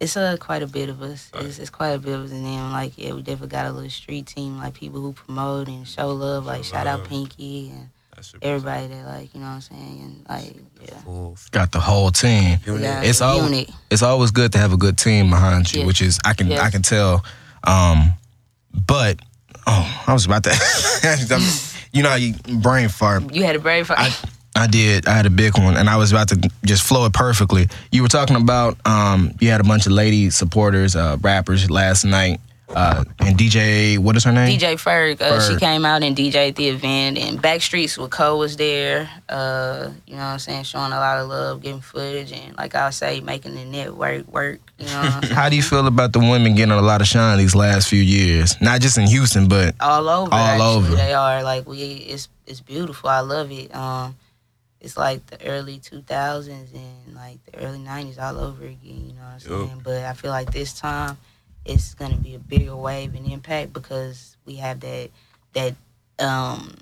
it's 0.00 0.16
uh, 0.16 0.36
quite 0.40 0.62
a 0.62 0.66
bit 0.66 0.88
of 0.88 1.02
us. 1.02 1.30
It's, 1.34 1.58
it's 1.58 1.70
quite 1.70 1.90
a 1.90 1.98
bit 1.98 2.14
of 2.14 2.24
us, 2.24 2.30
and 2.32 2.44
then 2.44 2.72
like 2.72 2.96
yeah, 2.96 3.12
we 3.12 3.22
definitely 3.22 3.48
got 3.48 3.66
a 3.66 3.72
little 3.72 3.90
street 3.90 4.26
team, 4.26 4.58
like 4.58 4.74
people 4.74 5.00
who 5.00 5.12
promote 5.12 5.68
and 5.68 5.86
show 5.86 6.08
love. 6.08 6.46
Like 6.46 6.64
Show 6.64 6.72
shout 6.76 6.86
out. 6.86 7.04
Pinky 7.04 7.70
and 7.70 7.88
everybody 8.42 8.86
that 8.88 9.06
like 9.06 9.34
you 9.34 9.40
know 9.40 9.46
what 9.46 9.52
I'm 9.52 9.60
saying, 9.60 10.00
and 10.00 10.26
like 10.28 10.56
yeah. 10.82 11.34
Got 11.52 11.72
the 11.72 11.80
whole 11.80 12.10
team. 12.10 12.58
Yeah, 12.66 13.02
It's 13.02 13.20
all- 13.20 13.48
It's 13.90 14.02
always 14.02 14.30
good 14.30 14.52
to 14.52 14.58
have 14.58 14.72
a 14.72 14.76
good 14.76 14.96
team 14.98 15.30
behind 15.30 15.72
you, 15.72 15.80
Yes. 15.80 15.86
which 15.86 16.02
is 16.02 16.18
I 16.24 16.34
can 16.34 16.48
Yes. 16.48 16.60
I 16.60 16.70
can 16.70 16.82
tell. 16.82 17.24
Um, 17.64 18.14
but 18.86 19.20
oh, 19.66 20.02
I 20.06 20.12
was 20.12 20.24
about 20.26 20.44
to. 20.44 20.50
you 21.92 22.02
know, 22.02 22.08
how 22.10 22.14
you 22.16 22.34
brain 22.60 22.88
fart. 22.88 23.34
You 23.34 23.44
had 23.44 23.56
a 23.56 23.58
brave 23.58 23.86
for 23.86 23.98
I, 23.98 24.10
I 24.56 24.66
did. 24.66 25.06
I 25.06 25.12
had 25.12 25.26
a 25.26 25.30
big 25.30 25.56
one, 25.56 25.76
and 25.76 25.88
I 25.88 25.96
was 25.96 26.10
about 26.12 26.28
to 26.30 26.50
just 26.64 26.82
flow 26.82 27.06
it 27.06 27.12
perfectly. 27.12 27.68
You 27.92 28.02
were 28.02 28.08
talking 28.08 28.36
about 28.36 28.76
um, 28.86 29.32
you 29.40 29.48
had 29.50 29.60
a 29.60 29.64
bunch 29.64 29.86
of 29.86 29.92
lady 29.92 30.30
supporters, 30.30 30.96
uh, 30.96 31.16
rappers 31.20 31.70
last 31.70 32.04
night, 32.04 32.40
uh, 32.74 33.04
and 33.20 33.38
DJ. 33.38 33.96
What 33.98 34.16
is 34.16 34.24
her 34.24 34.32
name? 34.32 34.58
DJ 34.58 34.74
Ferg. 34.74 35.20
Uh, 35.20 35.40
She 35.40 35.56
came 35.56 35.84
out 35.84 36.02
and 36.02 36.16
DJ'd 36.16 36.56
the 36.56 36.68
event, 36.68 37.16
and 37.16 37.40
Backstreets 37.40 37.96
with 37.96 38.10
Cole 38.10 38.38
was 38.40 38.56
there. 38.56 39.08
Uh, 39.28 39.90
you 40.06 40.14
know 40.14 40.18
what 40.18 40.24
I'm 40.26 40.38
saying, 40.40 40.64
showing 40.64 40.92
a 40.92 40.96
lot 40.96 41.18
of 41.18 41.28
love, 41.28 41.62
getting 41.62 41.80
footage, 41.80 42.32
and 42.32 42.56
like 42.58 42.74
I 42.74 42.90
say, 42.90 43.20
making 43.20 43.54
the 43.54 43.64
network 43.64 44.26
work. 44.28 44.58
You 44.78 44.86
know 44.86 45.00
what 45.00 45.14
I'm 45.14 45.22
saying? 45.22 45.34
How 45.36 45.48
do 45.48 45.56
you 45.56 45.62
feel 45.62 45.86
about 45.86 46.12
the 46.12 46.18
women 46.18 46.56
getting 46.56 46.72
a 46.72 46.82
lot 46.82 47.00
of 47.00 47.06
shine 47.06 47.38
these 47.38 47.54
last 47.54 47.88
few 47.88 48.02
years? 48.02 48.60
Not 48.60 48.80
just 48.80 48.98
in 48.98 49.06
Houston, 49.06 49.48
but 49.48 49.76
all 49.80 50.08
over. 50.08 50.32
All 50.34 50.38
actually, 50.38 50.66
over. 50.76 50.94
They 50.96 51.14
are 51.14 51.42
like 51.44 51.68
we. 51.68 51.78
It's 51.78 52.28
it's 52.46 52.60
beautiful. 52.60 53.08
I 53.08 53.20
love 53.20 53.50
it. 53.52 53.74
Um, 53.74 54.16
it's 54.80 54.96
like 54.96 55.24
the 55.26 55.44
early 55.46 55.78
2000s 55.78 56.48
and 56.74 57.14
like 57.14 57.44
the 57.46 57.58
early 57.58 57.78
90s 57.78 58.18
all 58.18 58.38
over 58.38 58.64
again. 58.64 58.78
You 59.08 59.12
know 59.14 59.20
what 59.22 59.32
I'm 59.34 59.40
saying? 59.40 59.80
But 59.84 60.04
I 60.04 60.12
feel 60.14 60.30
like 60.30 60.52
this 60.52 60.72
time 60.78 61.18
it's 61.64 61.94
gonna 61.94 62.16
be 62.16 62.34
a 62.34 62.38
bigger 62.38 62.74
wave 62.74 63.14
and 63.14 63.26
impact 63.30 63.72
because 63.72 64.36
we 64.46 64.56
have 64.56 64.80
that 64.80 65.10
that 65.52 65.74
um 66.18 66.74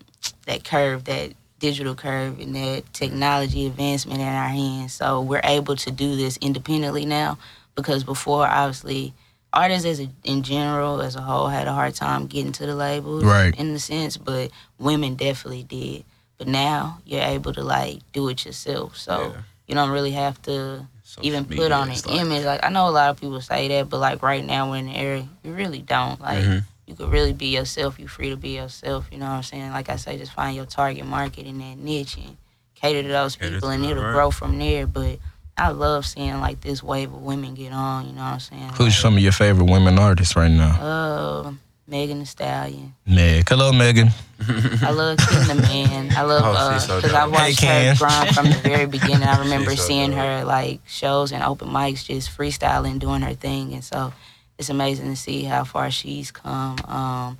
that 0.46 0.64
curve 0.64 1.04
that 1.04 1.32
digital 1.58 1.94
curve 1.96 2.38
and 2.38 2.54
that 2.54 2.84
technology 2.92 3.66
advancement 3.66 4.20
in 4.20 4.26
our 4.28 4.48
hands 4.48 4.92
so 4.92 5.20
we're 5.20 5.40
able 5.42 5.74
to 5.74 5.90
do 5.90 6.14
this 6.14 6.36
independently 6.40 7.04
now 7.04 7.36
because 7.74 8.04
before 8.04 8.46
obviously 8.46 9.12
artists 9.52 9.84
as 9.86 9.98
a, 10.00 10.08
in 10.22 10.42
general 10.44 11.00
as 11.02 11.16
a 11.16 11.20
whole 11.20 11.48
had 11.48 11.66
a 11.66 11.72
hard 11.72 11.94
time 11.94 12.26
getting 12.28 12.52
to 12.52 12.64
the 12.66 12.76
labels 12.76 13.24
Right. 13.24 13.58
in 13.58 13.72
the 13.72 13.80
sense 13.80 14.16
but 14.16 14.50
women 14.78 15.16
definitely 15.16 15.64
did 15.64 16.04
but 16.38 16.46
now 16.48 16.98
you're 17.04 17.22
able 17.22 17.52
to 17.52 17.62
like 17.62 18.00
do 18.12 18.28
it 18.28 18.44
yourself 18.44 18.96
so 18.96 19.32
Yeah. 19.34 19.42
you 19.66 19.74
don't 19.74 19.90
really 19.90 20.12
have 20.12 20.40
to 20.42 20.86
Social 21.02 21.26
even 21.26 21.44
put 21.44 21.72
on 21.72 21.88
an 21.90 21.94
like- 21.94 22.10
image 22.20 22.44
like 22.44 22.64
i 22.64 22.68
know 22.70 22.88
a 22.88 22.90
lot 22.90 23.10
of 23.10 23.20
people 23.20 23.40
say 23.40 23.68
that 23.68 23.88
but 23.90 23.98
like 23.98 24.22
right 24.22 24.44
now 24.44 24.70
we're 24.70 24.76
in 24.76 24.86
the 24.86 24.96
era 24.96 25.26
you 25.42 25.52
really 25.52 25.80
don't 25.80 26.20
like 26.20 26.44
Mhm. 26.44 26.64
you 26.86 26.94
could 26.94 27.10
really 27.10 27.32
be 27.32 27.46
yourself 27.46 27.98
you're 27.98 28.08
free 28.08 28.30
to 28.30 28.36
be 28.36 28.50
yourself 28.56 29.06
you 29.10 29.18
know 29.18 29.26
what 29.26 29.32
i'm 29.32 29.42
saying 29.42 29.70
like 29.72 29.88
i 29.90 29.96
say 29.96 30.16
just 30.18 30.32
find 30.32 30.54
your 30.56 30.66
target 30.66 31.04
market 31.06 31.46
in 31.46 31.58
that 31.58 31.76
niche 31.78 32.16
and 32.16 32.36
cater 32.74 33.02
to 33.02 33.08
those 33.08 33.34
Cater 33.36 33.54
people 33.54 33.68
to 33.70 33.74
and 33.74 33.84
it'll 33.84 34.04
right. 34.04 34.12
grow 34.12 34.30
from 34.30 34.58
there 34.58 34.86
but 34.86 35.18
I 35.60 35.70
love 35.70 36.06
seeing 36.06 36.38
like 36.38 36.60
this 36.60 36.84
wave 36.84 37.12
of 37.12 37.20
women 37.20 37.54
get 37.56 37.72
on. 37.72 38.06
You 38.06 38.12
know 38.12 38.20
what 38.22 38.34
I'm 38.34 38.38
saying? 38.38 38.70
who's 38.76 38.96
some 38.96 39.16
of 39.16 39.20
your 39.24 39.32
favorite 39.32 39.64
women 39.68 39.98
artists 39.98 40.36
right 40.36 40.52
now? 40.52 40.78
Uh, 40.80 41.52
Megan 41.88 42.18
Thee 42.20 42.24
Stallion. 42.26 42.94
Meg. 43.06 43.48
Hello, 43.48 43.72
Megan. 43.72 44.10
I 44.82 44.90
love 44.90 45.16
Ken 45.18 45.48
the 45.48 45.54
Man. 45.62 46.12
I 46.16 46.22
love 46.22 46.42
Oh, 46.44 46.52
uh 46.52 46.74
she's 46.78 46.86
so 46.86 47.00
'cause 47.00 47.12
I 47.14 47.26
watched 47.26 47.60
Hey, 47.60 47.88
her 47.88 47.94
grind 47.96 48.34
from 48.34 48.46
the 48.50 48.58
very 48.58 48.86
beginning. 48.96 49.22
I 49.24 49.38
remember 49.40 49.74
so 49.74 49.82
seeing 49.82 50.10
dope. 50.10 50.18
her 50.20 50.44
like 50.44 50.80
shows 50.86 51.32
and 51.32 51.42
open 51.42 51.68
mics, 51.68 52.04
just 52.04 52.30
freestyling, 52.36 52.98
doing 52.98 53.22
her 53.22 53.34
thing, 53.34 53.72
and 53.72 53.82
so 53.82 54.12
it's 54.58 54.68
amazing 54.68 55.08
to 55.10 55.16
see 55.16 55.44
how 55.44 55.64
far 55.64 55.90
she's 55.90 56.30
come. 56.30 56.76
Um, 56.84 57.38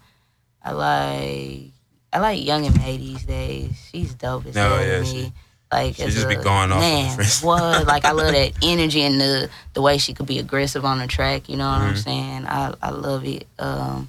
I 0.65 0.73
like 0.73 1.71
I 2.13 2.19
like 2.21 2.45
Young 2.45 2.65
M.A 2.67 2.97
these 2.97 3.25
days. 3.25 3.71
She's 3.93 4.15
dope 4.15 4.47
as 4.47 4.57
Oh, 4.57 4.61
hell 4.61 4.85
yeah, 4.87 4.99
to 5.01 5.05
she- 5.05 5.33
Like 5.71 5.97
she 5.97 6.03
as 6.05 6.15
just 6.15 6.25
a, 6.25 6.29
be 6.31 6.37
going 6.37 6.73
off 6.73 6.79
on 6.79 6.81
the 6.81 6.81
man, 6.81 7.19
freestyle. 7.19 7.45
what? 7.45 7.87
Like 7.93 8.05
I 8.07 8.13
love 8.13 8.33
that 8.33 8.53
energy 8.63 9.03
and 9.03 9.21
the 9.21 9.51
the 9.75 9.83
way 9.83 9.99
she 9.99 10.15
could 10.15 10.27
be 10.27 10.39
aggressive 10.39 10.85
on 10.87 10.99
the 10.99 11.07
track. 11.07 11.49
You 11.51 11.59
know 11.59 11.69
what 11.69 11.83
I'm 11.83 11.95
Mhm. 11.95 12.03
saying? 12.05 12.47
I 12.47 12.75
I 12.83 12.91
love 12.91 13.25
it. 13.27 13.47
Um, 13.59 14.09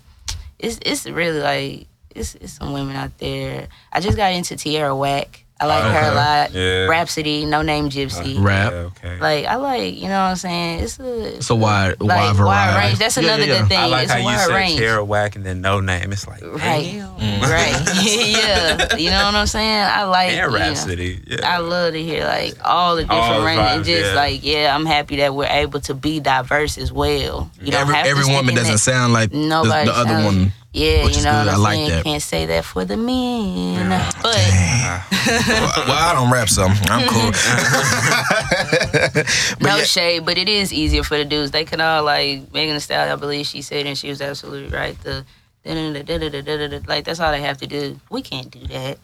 it's 0.59 0.79
it's 0.85 1.05
really 1.07 1.39
like 1.39 1.87
it's 2.13 2.35
it's 2.35 2.53
some 2.53 2.73
women 2.73 2.95
out 2.95 3.17
there. 3.17 3.67
I 3.91 3.99
just 4.01 4.17
got 4.17 4.33
into 4.33 4.55
Tierra 4.55 4.95
Whack. 4.95 5.45
I 5.61 5.65
like 5.65 5.83
her 5.83 6.11
a 6.11 6.15
lot. 6.15 6.53
Yeah. 6.53 6.85
Rapsody, 6.85 7.45
No 7.45 7.61
Name 7.61 7.89
Gypsy. 7.89 8.41
Rap. 8.41 8.71
Yeah, 8.71 8.77
okay. 8.79 9.19
Like 9.19 9.45
I 9.45 9.55
like, 9.55 9.95
you 9.95 10.03
know 10.07 10.21
what 10.23 10.29
I'm 10.31 10.35
saying? 10.37 10.79
It's 10.79 10.97
a 10.99 11.35
It's 11.35 11.49
a 11.49 11.55
wide, 11.55 11.99
like, 11.99 12.17
wide 12.17 12.35
variety. 12.37 12.87
range. 12.87 12.99
That's 12.99 13.17
Yeah, 13.17 13.23
another 13.23 13.43
yeah, 13.45 13.53
yeah. 13.53 13.59
good 13.59 13.67
thing. 13.69 13.79
I 13.79 13.85
like 13.87 14.03
it's 14.03 14.11
how 14.13 14.17
a 14.17 14.21
you 14.21 14.25
wide 14.27 14.39
said 14.39 14.55
range. 14.55 14.77
Tierra 14.79 15.03
Whack 15.05 15.35
and 15.35 15.45
then 15.45 15.61
Noname. 15.61 16.13
It's 16.13 16.25
like 16.27 16.41
Right. 16.43 16.83
damn. 16.93 17.09
Mm. 17.17 17.41
Right. 17.41 17.95
yeah. 18.03 18.95
You 18.95 19.09
know 19.09 19.25
what 19.25 19.35
I'm 19.35 19.47
saying? 19.47 19.83
I 19.83 20.03
like 20.03 20.29
And 20.31 20.37
you 20.37 20.59
know, 20.59 20.65
Rapsody. 20.65 21.19
Yeah. 21.27 21.37
I 21.43 21.57
love 21.57 21.91
to 21.93 22.01
hear 22.01 22.23
like 22.25 22.55
all 22.63 22.95
the 22.95 23.01
different 23.03 23.21
All 23.21 23.39
the 23.41 23.45
ranges. 23.45 23.65
And 23.73 23.83
vibes, 23.83 23.85
just 23.87 24.05
yeah. 24.11 24.15
like, 24.15 24.43
yeah, 24.45 24.75
I'm 24.75 24.85
happy 24.85 25.17
that 25.17 25.35
we're 25.35 25.45
able 25.45 25.81
to 25.81 25.93
be 25.93 26.19
diverse 26.21 26.77
as 26.77 26.91
well. 26.93 27.51
You 27.61 27.71
don't 27.71 27.81
every 27.81 27.95
have 27.95 28.05
to 28.05 28.09
every 28.11 28.33
woman 28.33 28.55
doesn't 28.55 28.73
that- 28.75 28.77
sound 28.79 29.11
like 29.13 29.31
the, 29.31 29.37
Nobody 29.37 29.89
the 29.89 29.93
other 29.97 30.09
sounds- 30.09 30.25
one. 30.25 30.53
Yeah, 30.71 31.03
which 31.03 31.13
you 31.13 31.19
is 31.19 31.25
know 31.25 31.32
good. 31.32 31.47
what 31.47 31.49
I 31.49 31.53
I'm 31.55 31.62
like 31.62 31.75
saying? 31.77 31.89
that. 31.89 32.03
Can't 32.03 32.21
say 32.21 32.45
that 32.45 32.63
for 32.65 32.86
the 32.86 32.95
men. 32.95 33.89
But 34.21 34.36
Ah, 34.38 35.08
well, 35.47 35.86
well, 35.88 35.97
I 35.97 36.13
don't 36.13 36.29
rap, 36.32 36.47
so 36.49 36.62
I'm 36.63 37.08
cool. 37.10 37.32
no 39.67 39.77
yeah. 39.77 39.84
shade, 39.84 40.25
but 40.25 40.38
it 40.38 40.47
is 40.47 40.71
easier 40.71 41.01
for 41.03 41.17
the 41.17 41.25
dudes. 41.25 41.49
They 41.51 41.65
can 41.65 41.82
all 41.82 42.03
like 42.03 42.53
Megan 42.53 42.75
Thee 42.75 42.79
Stallion. 42.79 43.12
I 43.12 43.15
believe 43.15 43.47
she 43.47 43.62
said, 43.63 43.88
and 43.88 43.97
she 43.97 44.10
was 44.10 44.21
absolutely 44.21 44.69
right. 44.75 44.95
The 45.01 45.25
like 45.65 47.03
that's 47.05 47.19
all 47.19 47.32
they 47.32 47.41
have 47.41 47.58
to 47.58 47.67
do. 47.67 47.99
We 48.10 48.21
can't 48.21 48.49
do 48.51 48.60
that. 48.67 48.97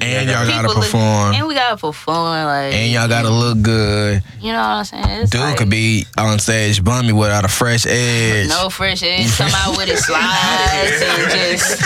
And 0.00 0.28
y'all 0.28 0.46
gotta 0.46 0.68
People 0.68 0.74
look- 0.74 0.84
perform, 0.84 1.34
and 1.34 1.46
we 1.46 1.54
gotta 1.54 1.76
perform 1.76 2.44
like 2.44 2.74
and 2.74 2.92
y'all 2.92 3.08
gotta 3.08 3.30
look 3.30 3.62
good. 3.62 4.22
you 4.40 4.52
know 4.52 4.58
what 4.58 4.64
I'm 4.64 4.84
saying? 4.84 5.20
It's 5.22 5.30
Dude 5.30 5.40
like, 5.40 5.56
could 5.56 5.70
be 5.70 6.04
on 6.18 6.38
stage 6.40 6.82
bummy 6.82 7.12
without 7.12 7.44
a 7.44 7.48
fresh 7.48 7.86
edge. 7.86 8.48
no 8.48 8.68
fresh 8.70 9.02
edge. 9.04 9.30
Come 9.38 9.50
out 9.54 9.76
with 9.76 9.88
his 9.88 10.04
slides 10.04 11.02
and 11.02 11.30
just 11.30 11.78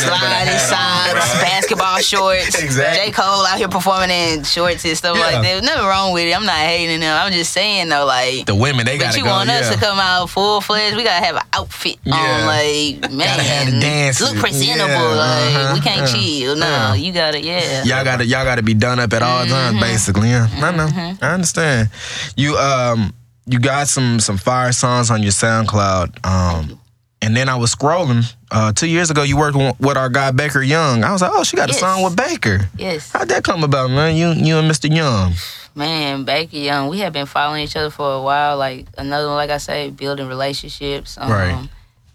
slide 0.00 0.48
his 0.48 0.62
sides, 0.62 1.14
basketball 1.42 1.98
shorts. 1.98 2.60
Exactly. 2.60 3.06
J. 3.06 3.12
Cole 3.12 3.44
out 3.46 3.58
here 3.58 3.68
performing 3.68 4.10
in 4.10 4.44
shorts 4.44 4.84
and 4.84 4.96
stuff 4.96 5.16
Yeah. 5.16 5.22
like 5.22 5.34
that. 5.36 5.42
There's 5.42 5.62
nothing 5.62 5.84
wrong 5.86 6.12
with 6.12 6.26
it. 6.26 6.34
I'm 6.34 6.46
not 6.46 6.56
hating 6.56 7.00
him. 7.02 7.14
I'm 7.14 7.32
just 7.32 7.52
saying 7.52 7.88
though, 7.88 8.06
like 8.06 8.46
The 8.46 8.54
women 8.54 8.86
they 8.86 8.96
But 8.96 9.04
gotta 9.04 9.18
do. 9.18 9.24
But 9.24 9.24
you 9.24 9.24
go. 9.24 9.30
want 9.30 9.48
yeah. 9.50 9.58
us 9.60 9.70
to 9.70 9.76
come 9.78 9.98
out 9.98 10.30
full 10.30 10.60
fledged? 10.60 10.96
We 10.96 11.04
gotta 11.04 11.24
have 11.24 11.36
an 11.36 11.42
outfit 11.52 11.98
Yeah. 12.04 12.14
on, 12.14 12.46
like 12.46 13.12
man, 13.12 13.28
have 13.38 13.70
the 13.72 13.80
dances. 13.80 14.30
look 14.32 14.38
presentable. 14.40 14.88
Yeah, 14.88 15.14
like 15.14 15.54
uh-huh, 15.54 15.74
we 15.74 15.80
can't 15.80 16.00
yeah, 16.00 16.06
chill. 16.40 16.56
No, 16.56 16.66
yeah. 16.66 16.94
you 16.94 17.12
gotta, 17.12 17.41
yeah. 17.42 17.84
Y'all 17.84 18.04
gotta 18.04 18.24
y'all 18.24 18.44
gotta 18.44 18.62
be 18.62 18.74
done 18.74 18.98
up 19.00 19.12
at 19.12 19.22
all 19.22 19.44
times, 19.46 19.80
basically. 19.80 20.28
Yeah, 20.30 20.46
I 20.50 20.70
know. 20.76 20.88
I 21.20 21.34
understand. 21.34 21.88
You 22.36 22.56
um 22.56 23.12
you 23.46 23.58
got 23.58 23.88
some 23.88 24.20
some 24.20 24.38
fire 24.38 24.72
songs 24.72 25.10
on 25.10 25.22
your 25.22 25.32
SoundCloud. 25.32 26.24
Um 26.24 26.78
and 27.20 27.36
then 27.36 27.48
I 27.48 27.54
was 27.56 27.72
scrolling. 27.72 28.24
Uh, 28.50 28.72
two 28.72 28.88
years 28.88 29.08
ago, 29.10 29.22
you 29.22 29.36
worked 29.36 29.56
with 29.78 29.96
our 29.96 30.08
guy 30.08 30.32
Baker 30.32 30.60
Young. 30.60 31.04
I 31.04 31.12
was 31.12 31.22
like, 31.22 31.30
oh, 31.32 31.44
she 31.44 31.56
got 31.56 31.70
a 31.70 31.72
song 31.72 32.02
with 32.02 32.16
Baker. 32.16 32.68
Yes, 32.76 33.12
How'd 33.12 33.28
that 33.28 33.44
come 33.44 33.62
about, 33.62 33.90
man? 33.90 34.16
You 34.16 34.30
you 34.32 34.58
and 34.58 34.68
Mr. 34.70 34.92
Young. 34.94 35.34
man, 35.74 36.24
Baker 36.24 36.56
Young. 36.56 36.88
We 36.88 36.98
have 36.98 37.12
been 37.12 37.26
following 37.26 37.62
each 37.64 37.76
other 37.76 37.90
for 37.90 38.12
a 38.14 38.20
while. 38.20 38.56
Like 38.56 38.86
another 38.98 39.28
one, 39.28 39.36
like 39.36 39.50
I 39.50 39.58
say, 39.58 39.90
building 39.90 40.26
relationships. 40.28 41.16
Um, 41.16 41.30
Right. 41.30 41.68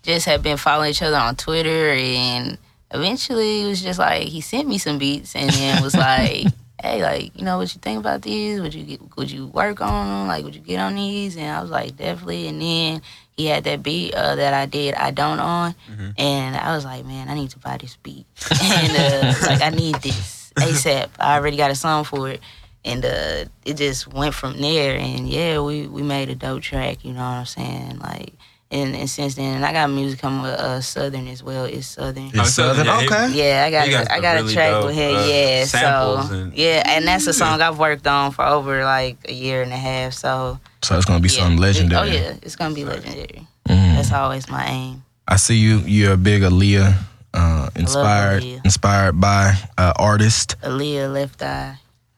Just 0.03 0.25
have 0.25 0.41
been 0.43 0.57
following 0.57 0.91
each 0.91 1.01
other 1.01 1.17
on 1.17 1.35
Twitter, 1.35 1.91
and 1.91 2.57
eventually 2.91 3.63
it 3.63 3.67
was 3.67 3.81
just 3.81 3.99
like 3.99 4.27
he 4.27 4.41
sent 4.41 4.67
me 4.67 4.77
some 4.77 4.97
beats, 4.97 5.35
and 5.35 5.49
then 5.49 5.83
was 5.83 5.95
like. 6.07 6.47
Hey, 6.79 7.01
like, 7.01 7.35
you 7.35 7.43
know 7.43 7.57
what 7.57 7.73
you 7.73 7.81
think 7.81 7.99
about 7.99 8.21
these? 8.21 8.61
Would 8.61 8.75
you 8.75 8.83
get, 8.83 9.17
would 9.17 9.31
you 9.31 9.47
work 9.47 9.81
on 9.81 10.05
them? 10.05 10.27
Like, 10.27 10.43
would 10.45 10.53
you 10.53 10.61
get 10.61 10.79
on 10.79 10.93
these? 10.93 11.35
And 11.35 11.47
I 11.47 11.59
was 11.59 11.71
like, 11.71 11.97
definitely. 11.97 12.47
And 12.47 12.61
then 12.61 13.01
he 13.35 13.47
had 13.47 13.63
that 13.63 13.81
beat 13.81 14.13
uh, 14.13 14.35
that 14.35 14.53
I 14.53 14.67
did, 14.67 14.93
I 14.93 15.09
don't 15.09 15.39
on, 15.39 15.73
and 16.19 16.55
I 16.55 16.75
was 16.75 16.85
like, 16.85 17.03
man, 17.03 17.29
I 17.29 17.33
need 17.33 17.49
to 17.49 17.57
buy 17.57 17.77
this 17.77 17.95
beat, 17.95 18.27
and 18.61 18.91
uh, 18.95 19.33
like 19.47 19.61
I 19.63 19.69
need 19.71 19.95
this 20.03 20.53
ASAP. 20.55 21.09
I 21.19 21.37
already 21.37 21.57
got 21.57 21.71
a 21.71 21.75
song 21.75 22.03
for 22.03 22.29
it, 22.29 22.41
and 22.85 23.03
uh, 23.03 23.45
it 23.65 23.77
just 23.77 24.07
went 24.13 24.35
from 24.35 24.61
there. 24.61 24.97
And 24.99 25.27
yeah, 25.27 25.59
we 25.59 25.87
we 25.87 26.03
made 26.03 26.29
a 26.29 26.35
dope 26.35 26.61
track. 26.61 27.03
You 27.03 27.13
know 27.13 27.21
what 27.21 27.25
I'm 27.25 27.45
saying? 27.47 27.97
Like, 27.97 28.33
and, 28.71 28.95
and 28.95 29.09
since 29.09 29.35
then, 29.35 29.55
and 29.55 29.65
I 29.65 29.71
got 29.71 29.89
music 29.89 30.19
coming 30.19 30.41
with 30.41 30.59
uh, 30.59 30.81
Southern 30.81 31.27
as 31.27 31.41
well. 31.43 31.65
It's 31.65 31.87
Southern. 31.87 32.31
It's 32.33 32.53
Southern. 32.53 32.85
yeah, 32.85 32.99
okay. 33.05 33.29
Yeah, 33.31 33.63
I 33.65 33.71
got 33.71 33.85
He 33.87 33.91
got 33.91 34.07
a, 34.07 34.11
I 34.13 34.19
got 34.19 34.35
really 34.35 34.51
a 34.51 34.53
track 34.53 34.71
dope, 34.71 34.85
with 34.85 34.95
him. 34.95 35.15
uh, 35.15 35.25
yeah, 35.25 35.63
so 35.65 36.27
and- 36.31 36.53
yeah, 36.53 36.83
and 36.85 37.07
that's 37.07 37.27
a 37.27 37.33
song 37.33 37.61
I've 37.61 37.79
worked 37.79 38.05
on 38.07 38.31
for 38.31 38.43
over 38.45 38.83
like 38.83 39.17
a 39.29 39.33
year 39.33 39.61
and 39.63 39.71
a 39.71 39.77
half. 39.77 40.13
So 40.13 40.59
So 40.83 40.95
it's 40.97 41.05
gonna 41.05 41.19
be 41.21 41.29
yeah. 41.29 41.39
something 41.39 41.59
legendary. 41.59 42.09
Oh 42.09 42.11
yeah, 42.11 42.33
it's 42.41 42.55
gonna 42.55 42.75
be 42.75 42.83
legendary. 42.85 43.47
Mhm. 43.69 43.95
That's 43.95 44.11
always 44.11 44.49
my 44.49 44.65
aim. 44.67 45.03
I 45.27 45.35
see 45.37 45.55
you. 45.57 45.79
You're 45.85 46.13
a 46.13 46.17
big 46.17 46.41
Aaliyah, 46.43 46.95
uh, 47.33 47.69
inspired 47.75 48.43
Aaliyah. 48.43 48.65
inspired 48.65 49.19
by 49.19 49.53
uh, 49.77 49.93
artist. 49.97 50.55
Aaliyah, 50.61 51.11
Left 51.13 51.41
Eye. 51.41 51.75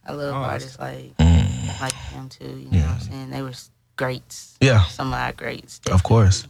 I 0.08 0.12
love 0.14 0.34
Oh, 0.34 0.38
artists 0.38 0.80
like 0.80 1.14
Mm, 1.18 1.82
like 1.82 1.94
him 1.94 2.30
too. 2.30 2.46
You 2.46 2.80
know 2.80 2.86
what 2.88 2.96
I'm 2.96 3.00
saying? 3.02 3.30
They 3.30 3.42
were 3.44 3.54
greats. 4.00 4.58
yeah, 4.62 4.84
Some 4.86 5.14
of 5.14 5.20
our 5.20 5.34
greats. 5.34 5.82
of 5.92 6.02
course. 6.04 6.48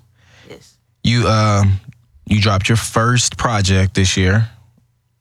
Yes. 0.50 0.78
You 1.04 1.28
um 1.28 1.80
you 2.30 2.40
dropped 2.42 2.70
your 2.70 2.78
first 2.78 3.38
project 3.38 3.96
this 3.96 4.16
year, 4.16 4.48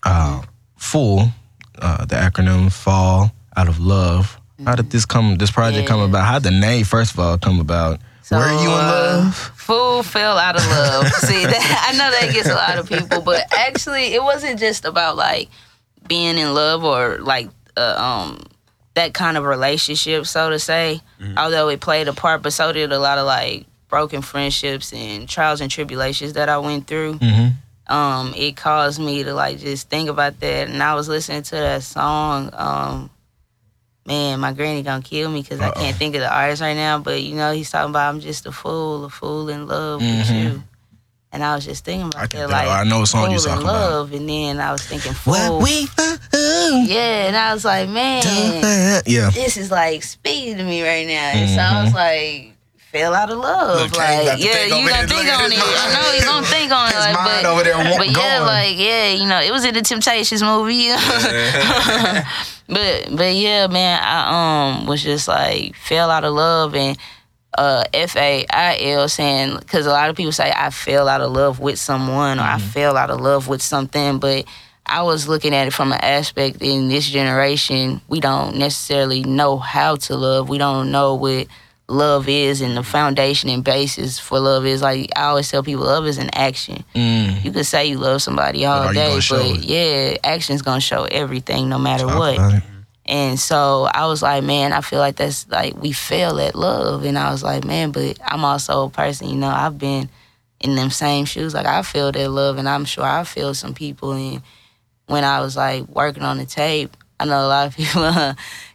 uh, 0.05 0.43
full, 0.77 1.33
uh, 1.81 2.05
the 2.05 2.17
acronym 2.17 2.71
Fall 2.71 3.33
Out 3.57 3.69
of 3.69 3.79
Love. 3.81 4.39
How 4.65 4.75
did 4.75 4.91
this 4.91 5.07
come? 5.07 5.37
This 5.37 5.51
project 5.51 5.89
come 5.89 6.01
about? 6.01 6.25
How 6.27 6.39
did 6.39 6.53
the 6.53 6.59
name 6.61 6.85
first 6.85 7.15
of 7.15 7.19
all 7.21 7.39
come 7.39 7.61
about? 7.61 8.01
Were 8.31 8.53
you 8.63 8.69
in 8.69 8.85
uh, 8.85 9.25
love? 9.25 9.35
Fool 9.57 10.03
fell 10.03 10.37
out 10.37 10.57
of 10.57 10.67
love. 10.67 11.07
See, 11.29 11.45
that, 11.47 11.89
I 11.89 11.97
know 11.97 12.11
that 12.11 12.35
gets 12.35 12.49
a 12.49 12.55
lot 12.55 12.77
of 12.79 12.89
people, 12.89 13.23
but 13.23 13.41
actually, 13.57 14.13
it 14.15 14.23
wasn't 14.23 14.59
just 14.61 14.85
about 14.85 15.17
like 15.17 15.49
being 16.07 16.37
in 16.37 16.53
love 16.55 16.85
or 16.85 17.19
like 17.19 17.49
uh, 17.77 17.97
um 17.97 18.43
that 18.99 19.15
kind 19.15 19.37
of 19.37 19.45
relationship, 19.45 20.27
so 20.27 20.51
to 20.51 20.59
say. 20.59 21.01
Although 21.37 21.69
it 21.69 21.81
played 21.81 22.09
a 22.09 22.13
part, 22.13 22.43
but 22.43 22.53
so 22.53 22.73
did 22.73 22.93
a 22.93 22.99
lot 22.99 23.19
of 23.19 23.27
like 23.27 23.67
broken 23.89 24.21
friendships 24.23 24.93
and 24.93 25.29
trials 25.29 25.61
and 25.61 25.71
tribulations 25.71 26.35
that 26.35 26.49
I 26.49 26.59
went 26.59 26.87
through. 26.87 27.15
Mm-hmm. 27.19 27.93
um, 27.93 28.35
it 28.37 28.55
caused 28.57 29.01
me 29.01 29.25
to 29.25 29.33
like 29.35 29.59
just 29.59 29.89
think 29.89 30.09
about 30.11 30.39
that. 30.41 30.69
And 30.69 30.83
I 30.83 30.95
was 30.95 31.09
listening 31.09 31.43
to 31.43 31.55
that 31.57 31.83
song. 31.83 32.51
Um, 32.53 33.11
man, 34.07 34.41
my 34.41 34.53
granny 34.53 34.83
gonna 34.83 35.03
kill 35.03 35.31
me 35.31 35.41
because 35.43 35.61
I 35.61 35.71
can't 35.71 35.97
think 35.97 36.15
of 36.15 36.21
the 36.21 36.33
artist 36.33 36.61
right 36.63 36.75
now. 36.75 36.99
But 36.99 37.23
you 37.23 37.35
know, 37.35 37.53
he's 37.53 37.71
talking 37.71 37.91
about 37.91 38.15
I'm 38.15 38.21
just 38.21 38.47
a 38.47 38.53
fool, 38.53 39.05
a 39.07 39.11
fool 39.11 39.49
in 39.49 39.67
love 39.67 40.01
with 40.01 40.27
Mhm. 40.29 40.43
you. 40.45 40.63
And 41.31 41.45
I 41.45 41.55
was 41.55 41.65
just 41.65 41.85
thinking 41.85 42.09
about 42.09 42.35
I 42.35 42.39
that, 42.39 42.51
like 42.51 42.69
I 42.69 42.85
know 42.85 43.01
what 43.01 43.09
song 43.09 43.31
in 43.31 43.39
talking 43.39 43.63
about. 43.63 43.65
love. 43.65 44.13
And 44.13 44.29
then 44.29 44.61
I 44.61 44.73
was 44.73 44.83
thinking 44.83 45.13
fool. 45.13 45.35
What 45.35 45.63
we 45.63 45.87
yeah, 46.33 47.27
and 47.27 47.37
I 47.37 47.53
was 47.53 47.65
like, 47.67 47.89
man, 47.89 48.23
yeah. 49.07 49.31
this 49.31 49.57
is 49.59 49.71
like 49.71 50.03
speaking 50.03 50.57
to 50.57 50.65
me 50.65 50.83
right 50.83 51.07
now. 51.07 51.33
And 51.35 51.51
so 51.51 51.61
I 51.61 51.85
was 51.85 51.95
like. 51.95 52.55
Fell 52.91 53.13
out 53.13 53.29
of 53.29 53.37
love, 53.37 53.91
Look, 53.91 53.99
like 53.99 54.41
yeah, 54.41 54.65
you 54.65 54.89
gonna 54.89 55.07
think 55.07 55.29
on 55.29 55.53
it. 55.53 55.59
I 55.61 55.93
know 55.93 56.11
he's 56.15 56.25
gonna 56.25 56.47
think 56.47 56.73
on 56.73 56.89
it, 56.91 56.95
like, 56.97 57.17
but 57.17 57.45
over 57.45 57.63
there 57.63 57.77
wa- 57.77 57.99
but 57.99 58.07
yeah, 58.07 58.39
going. 58.39 58.47
like 58.47 58.79
yeah, 58.79 59.11
you 59.11 59.29
know, 59.29 59.43
it 59.43 59.53
was 59.53 59.67
in 59.67 59.75
the 59.75 59.83
Temptations 59.83 60.43
movie. 60.43 60.75
you 60.75 60.97
know? 60.97 62.23
but 62.67 63.15
but 63.15 63.35
yeah, 63.35 63.67
man, 63.67 64.01
I 64.03 64.79
um 64.79 64.87
was 64.87 65.03
just 65.03 65.29
like 65.29 65.77
fell 65.77 66.11
out 66.11 66.25
of 66.25 66.33
love 66.33 66.75
and 66.75 66.97
uh 67.57 67.85
F 67.95 68.17
A 68.17 68.47
I 68.51 68.79
L 68.81 69.09
saying 69.09 69.59
because 69.59 69.87
a 69.87 69.91
lot 69.91 70.11
of 70.11 70.17
people 70.17 70.33
say 70.33 70.53
I 70.55 70.71
fell 70.71 71.09
out 71.09 71.21
of 71.21 71.33
love 71.33 71.61
with 71.61 71.79
someone 71.79 72.39
or 72.39 72.43
I 72.43 72.59
fell 72.59 72.97
out 72.97 73.11
of 73.11 73.21
love 73.21 73.49
with 73.49 73.63
something, 73.63 74.19
but 74.19 74.45
I 74.85 75.03
was 75.03 75.29
looking 75.29 75.55
at 75.55 75.67
it 75.67 75.73
from 75.73 75.93
an 75.93 76.01
aspect 76.01 76.63
in 76.63 76.89
this 76.89 77.09
generation 77.09 78.01
we 78.09 78.21
don't 78.21 78.57
necessarily 78.57 79.23
know 79.23 79.59
how 79.59 79.97
to 79.97 80.17
love. 80.17 80.49
We 80.49 80.59
don't 80.59 80.91
know 80.91 81.15
what 81.15 81.47
love 81.91 82.29
is 82.29 82.61
and 82.61 82.77
the 82.77 82.83
foundation 82.83 83.49
and 83.49 83.65
basis 83.65 84.19
for 84.19 84.39
love 84.39 84.67
is 84.67 84.83
like 84.83 85.11
I 85.17 85.25
always 85.25 85.51
tell 85.51 85.63
people 85.63 85.85
love 85.85 86.07
is 86.07 86.19
an 86.19 86.31
action. 86.35 86.85
Mm. 86.95 87.43
You 87.45 87.51
could 87.51 87.67
say 87.67 87.87
you 87.87 87.99
love 87.99 88.21
somebody 88.21 88.67
all 88.67 88.93
day, 88.93 89.19
but 89.29 89.47
it? 89.47 89.65
yeah, 89.65 90.17
action's 90.23 90.63
gonna 90.63 90.81
show 90.81 91.05
everything 91.05 91.69
no 91.69 91.79
matter 91.79 92.07
Talk 92.07 92.19
what. 92.19 92.63
And 93.09 93.41
so 93.41 93.89
I 93.93 94.07
was 94.07 94.21
like, 94.23 94.45
man, 94.45 94.73
I 94.75 94.83
feel 94.83 94.99
like 94.99 95.17
that's 95.17 95.49
like 95.49 95.75
we 95.81 95.93
fail 95.93 96.39
at 96.39 96.55
love. 96.55 97.05
And 97.05 97.19
I 97.19 97.33
was 97.33 97.43
like, 97.43 97.65
man, 97.65 97.91
but 97.91 98.19
I'm 98.23 98.45
also 98.45 98.85
a 98.85 98.91
person, 98.91 99.29
you 99.31 99.37
know, 99.37 99.49
I've 99.49 99.79
been 99.79 100.11
in 100.61 100.77
them 100.77 100.91
same 100.91 101.25
shoes. 101.25 101.55
Like 101.55 101.65
I 101.67 101.81
feel 101.83 102.13
that 102.13 102.29
love 102.31 102.59
and 102.59 102.69
I'm 102.69 102.85
sure 102.85 103.05
I 103.05 103.25
feel 103.25 103.55
some 103.55 103.73
people 103.73 104.13
and 104.13 104.43
when 105.07 105.25
I 105.25 105.41
was 105.41 105.57
like 105.57 105.89
working 105.89 106.23
on 106.23 106.37
the 106.37 106.45
tape, 106.45 106.95
I 107.19 107.25
know 107.25 107.47
a 107.47 107.49
lot 107.49 107.67
of 107.69 107.75
people 107.77 108.03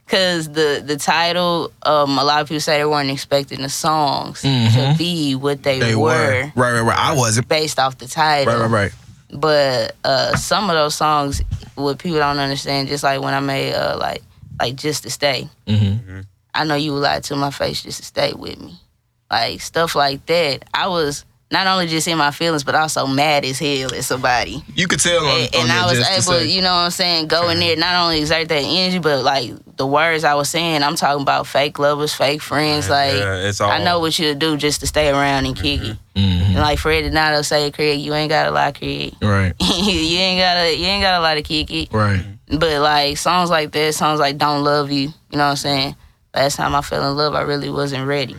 cause 0.08 0.48
the 0.50 0.82
the 0.84 0.96
title, 0.96 1.70
um, 1.86 2.18
a 2.18 2.24
lot 2.24 2.42
of 2.42 2.48
people 2.48 2.60
say 2.60 2.78
they 2.78 2.84
weren't 2.84 3.10
expecting 3.10 3.62
the 3.62 3.68
songs 3.68 4.42
to 4.42 4.48
Mhm. 4.48 4.98
be 4.98 5.34
what 5.36 5.62
they, 5.62 5.78
They 5.78 5.94
were, 5.94 6.02
were 6.08 6.50
right, 6.56 6.72
right, 6.72 6.80
right. 6.80 6.98
I 6.98 7.14
wasn't. 7.14 7.46
based 7.48 7.78
off 7.78 7.98
the 7.98 8.08
title 8.08 8.52
Right, 8.52 8.60
right, 8.62 8.70
right. 8.70 8.92
But 9.34 9.96
uh, 10.04 10.36
some 10.36 10.70
of 10.70 10.76
those 10.76 10.94
songs, 10.94 11.42
what 11.74 11.98
people 11.98 12.18
don't 12.18 12.38
understand, 12.38 12.88
just 12.88 13.02
like 13.04 13.20
when 13.20 13.34
I 13.34 13.40
made 13.40 13.74
uh, 13.74 13.96
like 13.98 14.22
like 14.60 14.76
just 14.76 15.02
to 15.02 15.10
stay, 15.10 15.48
Mm-hmm. 15.66 16.20
I 16.54 16.64
know 16.64 16.76
you 16.76 16.92
lied 16.92 17.24
to 17.24 17.36
my 17.36 17.50
face 17.50 17.82
just 17.82 17.98
to 17.98 18.04
stay 18.06 18.32
with 18.32 18.60
me, 18.60 18.78
like 19.30 19.60
stuff 19.60 19.96
like 19.96 20.24
that. 20.26 20.64
I 20.72 20.86
was 20.86 21.24
not 21.50 21.66
only 21.66 21.86
just 21.86 22.08
in 22.08 22.18
my 22.18 22.30
feelings, 22.30 22.64
but 22.64 22.74
also 22.74 23.06
mad 23.06 23.44
as 23.44 23.58
hell 23.58 23.94
at 23.94 24.02
somebody, 24.04 24.62
You 24.74 24.88
could 24.88 24.98
tell 25.00 25.24
on, 25.24 25.40
and, 25.40 25.54
on 25.54 25.60
and 25.62 25.72
I 25.72 25.86
was 25.86 26.28
able, 26.28 26.42
you 26.44 26.60
know 26.62 26.70
what 26.72 26.78
I'm 26.78 26.90
saying, 26.90 27.28
go 27.28 27.48
in 27.50 27.60
there, 27.60 27.76
not 27.76 27.94
only 28.02 28.20
exert 28.20 28.48
that 28.48 28.62
energy, 28.62 28.98
but 28.98 29.22
like 29.22 29.52
the 29.76 29.86
words 29.86 30.24
I 30.24 30.34
was 30.34 30.48
saying, 30.48 30.82
I'm 30.82 30.96
talking 30.96 31.22
about 31.22 31.46
fake 31.46 31.78
lovers, 31.78 32.14
fake 32.14 32.42
friends, 32.42 32.88
like. 32.90 33.14
yeah, 33.14 33.52
all. 33.60 33.70
I 33.70 33.82
know 33.84 34.00
what 34.00 34.18
you'll 34.18 34.34
do 34.34 34.56
just 34.56 34.80
to 34.80 34.86
stay 34.86 35.10
around 35.10 35.46
and 35.46 35.54
kick 35.56 35.80
it. 35.82 35.96
Mhm. 36.16 36.46
And 36.46 36.54
like 36.56 36.78
Fred 36.78 37.02
Donato 37.02 37.42
say, 37.42 37.70
Craig, 37.70 38.00
you 38.00 38.14
ain't 38.14 38.30
gotta 38.30 38.50
lie, 38.50 38.72
Craig. 38.72 39.14
Right, 39.20 39.52
you 39.60 40.18
ain't 40.18 40.40
gotta 40.40 40.76
you 40.76 40.86
ain't 40.86 41.02
gotta 41.02 41.20
lie 41.22 41.34
to 41.34 41.42
kick 41.42 41.70
it. 41.72 41.92
right. 41.92 42.24
But 42.48 42.80
like 42.80 43.16
songs 43.18 43.50
like 43.50 43.72
that, 43.72 43.94
songs 43.94 44.20
like 44.20 44.38
Don't 44.38 44.62
Love 44.64 44.90
You, 44.92 45.08
you 45.08 45.12
know 45.32 45.44
what 45.44 45.50
I'm 45.50 45.56
saying? 45.56 45.96
Last 46.34 46.56
time 46.56 46.74
I 46.74 46.82
fell 46.82 47.08
in 47.10 47.16
love 47.16 47.34
I 47.34 47.42
really 47.42 47.70
wasn't 47.70 48.06
ready. 48.06 48.36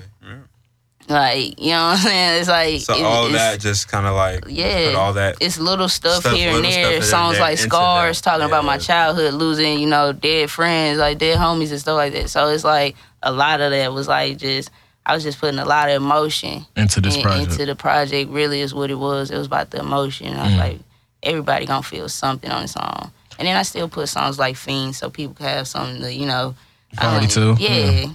Like, 1.07 1.59
you 1.61 1.69
know 1.71 1.83
what 1.89 1.97
I'm 1.99 2.03
saying? 2.03 2.39
It's 2.41 2.49
like 2.49 2.81
So 2.81 2.95
it- 2.95 3.03
all 3.03 3.25
it's, 3.25 3.35
that 3.35 3.59
just 3.59 3.87
kind 3.87 4.07
of 4.07 4.15
like 4.15 4.43
Yeah. 4.47 4.87
put 4.89 4.95
all 4.95 5.13
that. 5.13 5.37
it's 5.39 5.59
little 5.59 5.87
stuff, 5.87 6.21
Stuff, 6.21 6.33
here 6.33 6.49
and 6.51 6.61
little 6.61 6.71
there. 6.71 7.01
stuff 7.01 7.09
Songs 7.09 7.35
that 7.37 7.41
like 7.43 7.51
into 7.59 7.63
Scars, 7.63 8.21
that. 8.21 8.29
talking 8.31 8.45
about 8.45 8.65
my 8.65 8.73
Yeah. 8.75 8.79
childhood, 8.79 9.33
losing, 9.35 9.79
you 9.79 9.85
know, 9.87 10.13
dead 10.13 10.49
friends, 10.49 10.97
like 10.97 11.19
dead 11.19 11.37
homies 11.37 11.69
and 11.71 11.79
stuff 11.79 11.95
like 11.97 12.13
that. 12.13 12.29
So 12.29 12.47
it's 12.47 12.63
like 12.63 12.95
a 13.21 13.31
lot 13.31 13.61
of 13.61 13.71
that 13.71 13.93
was 13.93 14.07
like 14.07 14.37
just 14.37 14.69
I 15.07 15.13
was 15.13 15.23
just 15.23 15.39
putting 15.39 15.59
a 15.59 15.65
lot 15.65 15.89
of 15.89 15.95
emotion 16.01 16.65
Into 16.75 16.99
this 16.99 17.15
in- 17.17 17.21
project. 17.21 17.51
into 17.51 17.65
the 17.67 17.75
project 17.75 18.31
really 18.31 18.61
is 18.61 18.73
what 18.73 18.89
it 18.89 18.95
was. 18.97 19.29
It 19.29 19.37
was 19.37 19.45
about 19.45 19.69
the 19.69 19.79
emotion. 19.81 20.35
I 20.35 20.43
was 20.45 20.53
Mm. 20.53 20.57
like, 20.57 20.79
everybody 21.21 21.67
gonna 21.67 21.83
feel 21.83 22.09
something 22.09 22.49
on 22.49 22.63
the 22.63 22.67
song. 22.67 23.11
And 23.37 23.47
then 23.47 23.55
I 23.55 23.61
still 23.61 23.87
put 23.87 24.09
songs 24.09 24.39
like 24.39 24.55
Fiend 24.55 24.95
so 24.95 25.11
people 25.11 25.35
can 25.35 25.45
have 25.45 25.67
something 25.67 26.01
to, 26.01 26.11
you 26.11 26.25
know. 26.25 26.55
Party 26.97 27.25
um, 27.25 27.55
to. 27.55 27.55
Yeah. 27.61 28.07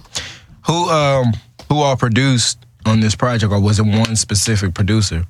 Who 0.67 0.89
um 0.89 1.31
who 1.69 1.77
all 1.81 1.95
produced 1.95 2.57
on 2.85 2.99
this 2.99 3.15
project, 3.15 3.51
or 3.51 3.59
was 3.59 3.79
it 3.79 3.83
one 3.85 4.15
specific 4.15 4.73
producer? 4.73 5.23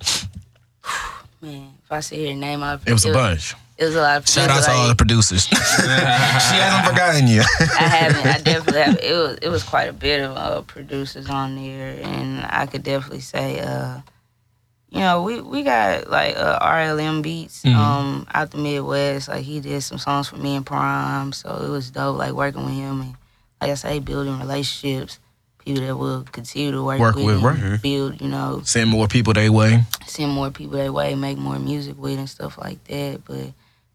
Man, 1.42 1.74
if 1.84 1.92
I 1.92 2.00
sit 2.02 2.20
here 2.20 2.32
and 2.32 2.40
name 2.40 2.62
out, 2.64 2.82
It 2.86 2.94
was 2.94 3.06
a 3.06 3.12
bunch. 3.14 3.56
It 3.78 3.86
was 3.86 3.96
a 3.96 4.02
lot 4.02 4.18
of 4.18 4.30
Shout 4.30 4.48
out 4.50 4.54
producers, 4.54 4.66
to 4.68 4.72
all 4.74 4.88
the 4.90 4.96
producers. 4.96 5.44
she 5.48 5.56
hasn't 5.56 6.88
forgotten 6.88 7.28
you. 7.28 7.42
I 7.60 7.88
haven't. 7.88 8.28
I 8.28 8.38
definitely 8.40 8.82
have. 8.82 8.98
It 9.00 9.14
was 9.14 9.38
it 9.42 9.50
was 9.50 9.64
quite 9.64 9.90
a 9.90 9.94
bit 9.94 10.22
of 10.22 10.38
uh, 10.38 10.62
producers 10.62 11.28
on 11.30 11.56
there, 11.56 11.98
and 12.04 12.46
I 12.48 12.68
could 12.68 12.84
definitely 12.84 13.22
say, 13.22 13.60
uh, 13.60 14.02
you 14.90 15.00
know, 15.00 15.24
we 15.24 15.42
we 15.42 15.64
got 15.64 16.12
like 16.12 16.38
uh, 16.38 16.60
RLM 16.60 17.24
beats 17.24 17.64
Mhm. 17.64 17.74
um 17.76 18.28
out 18.32 18.52
the 18.52 18.60
Midwest. 18.60 19.30
Like 19.30 19.44
he 19.46 19.60
did 19.60 19.82
some 19.82 19.98
songs 19.98 20.28
for 20.28 20.38
me 20.38 20.56
and 20.56 20.66
Prime, 20.66 21.34
so 21.34 21.50
it 21.66 21.70
was 21.70 21.90
dope. 21.90 22.18
Like 22.20 22.34
working 22.34 22.64
with 22.66 22.76
him 22.76 23.02
and 23.02 23.16
like 23.60 23.72
I 23.72 23.76
say, 23.76 23.98
building 23.98 24.38
relationships. 24.38 25.18
People 25.66 25.84
that 25.86 25.96
will 25.96 26.24
continue 26.24 26.72
to 26.72 26.84
work, 26.84 27.00
Work 27.00 27.16
with, 27.16 27.26
with, 27.26 27.44
right. 27.44 27.82
build, 27.82 28.20
you 28.22 28.28
know, 28.28 28.62
Send 28.66 28.90
more 28.90 29.08
people 29.08 29.34
their 29.34 29.52
way. 29.52 29.84
send 30.08 30.32
more 30.32 30.50
people 30.52 30.78
that 30.78 30.92
way, 30.94 31.14
make 31.16 31.38
more 31.38 31.60
music 31.60 31.98
with 31.98 32.18
and 32.18 32.30
stuff 32.30 32.58
like 32.58 32.84
that. 32.86 33.22
But 33.26 33.54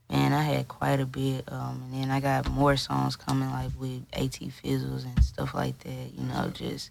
man, 0.08 0.32
I 0.32 0.42
had 0.42 0.68
quite 0.68 1.00
a 1.00 1.06
bit, 1.06 1.44
um, 1.50 1.82
and 1.92 2.02
then 2.04 2.10
I 2.10 2.20
got 2.20 2.48
more 2.50 2.76
songs 2.76 3.16
coming 3.16 3.50
like 3.50 3.72
with 3.78 4.02
At 4.12 4.30
Fizzles 4.30 5.04
and 5.04 5.24
stuff 5.24 5.54
like 5.54 5.78
that. 5.80 6.12
You 6.16 6.24
know, 6.24 6.50
just 6.54 6.90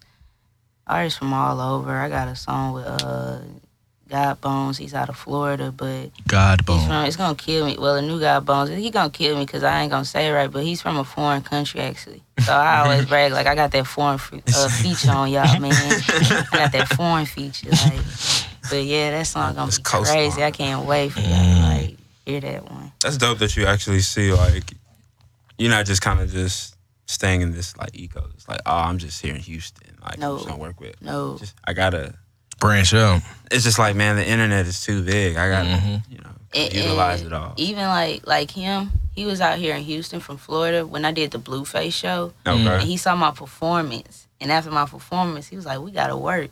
artists 0.86 1.18
from 1.18 1.32
all 1.32 1.58
over. 1.60 1.92
I 1.96 2.08
got 2.08 2.28
a 2.28 2.36
song 2.36 2.74
with 2.74 2.86
uh, 2.86 3.38
God 4.08 4.40
Bones. 4.40 4.78
He's 4.78 4.94
out 4.94 5.08
of 5.08 5.16
Florida, 5.16 5.72
but 5.72 6.10
God 6.28 6.64
Bones 6.64 6.80
he's 6.82 6.88
from. 6.88 7.04
It's 7.06 7.16
gonna 7.16 7.34
kill 7.34 7.66
me. 7.66 7.76
Well, 7.78 7.94
the 7.96 8.02
new 8.02 8.20
God 8.20 8.44
Bones, 8.46 8.70
he 8.70 8.90
gonna 8.90 9.10
kill 9.10 9.36
me 9.36 9.44
because 9.44 9.62
I 9.64 9.82
ain't 9.82 9.90
gonna 9.90 10.04
say 10.04 10.28
it 10.28 10.32
right. 10.32 10.50
But 10.50 10.64
he's 10.64 10.80
from 10.82 10.96
a 10.96 11.04
foreign 11.04 11.42
country 11.42 11.80
actually. 11.80 12.22
So 12.44 12.52
I 12.52 12.80
always 12.84 13.06
brag 13.06 13.32
like 13.32 13.46
I 13.46 13.54
got 13.54 13.70
that 13.72 13.86
foreign 13.86 14.18
fe- 14.18 14.42
uh, 14.54 14.68
feature 14.82 15.10
on 15.10 15.30
y'all, 15.30 15.58
man. 15.60 15.72
I 15.72 16.46
got 16.52 16.72
that 16.72 16.88
foreign 16.88 17.26
feature, 17.26 17.70
like. 17.70 18.00
But 18.68 18.82
yeah, 18.84 19.10
that 19.12 19.26
song 19.28 19.54
gonna 19.54 19.68
It's 19.68 19.78
be 19.78 19.84
coastline. 19.84 20.14
crazy. 20.30 20.42
I 20.42 20.50
can't 20.50 20.86
wait 20.86 21.10
for 21.12 21.20
y'all 21.20 21.28
Mm. 21.30 21.54
to 21.54 21.60
like 21.86 21.96
hear 22.24 22.40
that 22.40 22.70
one. 22.70 22.90
That's 23.00 23.16
dope 23.16 23.38
that 23.38 23.56
you 23.56 23.64
actually 23.66 24.00
see 24.00 24.32
like 24.32 24.72
you're 25.58 25.70
not 25.70 25.86
just 25.86 26.02
kind 26.02 26.20
of 26.20 26.30
just 26.32 26.74
staying 27.06 27.42
in 27.42 27.52
this 27.52 27.76
like 27.76 27.90
eco. 27.94 28.28
It's 28.34 28.48
like 28.48 28.60
oh, 28.66 28.74
I'm 28.76 28.98
just 28.98 29.22
here 29.22 29.34
in 29.34 29.40
Houston. 29.40 29.96
Like 30.02 30.18
No. 30.18 30.32
I'm 30.32 30.36
just 30.38 30.48
gonna 30.48 30.60
work 30.60 30.80
with. 30.80 31.00
No, 31.00 31.36
Just 31.38 31.54
I 31.64 31.72
gotta. 31.74 32.14
Branch 32.60 32.94
out. 32.94 33.22
It's 33.50 33.64
just 33.64 33.78
like 33.78 33.94
man, 33.96 34.16
the 34.16 34.26
internet 34.26 34.66
is 34.66 34.80
too 34.80 35.02
big. 35.02 35.36
I 35.36 35.48
gotta 35.48 35.68
Mhm. 35.68 36.02
you 36.10 36.18
know 36.18 36.30
And- 36.54 36.72
utilize 36.72 37.20
and 37.20 37.32
it 37.32 37.32
all. 37.34 37.52
Even 37.56 37.84
like 37.86 38.26
like 38.26 38.50
him, 38.50 38.92
he 39.14 39.24
was 39.26 39.40
out 39.40 39.58
here 39.58 39.74
in 39.74 39.82
Houston 39.82 40.20
from 40.20 40.36
Florida 40.38 40.86
when 40.86 41.04
I 41.04 41.12
did 41.12 41.30
the 41.30 41.38
Blueface 41.38 41.92
show, 41.94 42.32
and 42.44 42.66
Okay. 42.66 42.86
he 42.86 42.96
saw 42.96 43.14
my 43.14 43.30
performance. 43.30 44.26
And 44.40 44.52
after 44.52 44.70
my 44.70 44.84
performance, 44.84 45.46
he 45.46 45.56
was 45.56 45.64
like, 45.64 45.80
"We 45.80 45.90
gotta 45.92 46.16
work," 46.16 46.50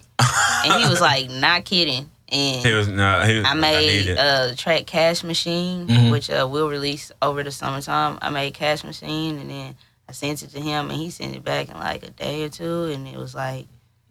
and 0.64 0.82
he 0.82 0.88
was 0.88 1.00
like, 1.00 1.28
"Not 1.30 1.64
kidding." 1.64 2.10
And 2.30 2.64
He 2.66 2.72
was 2.72 2.88
no. 2.88 3.22
He 3.26 3.36
was. 3.38 3.46
I 3.46 3.54
made 3.54 4.08
a 4.08 4.20
uh, 4.20 4.54
track 4.56 4.86
Cash 4.86 5.22
Machine, 5.22 5.86
Mhm. 5.86 6.10
which 6.10 6.30
uh, 6.30 6.46
we'll 6.50 6.68
release 6.70 7.12
over 7.20 7.42
the 7.42 7.50
summertime. 7.52 8.18
I 8.22 8.30
made 8.30 8.54
Cash 8.54 8.82
Machine, 8.84 9.38
and 9.38 9.50
then 9.50 9.74
I 10.08 10.12
sent 10.12 10.42
it 10.42 10.50
to 10.52 10.60
him, 10.60 10.90
and 10.90 10.98
he 10.98 11.10
sent 11.10 11.34
it 11.36 11.44
back 11.44 11.68
in 11.68 11.78
like 11.78 12.02
a 12.02 12.10
day 12.10 12.44
or 12.44 12.48
two, 12.48 12.84
and 12.84 13.06
it 13.06 13.18
was 13.18 13.34
like 13.34 13.66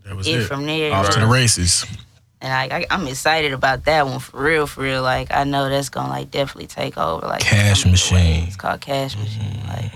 That 0.06 0.16
was 0.16 0.28
it, 0.28 0.41
it. 0.41 0.45
from 0.45 0.66
there. 0.66 0.93
Off 0.93 1.10
to 1.12 1.20
the 1.20 1.28
races. 1.28 1.86
And 2.41 2.51
I, 2.51 2.80
I, 2.80 2.86
I'm 2.91 3.08
excited 3.08 3.54
about 3.54 3.86
that 3.86 4.06
one 4.06 4.20
for 4.20 4.43
real, 4.43 4.68
for 4.68 4.82
real. 4.82 5.01
Like 5.01 5.34
I 5.34 5.45
know 5.45 5.70
that's 5.70 5.89
gonna 5.89 6.10
like 6.10 6.30
definitely 6.30 6.68
take 6.68 6.97
over. 6.97 7.26
Like 7.26 7.41
Cash 7.41 7.84
some 7.84 7.93
of 7.93 7.99
the 7.99 8.14
Machine. 8.16 8.18
Mm-hmm. 8.18 8.47
It's 8.47 8.56
called 8.58 8.82
Cash 8.82 9.18
Machine. 9.18 9.62
Like 9.68 9.91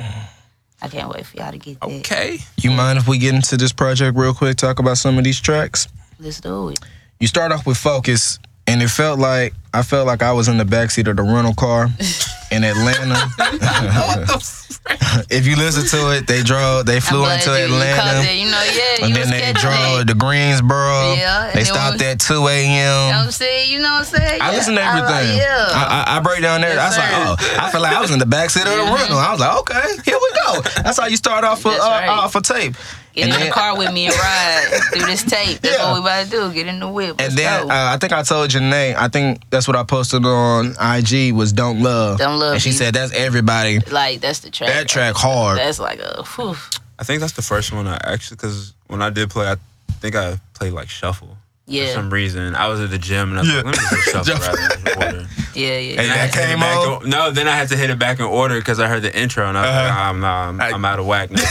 I 0.82 0.88
can't 0.88 1.10
wait 1.10 1.26
for 1.26 1.38
y'all 1.38 1.52
to 1.52 1.58
get 1.58 1.80
that. 1.82 1.90
Okay. 1.90 2.38
You 2.58 2.72
mind 2.72 3.00
if 3.00 3.08
we 3.08 3.18
get 3.18 3.36
into 3.36 3.58
this 3.58 3.74
project 3.74 4.18
real 4.18 4.34
quick? 4.34 4.58
Talk 4.58 4.80
about 4.80 4.98
some 4.98 5.18
of 5.18 5.24
these 5.24 5.42
tracks. 5.42 5.88
Let's 6.20 6.40
do 6.40 6.70
it. 6.70 6.80
You 7.20 7.28
start 7.28 7.52
off 7.52 7.66
with 7.66 7.78
Focus, 7.78 8.40
and 8.68 8.82
it 8.82 8.90
felt 8.90 9.20
like 9.20 9.54
I 9.74 9.82
felt 9.84 10.08
like 10.08 10.22
I 10.24 10.32
was 10.34 10.48
in 10.48 10.58
the 10.58 10.64
backseat 10.66 11.08
of 11.08 11.18
the 11.18 11.24
rental 11.24 11.54
car 11.54 11.88
in 12.52 12.64
Atlanta. 12.64 13.30
if 15.30 15.46
you 15.46 15.56
listen 15.56 15.86
to 15.88 16.16
it, 16.18 16.28
they 16.28 16.42
drove, 16.44 16.86
they 16.86 17.00
flew 17.00 17.26
into 17.30 17.50
you, 17.52 17.58
you 17.58 17.64
Atlanta. 17.66 18.26
that. 18.26 18.36
You 18.36 18.50
know, 18.50 18.64
yeah. 18.74 19.06
And 19.06 19.10
you 19.10 19.16
then 19.24 19.30
they 19.30 19.54
drove 19.54 20.08
to 20.08 20.14
Greensboro. 20.16 21.14
Yeah, 21.14 21.52
They 21.54 21.64
stopped 21.64 21.94
was- 21.96 22.02
at 22.04 22.20
2 22.20 22.34
You 22.34 22.40
know 22.40 22.44
what 22.44 22.52
a.m. 22.52 23.26
I'm 23.26 23.32
saying? 23.32 23.72
You 23.72 23.80
know 23.80 23.92
what 23.92 24.00
I'm 24.00 24.06
saying? 24.20 24.42
I 24.42 24.52
Yeah, 24.52 24.58
listen 24.58 24.76
to 24.76 24.82
I 24.82 25.00
like- 25.00 25.12
everything. 25.12 25.38
yeah. 25.38 25.68
I, 25.70 26.06
I, 26.08 26.18
I 26.18 26.20
break 26.22 26.42
down 26.42 26.62
there. 26.62 26.74
Yes, 26.74 26.80
I 26.80 26.88
was 26.88 26.98
like, 26.98 27.12
oh, 27.42 27.62
I 27.64 27.72
feel 27.72 27.82
like 27.82 27.96
I 27.96 28.02
was 28.02 28.12
in 28.12 28.20
the 28.20 28.26
backseat 28.26 28.62
of 28.66 28.72
the 28.78 28.84
Mhm. 28.92 28.96
rental. 28.96 29.18
I 29.18 29.32
was 29.32 29.40
like, 29.40 29.58
okay, 29.60 29.82
here 30.06 30.18
we 30.20 30.32
go. 30.46 30.62
That's 30.84 30.98
how 31.00 31.08
you 31.08 31.18
start 31.18 31.44
off 31.44 31.62
for 31.62 31.70
uh, 31.70 31.78
right. 31.78 32.08
uh, 32.10 32.28
for 32.30 32.42
tape. 32.42 32.76
Get 33.18 33.24
And 33.26 33.34
in 33.34 33.40
then- 33.40 33.50
the 33.50 33.54
car 33.54 33.76
with 33.76 33.92
me 33.92 34.06
and 34.06 34.16
ride 34.16 34.82
through 34.94 35.08
this 35.08 35.24
tape. 35.24 35.60
That's 35.62 35.76
Yeah. 35.76 35.86
what 35.92 35.94
we 35.96 36.00
about 36.02 36.26
to 36.26 36.30
do. 36.30 36.54
Get 36.54 36.68
in 36.68 36.80
the 36.80 36.88
whip. 36.88 37.10
And 37.18 37.20
Let's 37.20 37.36
then 37.36 37.68
go. 37.68 37.74
uh, 37.74 37.94
I 37.94 37.98
think 37.98 38.14
I 38.14 38.22
told 38.22 38.52
Janae, 38.52 38.96
I 38.96 39.08
think 39.08 39.42
that's 39.50 39.68
what 39.68 39.76
I 39.76 39.84
posted 39.84 40.24
on 40.24 40.76
IG 40.80 41.32
was 41.34 41.52
Don't 41.52 41.82
Love. 41.82 42.20
Don't 42.20 42.38
Love 42.40 42.54
And 42.54 42.62
she 42.62 42.70
Me. 42.70 42.76
said 42.76 42.94
that's 42.94 43.12
everybody. 43.14 43.80
like 43.90 44.22
that's 44.22 44.40
the 44.40 44.52
track. 44.52 44.70
That 44.70 44.88
track 44.88 45.16
hard. 45.16 45.58
That's 45.58 45.80
like 45.80 46.00
a 46.00 46.24
whew. 46.36 46.56
I 47.00 47.04
think 47.04 47.22
that's 47.22 47.34
the 47.34 47.42
first 47.42 47.72
one 47.74 47.88
I 47.88 48.00
actually 48.04 48.36
because 48.38 48.74
when 48.88 49.02
I 49.02 49.10
did 49.10 49.30
play, 49.32 49.48
I 49.48 49.56
think 50.00 50.16
I 50.16 50.40
played 50.54 50.74
like 50.74 50.90
shuffle. 50.90 51.37
For 51.68 51.88
some 51.94 52.10
reason, 52.10 52.56
I 52.56 52.68
was 52.68 52.80
at 52.80 52.90
the 52.92 52.98
gym 52.98 53.32
and 53.38 53.40
I 53.40 53.42
was 53.42 53.50
Yeah. 53.50 53.56
like, 53.58 53.66
let 53.66 53.76
me 53.76 53.82
just 53.92 54.10
shuffle 54.10 54.36
Shuffle. 54.36 54.56
rather 54.56 54.78
than 54.78 55.04
order. 55.20 55.28
yeah, 55.54 55.78
yeah. 55.80 56.02
And 56.02 56.12
I 56.12 56.16
that 56.16 56.32
to 56.34 56.40
hit 56.40 56.46
it 56.46 56.50
came 56.52 56.60
back 56.62 56.78
on? 56.78 57.04
in- 57.04 57.10
no, 57.10 57.32
then 57.32 57.48
I 57.50 57.56
had 57.58 57.68
to 57.70 57.76
hit 57.78 57.90
it 57.90 58.00
back 58.00 58.20
in 58.20 58.26
order 58.26 58.58
because 58.58 58.80
I 58.80 58.88
heard 58.88 59.02
the 59.04 59.14
intro 59.20 59.48
and 59.50 59.58
I 59.58 59.62
was 59.62 59.70
like, 59.76 59.84
Uh-huh. 59.92 60.00
ah, 60.00 60.10
I'm, 60.10 60.20
nah, 60.22 60.48
I'm, 60.48 60.62
I- 60.62 60.72
I'm 60.72 60.86
out 60.86 61.00
of 61.00 61.06
whack. 61.06 61.30
now. 61.30 61.42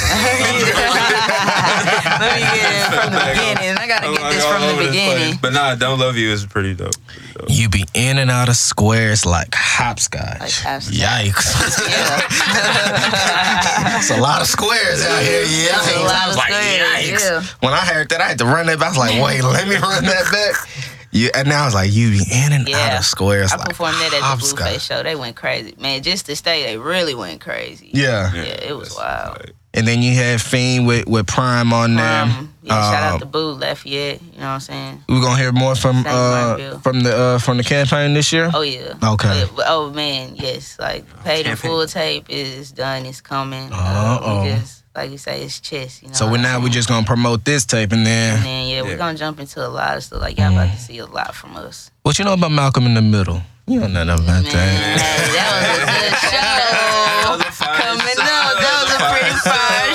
Let 2.17 2.33
me 2.35 2.41
get 2.41 2.73
it 2.73 2.87
from 2.97 3.13
the 3.13 3.19
beginning. 3.29 3.77
I 3.77 3.87
gotta 3.87 4.07
I'm 4.09 4.15
get 4.15 4.23
like 4.23 4.35
this 4.35 4.45
from 4.47 4.63
the 4.63 4.75
beginning. 4.89 5.17
place. 5.37 5.37
But 5.43 5.53
nah, 5.53 5.75
Don't 5.75 5.99
Love 5.99 6.17
You 6.17 6.31
is 6.31 6.47
pretty 6.47 6.75
dope. 6.75 6.95
Pretty 7.07 7.33
dope. 7.35 7.51
You 7.51 7.69
be 7.69 7.85
in 7.95 8.17
and 8.19 8.31
out 8.31 8.49
of 8.49 8.57
squares 8.57 9.27
like 9.27 9.55
hopscotch. 9.55 10.41
Like 10.41 10.51
hopscotch. 10.53 10.95
Yikes. 10.97 11.79
Yeah. 11.87 12.21
That's 13.85 14.11
a 14.11 14.17
lot 14.21 14.41
of 14.41 14.47
squares 14.49 15.05
out 15.05 15.23
here. 15.23 15.43
Yeah. 15.45 15.77
A 15.77 16.01
lot 16.05 16.15
I 16.15 16.27
was 16.29 16.37
like, 16.37 16.53
squares, 16.53 16.89
yikes. 17.05 17.21
yeah. 17.21 17.43
When 17.61 17.73
I 17.75 17.81
heard 17.85 18.09
that, 18.11 18.21
I 18.21 18.29
had 18.29 18.39
to 18.39 18.47
run 18.47 18.67
that 18.67 18.79
back. 18.79 18.87
I 18.87 18.91
was 18.91 18.99
like, 18.99 19.23
wait, 19.23 19.43
let 19.43 19.69
me 19.69 19.77
run 19.77 20.05
that 20.13 20.31
back. 20.31 20.69
You, 21.13 21.31
and 21.35 21.49
now 21.49 21.65
it's 21.67 21.75
like, 21.75 21.93
you 21.93 22.11
be 22.11 22.25
in 22.31 22.53
and 22.53 22.63
out 22.65 22.69
Yeah. 22.69 22.99
of 22.99 23.05
squares 23.05 23.53
I 23.53 23.57
like 23.57 23.69
performed 23.69 23.95
that 23.97 24.13
at 24.13 24.19
the 24.19 24.25
hopscotch. 24.25 24.67
Blueface 24.75 24.81
show. 24.87 25.03
They 25.03 25.15
went 25.17 25.35
crazy, 25.37 25.75
man. 25.79 26.03
Just 26.03 26.27
to 26.27 26.37
stay, 26.37 26.65
they 26.65 26.77
really 26.77 27.15
went 27.15 27.41
crazy. 27.41 27.91
Yeah. 27.95 28.33
yeah, 28.35 28.43
it 28.43 28.77
was 28.77 28.95
wild. 28.95 29.39
tight. 29.39 29.53
And 29.73 29.87
then 29.87 30.01
you 30.03 30.15
had 30.15 30.41
Fiend 30.43 30.87
with, 30.87 31.07
with 31.07 31.27
Prime 31.27 31.73
on 31.73 31.97
there. 31.97 32.23
Um, 32.23 32.55
yeah, 32.63 32.73
shout 32.91 33.03
Uh, 33.03 33.15
out 33.15 33.21
to 33.21 33.27
Boo 33.27 33.53
Lafayette. 33.53 34.21
You 34.23 34.41
know 34.41 34.47
what 34.47 34.53
I'm 34.53 34.61
saying? 34.61 35.05
We're 35.09 35.21
gonna 35.21 35.37
hear 35.39 35.53
more 35.53 35.75
from 35.75 36.03
uh 36.07 36.79
from 36.79 37.01
the 37.01 37.15
uh 37.17 37.39
from 37.39 37.59
the 37.59 37.63
campaign 37.65 38.15
this 38.15 38.33
year. 38.33 38.51
Oh 38.55 38.63
yeah. 38.63 38.95
Okay. 39.03 39.29
Oh, 39.29 39.55
yeah. 39.59 39.65
Oh, 39.67 39.91
man, 39.91 40.35
yes. 40.37 40.79
Like 40.79 41.05
paid 41.25 41.47
in 41.47 41.57
full 41.57 41.87
tape 41.87 42.25
is 42.31 42.73
done. 42.73 43.05
It's 43.05 43.21
coming. 43.21 43.69
Uh, 43.71 44.19
Uh-oh. 44.23 44.45
We 44.97 45.11
just 45.13 45.27
like 45.27 45.37
you 45.37 45.41
say, 45.41 45.43
it's 45.45 45.61
chess. 45.61 46.03
You 46.03 46.09
know. 46.09 46.15
So 46.15 46.31
we're 46.31 46.39
now 46.39 46.61
we're 46.61 46.69
just 46.69 46.89
gonna 46.89 47.07
promote 47.07 47.45
this 47.45 47.65
tape 47.67 47.93
and 47.93 48.07
then 48.07 48.37
And 48.37 48.45
then 48.45 48.45
then 48.45 48.69
yeah, 48.69 48.77
Yeah. 48.77 48.83
we're 48.83 48.97
gonna 48.97 49.19
jump 49.19 49.41
into 49.41 49.67
a 49.67 49.69
lot 49.69 49.97
of 49.97 50.05
stuff. 50.05 50.21
Like 50.21 50.39
y'all 50.39 50.53
about 50.53 50.71
to 50.73 50.79
see 50.79 50.99
a 50.99 51.07
lot 51.07 51.35
from 51.35 51.57
us. 51.57 51.91
what 52.03 52.19
you 52.19 52.25
know 52.25 52.33
about 52.35 52.53
Malcolm 52.53 52.87
in 52.87 52.95
the 52.95 53.03
Middle? 53.03 53.43
You 53.67 53.81
don't 53.81 53.93
know 53.93 54.05
nothing 54.05 54.25
about 54.25 54.45
Man, 54.45 54.53
that. 54.55 55.33
that 55.35 55.51
was 55.67 55.83
a 55.83 55.87
good 55.91 56.17
show. 56.31 56.83
That 57.27 57.31
was 57.33 57.41
a 57.41 57.53
fire 57.53 57.77
Coming 57.83 58.07
show. 58.07 58.23
up, 58.23 58.55
that 58.63 58.75
was 58.87 58.93
a 58.95 58.99
pretty 59.11 59.35
fire 59.43 59.87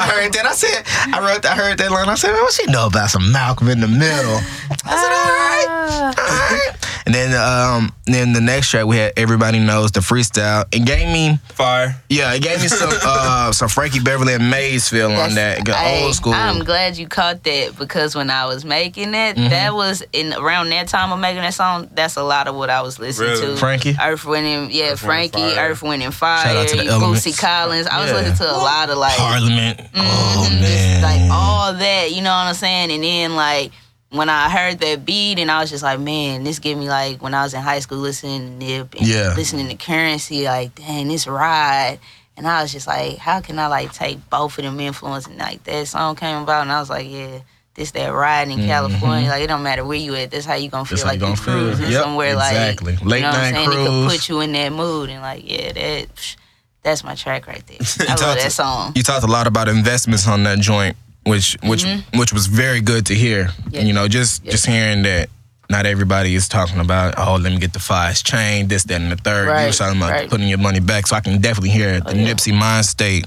I 0.00 0.10
heard 0.14 0.32
that. 0.34 0.46
I 0.46 0.54
said 0.54 0.82
I 1.12 1.18
wrote 1.20 1.44
I 1.44 1.54
heard 1.56 1.78
that 1.78 1.90
line. 1.90 2.08
I 2.08 2.14
said, 2.14 2.32
man, 2.32 2.42
what 2.42 2.52
she 2.52 2.66
know 2.66 2.86
about 2.86 3.10
some 3.10 3.32
Malcolm 3.32 3.68
in 3.68 3.80
the 3.80 3.88
Middle? 3.88 4.38
I 4.86 4.94
said, 4.94 5.12
all 5.12 5.34
right. 5.34 5.66
All 5.68 6.12
right. 6.14 6.77
And 7.08 7.14
then 7.14 7.32
um 7.34 7.90
then 8.04 8.34
the 8.34 8.40
next 8.42 8.68
track 8.68 8.84
we 8.84 8.98
had 8.98 9.14
Everybody 9.16 9.58
Knows 9.60 9.92
the 9.92 10.00
freestyle. 10.00 10.66
It 10.74 10.84
gave 10.84 11.08
me 11.10 11.38
Fire. 11.54 11.96
yeah, 12.10 12.34
it 12.34 12.42
gave 12.42 12.60
me 12.60 12.68
some 12.68 12.90
uh 13.02 13.50
some 13.52 13.70
Frankie 13.70 14.00
Beverly 14.00 14.34
and 14.34 14.50
Maze 14.50 14.90
feel 14.90 15.10
on 15.12 15.34
that. 15.36 15.64
Good 15.64 15.74
Hey, 15.74 16.04
old 16.04 16.14
school. 16.14 16.34
I'm 16.34 16.58
glad 16.64 16.98
you 16.98 17.08
caught 17.08 17.44
that 17.44 17.78
because 17.78 18.14
when 18.14 18.28
I 18.28 18.44
was 18.44 18.62
making 18.62 19.14
it, 19.14 19.36
Mhm. 19.38 19.48
that 19.48 19.72
was 19.74 20.02
in 20.12 20.34
around 20.34 20.68
that 20.68 20.88
time 20.88 21.10
of 21.10 21.18
making 21.18 21.40
that 21.40 21.54
song. 21.54 21.88
That's 21.94 22.16
a 22.16 22.22
lot 22.22 22.46
of 22.46 22.54
what 22.56 22.68
I 22.68 22.82
was 22.82 22.98
listening 22.98 23.30
Really? 23.30 23.46
to. 23.54 23.56
Frankie? 23.56 23.96
Earth, 23.98 24.26
Wind, 24.26 24.70
yeah, 24.70 24.90
Earth, 24.90 25.00
Frankie, 25.00 25.38
Fire. 25.54 25.70
Earth, 25.70 25.82
Wind 25.82 26.02
and 26.02 26.14
Fire, 26.14 26.44
Shout 26.44 26.56
out 26.56 26.68
to 26.68 26.76
the 26.76 26.84
you- 26.84 26.90
Elements. 26.90 27.26
Bootsy 27.26 27.38
Collins. 27.40 27.86
I 27.86 28.00
was 28.02 28.10
Yeah. 28.10 28.16
listening 28.16 28.36
to 28.36 28.50
a 28.50 28.58
lot 28.58 28.90
of 28.90 28.98
like 28.98 29.16
Parliament. 29.16 29.80
Oh 29.96 30.46
Mhm, 30.50 30.60
just, 30.60 30.62
man. 30.62 31.02
like 31.02 31.30
all 31.32 31.72
that, 31.72 32.12
you 32.12 32.20
know 32.20 32.30
what 32.34 32.48
I'm 32.48 32.54
saying? 32.54 32.92
And 32.92 33.02
then 33.02 33.34
like 33.34 33.72
when 34.10 34.28
I 34.30 34.48
heard 34.48 34.78
that 34.80 35.04
beat 35.04 35.38
and 35.38 35.50
I 35.50 35.60
was 35.60 35.70
just 35.70 35.82
like, 35.82 36.00
man, 36.00 36.42
this 36.44 36.58
gave 36.58 36.76
me 36.78 36.88
like 36.88 37.20
when 37.22 37.34
I 37.34 37.42
was 37.42 37.52
in 37.54 37.60
high 37.60 37.80
school 37.80 37.98
listening 37.98 38.58
to 38.58 38.66
Nip 38.66 38.94
and 38.98 39.06
Yeah. 39.06 39.34
listening 39.36 39.68
to 39.68 39.74
Curren$y, 39.74 40.42
like, 40.44 40.74
dang, 40.74 41.08
this 41.08 41.26
ride. 41.26 41.98
And 42.36 42.46
I 42.46 42.62
was 42.62 42.72
just 42.72 42.86
like, 42.86 43.18
how 43.18 43.40
can 43.40 43.58
I 43.58 43.66
like 43.66 43.92
take 43.92 44.30
both 44.30 44.56
of 44.58 44.64
them 44.64 44.78
influence 44.80 45.26
and 45.26 45.36
like 45.38 45.64
that 45.64 45.88
song 45.88 46.16
came 46.16 46.42
about 46.42 46.62
and 46.62 46.72
I 46.72 46.78
was 46.80 46.88
like, 46.88 47.06
yeah, 47.10 47.40
this 47.74 47.90
that 47.92 48.08
ride 48.08 48.48
in 48.48 48.58
California. 48.64 49.28
Like 49.28 49.42
it 49.42 49.46
don't 49.48 49.62
matter 49.62 49.84
where 49.84 49.98
you 49.98 50.14
at. 50.14 50.30
That's 50.30 50.46
how 50.46 50.54
you 50.54 50.68
gonna 50.70 50.84
feel 50.84 50.98
Mm-hmm. 50.98 51.06
how 51.06 51.12
like 51.12 51.20
you 51.20 51.28
you 51.28 51.36
cruising 51.36 51.90
Yep, 51.92 52.02
somewhere 52.02 52.32
exactly. 52.34 52.92
like 52.94 53.04
Late 53.04 53.16
you 53.18 53.22
know 53.22 53.28
what 53.30 53.36
I'm 53.38 53.42
night 53.42 53.54
saying? 53.54 53.68
It 53.70 53.74
could 53.74 53.86
cruise. 53.86 54.12
put 54.12 54.28
you 54.28 54.40
in 54.40 54.52
that 54.52 54.72
mood 54.72 55.10
and 55.10 55.20
like 55.20 55.42
yeah, 55.50 55.72
that 55.72 56.36
that's 56.82 57.04
my 57.04 57.14
track 57.14 57.46
right 57.46 57.62
there. 57.66 57.78
I 58.08 58.14
love 58.14 58.36
to- 58.36 58.42
that 58.44 58.52
song. 58.52 58.92
You 58.94 59.02
talked 59.02 59.24
a 59.24 59.28
lot 59.28 59.46
about 59.46 59.68
investments 59.68 60.26
on 60.28 60.44
that 60.44 60.60
joint, 60.60 60.96
which 61.28 61.56
which 61.62 61.84
which 62.14 62.32
was 62.32 62.46
very 62.46 62.80
good 62.80 63.06
to 63.06 63.14
hear. 63.14 63.44
Mm-hmm. 63.44 63.74
Yeah. 63.74 63.80
You 63.82 63.92
know, 63.92 64.08
just 64.08 64.44
just 64.44 64.66
hearing 64.66 65.02
that 65.02 65.28
not 65.70 65.84
everybody 65.84 66.34
is 66.34 66.48
talking 66.48 66.80
about 66.80 67.14
oh 67.18 67.36
let 67.36 67.52
me 67.52 67.58
get 67.58 67.72
the 67.74 67.78
fives 67.78 68.22
chain 68.22 68.68
this 68.68 68.84
that 68.84 69.00
and 69.00 69.12
the 69.12 69.16
third. 69.16 69.46
you 69.60 69.66
were 69.66 69.72
talking 69.72 69.98
about 69.98 70.10
right. 70.10 70.30
putting 70.30 70.48
your 70.48 70.58
money 70.58 70.80
back, 70.80 71.06
so 71.06 71.14
I 71.16 71.20
can 71.20 71.40
definitely 71.40 71.70
hear 71.70 72.00
the 72.00 72.10
Oh, 72.10 72.14
yeah. 72.14 72.26
Nipsey 72.32 72.58
mind 72.58 72.86
state 72.86 73.24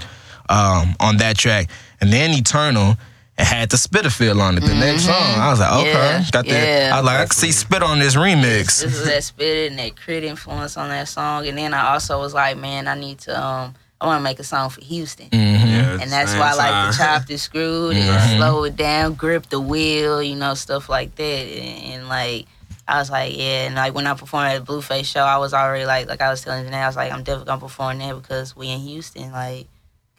um, 0.49 0.95
on 0.99 1.17
that 1.17 1.37
track, 1.37 1.69
and 2.01 2.11
then 2.11 2.31
Eternal. 2.31 2.97
It 3.37 3.45
had 3.45 3.71
the 3.71 4.09
feel 4.11 4.39
on 4.39 4.57
it. 4.57 4.59
The 4.59 4.75
next 4.75 5.05
song, 5.05 5.15
I 5.15 5.49
was 5.49 5.59
like, 5.59 5.71
okay, 5.71 5.89
Mm-hmm. 5.93 6.21
Yeah, 6.21 6.29
got 6.31 6.45
that. 6.45 6.67
yeah. 6.89 6.95
I 6.95 6.97
was 6.97 7.05
like, 7.07 7.19
I 7.21 7.25
can 7.25 7.31
see 7.31 7.51
Spit 7.51 7.81
on 7.81 7.97
this 7.97 8.15
remix. 8.15 8.83
This 8.83 8.83
is 8.83 9.05
that 9.05 9.23
spit 9.23 9.71
and 9.71 9.79
that 9.79 9.95
crit 9.95 10.23
influence 10.23 10.77
on 10.77 10.89
that 10.89 11.07
song. 11.07 11.47
And 11.47 11.57
then 11.57 11.73
I 11.73 11.93
also 11.93 12.19
was 12.19 12.35
like, 12.35 12.57
man, 12.57 12.87
I 12.87 12.93
need 12.93 13.17
to 13.19 13.41
um 13.41 13.73
I 13.99 14.05
wanna 14.05 14.21
make 14.21 14.37
a 14.39 14.43
song 14.43 14.69
for 14.69 14.81
Houston. 14.81 15.29
Mm-hmm. 15.29 15.67
Yeah, 15.81 15.97
And 16.01 16.11
that's 16.11 16.33
why 16.33 16.51
I 16.51 16.53
like 16.55 16.71
time. 16.71 16.91
the 16.91 16.97
chopped 16.97 17.29
and 17.29 17.39
screwed 17.39 17.95
and 17.97 18.37
slow 18.37 18.63
it 18.63 18.75
down, 18.75 19.13
grip 19.15 19.49
the 19.49 19.59
wheel, 19.59 20.21
you 20.21 20.35
know, 20.35 20.53
stuff 20.53 20.89
like 20.89 21.15
that. 21.15 21.23
And, 21.23 21.93
and, 21.93 22.09
like 22.09 22.45
I 22.87 22.97
was 22.99 23.09
like, 23.09 23.37
yeah, 23.37 23.65
and 23.67 23.75
like 23.75 23.93
when 23.93 24.07
I 24.07 24.13
performed 24.13 24.47
at 24.47 24.65
the 24.65 24.71
Blueface 24.73 25.05
show, 25.05 25.23
I 25.23 25.37
was 25.37 25.53
already 25.53 25.85
like 25.85 26.07
like 26.07 26.21
I 26.21 26.29
was 26.29 26.43
telling 26.43 26.65
Janae, 26.65 26.83
I 26.83 26.87
was 26.87 26.95
like, 26.95 27.11
I'm 27.11 27.23
definitely 27.23 27.45
gonna 27.45 27.61
perform 27.61 27.99
there 27.99 28.15
because 28.15 28.55
we 28.55 28.69
in 28.69 28.79
Houston, 28.79 29.31
like 29.31 29.67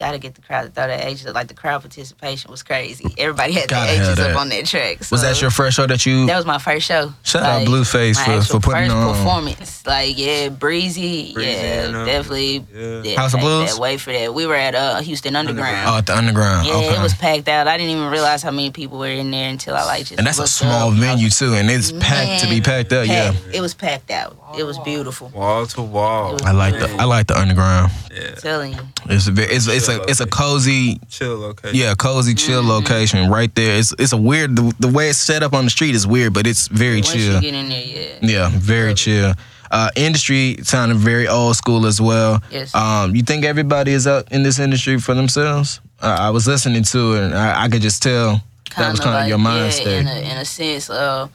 gotta 0.01 0.19
get 0.19 0.35
the 0.35 0.41
crowd 0.43 0.63
to 0.63 0.69
throw 0.71 0.87
that 0.89 1.05
H's 1.05 1.27
up. 1.27 1.35
Like 1.35 1.47
the 1.49 1.55
crowd 1.55 1.81
participation 1.83 2.51
was 2.51 2.63
crazy. 2.65 3.07
Everybody 3.19 3.53
had 3.53 3.69
Gotta 3.69 3.93
the 3.93 3.99
have 3.99 4.07
H's 4.09 4.17
that. 4.17 4.31
up 4.33 4.37
on 4.41 4.49
that 4.49 4.67
track. 4.67 4.99
Was 5.13 5.23
that 5.23 5.41
your 5.41 5.51
first 5.51 5.77
show 5.77 5.87
that 5.87 6.05
you? 6.05 6.27
that 6.27 6.37
was 6.37 6.45
my 6.47 6.59
first 6.59 6.87
show. 6.87 7.13
Shout 7.23 7.43
out 7.45 7.67
Blueface 7.67 8.17
my 8.17 8.25
for- 8.25 8.31
actual 8.33 8.61
for 8.61 8.65
putting 8.71 8.85
first 8.91 8.97
on. 8.97 9.15
performance. 9.15 9.87
Like 9.87 10.19
yeah, 10.19 10.49
breezy, 10.49 11.33
Breezy, 11.33 11.51
yeah, 11.53 11.87
you 11.87 12.05
definitely. 12.07 12.67
Yeah. 12.75 13.03
Yeah, 13.05 13.17
House 13.17 13.35
of 13.35 13.39
packed 13.41 13.45
Blues? 13.47 13.75
That, 13.75 13.81
wait 13.81 14.01
for 14.01 14.13
that. 14.13 14.35
We 14.35 14.47
were 14.47 14.55
at 14.57 14.75
uh, 14.75 15.01
Houston 15.03 15.37
Underground. 15.37 15.89
oh, 15.89 15.99
at 15.99 16.07
the 16.07 16.17
underground. 16.17 16.67
Yeah, 16.67 16.75
okay. 16.75 16.97
it 16.97 17.03
was 17.03 17.15
packed 17.15 17.49
out. 17.49 17.69
I 17.69 17.77
didn't 17.79 17.97
even 17.97 18.11
realize 18.11 18.43
how 18.43 18.51
many 18.51 18.71
people 18.71 18.99
were 18.99 19.07
in 19.07 19.31
there 19.31 19.49
until 19.49 19.75
I 19.77 19.85
like 19.85 20.01
just. 20.07 20.19
and 20.19 20.27
that's 20.27 20.39
a 20.41 20.47
small 20.49 20.91
up. 20.91 20.95
venue 20.99 21.31
too, 21.31 21.55
and 21.55 21.71
it's 21.71 21.93
packed 21.93 22.43
to 22.43 22.47
be 22.49 22.55
Man, 22.57 22.63
packed 22.63 22.93
up. 22.93 23.07
Yeah, 23.07 23.35
It 23.53 23.61
was 23.61 23.75
packed 23.75 24.11
out. 24.11 24.37
It 24.59 24.65
was 24.65 24.79
beautiful. 24.81 25.29
Wall 25.29 25.65
to 25.67 25.83
wall. 25.83 26.37
I 26.45 26.51
like 26.53 26.75
the 26.79 26.91
I 26.99 27.05
like 27.05 27.27
the 27.29 27.39
underground. 27.39 27.93
Yeah. 28.33 28.37
I'm 28.37 28.43
telling 28.43 28.73
you. 28.75 28.81
It's 29.11 29.27
a 29.29 29.31
ve- 29.33 29.43
it's 29.43 29.67
it's 29.69 29.89
a 29.89 30.03
it's 30.03 30.21
a 30.21 30.27
cozy 30.27 30.99
Chill 31.09 31.39
location. 31.39 31.77
yeah 31.79 31.95
cozy 31.95 32.35
chill 32.35 32.61
Mm-hmm. 32.63 32.71
location 32.71 33.31
right 33.31 33.55
there. 33.55 33.79
It's 33.79 33.93
it's 33.99 34.13
a 34.13 34.17
weird 34.17 34.57
the, 34.57 34.73
the 34.81 34.89
way 34.89 35.09
it's 35.11 35.19
set 35.19 35.43
up 35.43 35.53
on 35.53 35.65
the 35.65 35.71
street 35.71 35.95
is 35.95 36.07
weird, 36.07 36.33
but 36.33 36.47
it's 36.47 36.69
very 36.69 36.97
Once 36.97 37.13
chill. 37.13 37.35
you 37.37 37.41
get 37.41 37.55
in 37.55 37.69
there, 37.69 37.85
yeah. 37.85 38.19
Yeah, 38.23 38.51
very 38.53 38.95
chill. 38.95 39.35
Uh, 39.71 39.89
industry 39.97 40.57
sounded 40.63 40.99
very 40.99 41.27
old 41.27 41.57
school 41.57 41.87
as 41.87 41.99
well. 42.01 42.43
Yes. 42.51 42.75
Um, 42.75 43.15
you 43.17 43.23
think 43.23 43.45
everybody 43.45 43.93
is 43.93 44.07
out 44.07 44.31
in 44.31 44.43
this 44.43 44.59
industry 44.59 44.99
for 45.01 45.15
themselves? 45.15 45.81
Uh, 46.01 46.15
I 46.21 46.29
was 46.31 46.47
listening 46.47 46.83
to 46.85 47.15
it, 47.15 47.23
and 47.25 47.35
I, 47.35 47.65
I 47.65 47.69
could 47.71 47.81
just 47.81 48.03
tell 48.03 48.43
that 48.77 48.91
was 48.91 49.01
kind 49.01 49.23
of 49.23 49.29
your 49.29 49.39
mind 49.39 49.65
yeah, 49.65 49.71
state. 49.71 49.99
In 50.01 50.09
a, 50.09 50.21
in 50.33 50.37
a 50.37 50.45
sense, 50.45 50.91
uh, 50.91 51.27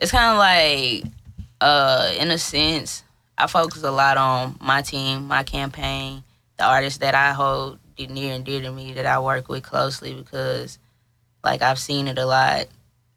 it's 0.00 0.10
kind 0.10 0.32
of 0.32 0.38
like, 0.38 1.04
uh, 1.60 2.12
in 2.18 2.30
a 2.32 2.38
sense, 2.38 3.04
I 3.36 3.46
focus 3.46 3.84
a 3.84 3.90
lot 3.92 4.16
on 4.16 4.56
my 4.60 4.82
team, 4.82 5.28
my 5.28 5.44
campaign, 5.44 6.24
the 6.58 6.64
artists 6.64 6.98
that 6.98 7.14
I 7.14 7.32
hold 7.32 7.78
near 7.98 8.34
and 8.34 8.44
dear 8.44 8.60
to 8.62 8.70
me 8.70 8.92
that 8.94 9.06
I 9.06 9.18
work 9.18 9.48
with 9.48 9.62
closely 9.62 10.14
because, 10.14 10.78
like, 11.42 11.62
I've 11.62 11.78
seen 11.78 12.08
it 12.08 12.18
a 12.18 12.26
lot. 12.26 12.66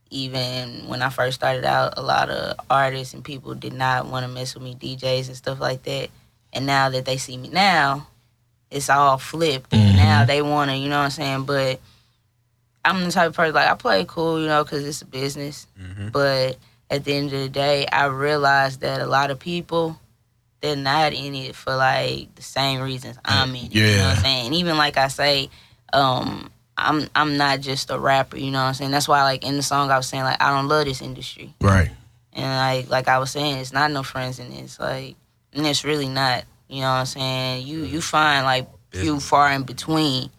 Even 0.10 0.88
when 0.88 1.02
I 1.02 1.10
first 1.10 1.36
started 1.36 1.64
out, 1.64 1.94
a 1.98 2.02
lot 2.02 2.30
of 2.30 2.58
artists 2.70 3.14
and 3.14 3.24
people 3.24 3.56
did 3.56 3.74
not 3.74 4.08
want 4.08 4.26
to 4.26 4.32
mess 4.32 4.54
with 4.54 4.64
me, 4.64 4.76
DJs 4.76 5.28
and 5.28 5.38
stuff 5.38 5.60
like 5.60 5.84
that. 5.84 6.10
And 6.52 6.66
now 6.66 6.90
that 6.90 7.06
they 7.06 7.18
see 7.18 7.38
me 7.38 7.50
now, 7.50 8.08
it's 8.70 8.90
all 8.90 9.18
flipped. 9.18 9.72
And 9.74 9.90
mm-hmm. 9.90 9.98
now 9.98 10.26
they 10.26 10.42
want 10.42 10.70
to, 10.72 10.78
you 10.78 10.90
know 10.90 10.98
what 10.98 11.06
I'm 11.06 11.12
saying? 11.12 11.44
But 11.46 11.80
I'm 12.84 13.04
the 13.04 13.12
type 13.12 13.30
of 13.30 13.36
person 13.36 13.56
like 13.56 13.70
I 13.70 13.76
play 13.76 14.06
cool, 14.06 14.42
you 14.42 14.48
know, 14.48 14.64
because 14.64 14.86
it's 14.86 15.02
a 15.02 15.06
business. 15.06 15.68
Mm-hmm. 15.80 16.10
But 16.10 16.58
at 16.90 17.06
the 17.06 17.14
end 17.14 17.28
of 17.28 17.40
the 17.40 17.50
day, 17.50 17.86
I 17.88 18.06
realized 18.06 18.82
that 18.82 19.02
a 19.02 19.06
lot 19.06 19.32
of 19.32 19.40
people 19.40 19.98
they're 20.62 20.76
not 20.76 21.14
in 21.14 21.34
it 21.36 21.56
for 21.56 21.76
like 21.76 22.34
the 22.36 22.42
same 22.44 22.82
reasons 22.82 23.18
I'm 23.26 23.50
in. 23.56 23.66
it, 23.66 23.76
You 23.76 23.82
know 23.82 23.88
what 23.90 23.98
Yeah. 23.98 24.10
I'm 24.12 24.18
saying? 24.18 24.46
And 24.48 24.56
even 24.56 24.78
like 24.78 24.98
I 24.98 25.08
say, 25.08 25.50
um, 25.94 26.52
I'm 26.78 27.10
I'm 27.16 27.38
not 27.38 27.60
just 27.62 27.90
a 27.92 28.00
rapper. 28.00 28.38
You 28.38 28.52
know 28.52 28.60
what 28.60 28.66
I'm 28.70 28.74
saying? 28.74 28.92
That's 28.92 29.08
why 29.08 29.24
like 29.24 29.44
in 29.46 29.56
the 29.58 29.64
song 29.64 29.92
I 29.92 29.98
was 29.98 30.08
saying 30.08 30.24
like 30.24 30.42
I 30.42 30.50
don't 30.52 30.68
love 30.68 30.86
this 30.86 31.02
industry. 31.02 31.54
right. 31.62 31.90
And 32.34 32.46
like 32.46 32.90
like 32.90 33.08
I 33.10 33.20
was 33.20 33.32
saying, 33.32 33.58
it's 33.58 33.74
not 33.74 33.92
no 33.92 34.04
friends 34.04 34.40
in 34.40 34.50
this. 34.52 34.80
Like, 34.80 35.16
and 35.54 35.66
it's 35.68 35.84
really 35.84 36.08
not. 36.08 36.46
You 36.70 36.78
know 36.82 36.88
what 36.88 37.00
I'm 37.00 37.06
saying? 37.06 37.68
You 37.68 37.84
you 37.84 38.00
find 38.00 38.46
like 38.46 38.70
few 38.92 39.20
far 39.20 39.52
in 39.52 39.64
between, 39.64 40.30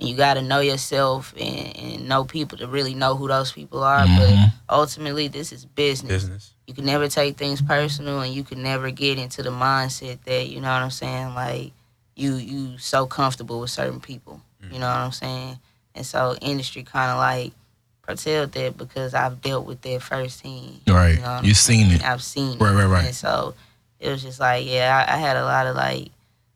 and 0.00 0.08
you 0.08 0.16
got 0.16 0.34
to 0.34 0.42
know 0.42 0.60
yourself 0.60 1.34
and, 1.38 1.76
and 1.76 2.08
know 2.08 2.24
people 2.24 2.56
to 2.58 2.66
really 2.66 2.94
know 2.94 3.14
who 3.16 3.28
those 3.28 3.52
people 3.52 3.82
are. 3.84 4.06
But 4.06 4.52
ultimately, 4.70 5.28
this 5.28 5.52
is 5.52 5.66
business. 5.66 6.08
Business. 6.10 6.54
You 6.68 6.74
can 6.74 6.84
never 6.84 7.08
take 7.08 7.38
things 7.38 7.62
personal, 7.62 8.20
and 8.20 8.34
you 8.34 8.44
can 8.44 8.62
never 8.62 8.90
get 8.90 9.18
into 9.18 9.42
the 9.42 9.48
mindset 9.48 10.22
that 10.24 10.48
you 10.50 10.60
know 10.60 10.68
what 10.70 10.82
I'm 10.82 10.90
saying. 10.90 11.34
Like 11.34 11.72
you 12.14 12.34
you 12.34 12.76
so 12.76 13.06
comfortable 13.06 13.60
with 13.60 13.70
certain 13.70 14.00
people. 14.00 14.42
You 14.60 14.66
mm-hmm. 14.68 14.80
know 14.80 14.88
what 14.88 14.96
I'm 14.98 15.12
saying? 15.12 15.58
And 15.94 16.04
so 16.04 16.36
industry 16.42 16.82
kind 16.82 17.10
of 17.10 17.16
like 17.16 17.52
curtailed 18.02 18.52
that 18.52 18.76
because 18.76 19.14
I've 19.14 19.40
dealt 19.40 19.64
with 19.64 19.80
that 19.80 20.02
firsthand. 20.02 20.82
Right. 20.86 21.14
you 21.14 21.20
know 21.22 21.40
you've 21.42 21.56
seen 21.56 21.90
it. 21.90 22.04
I've 22.04 22.22
seen 22.22 22.58
it. 22.58 22.60
Right, 22.60 22.74
right, 22.74 22.84
right. 22.84 23.06
And 23.06 23.14
so 23.14 23.54
it 23.98 24.10
was 24.10 24.22
just 24.22 24.38
like, 24.38 24.66
yeah, 24.66 25.06
I, 25.08 25.14
I 25.14 25.16
had 25.16 25.38
a 25.38 25.44
lot 25.44 25.66
of 25.66 25.74
like 25.74 26.10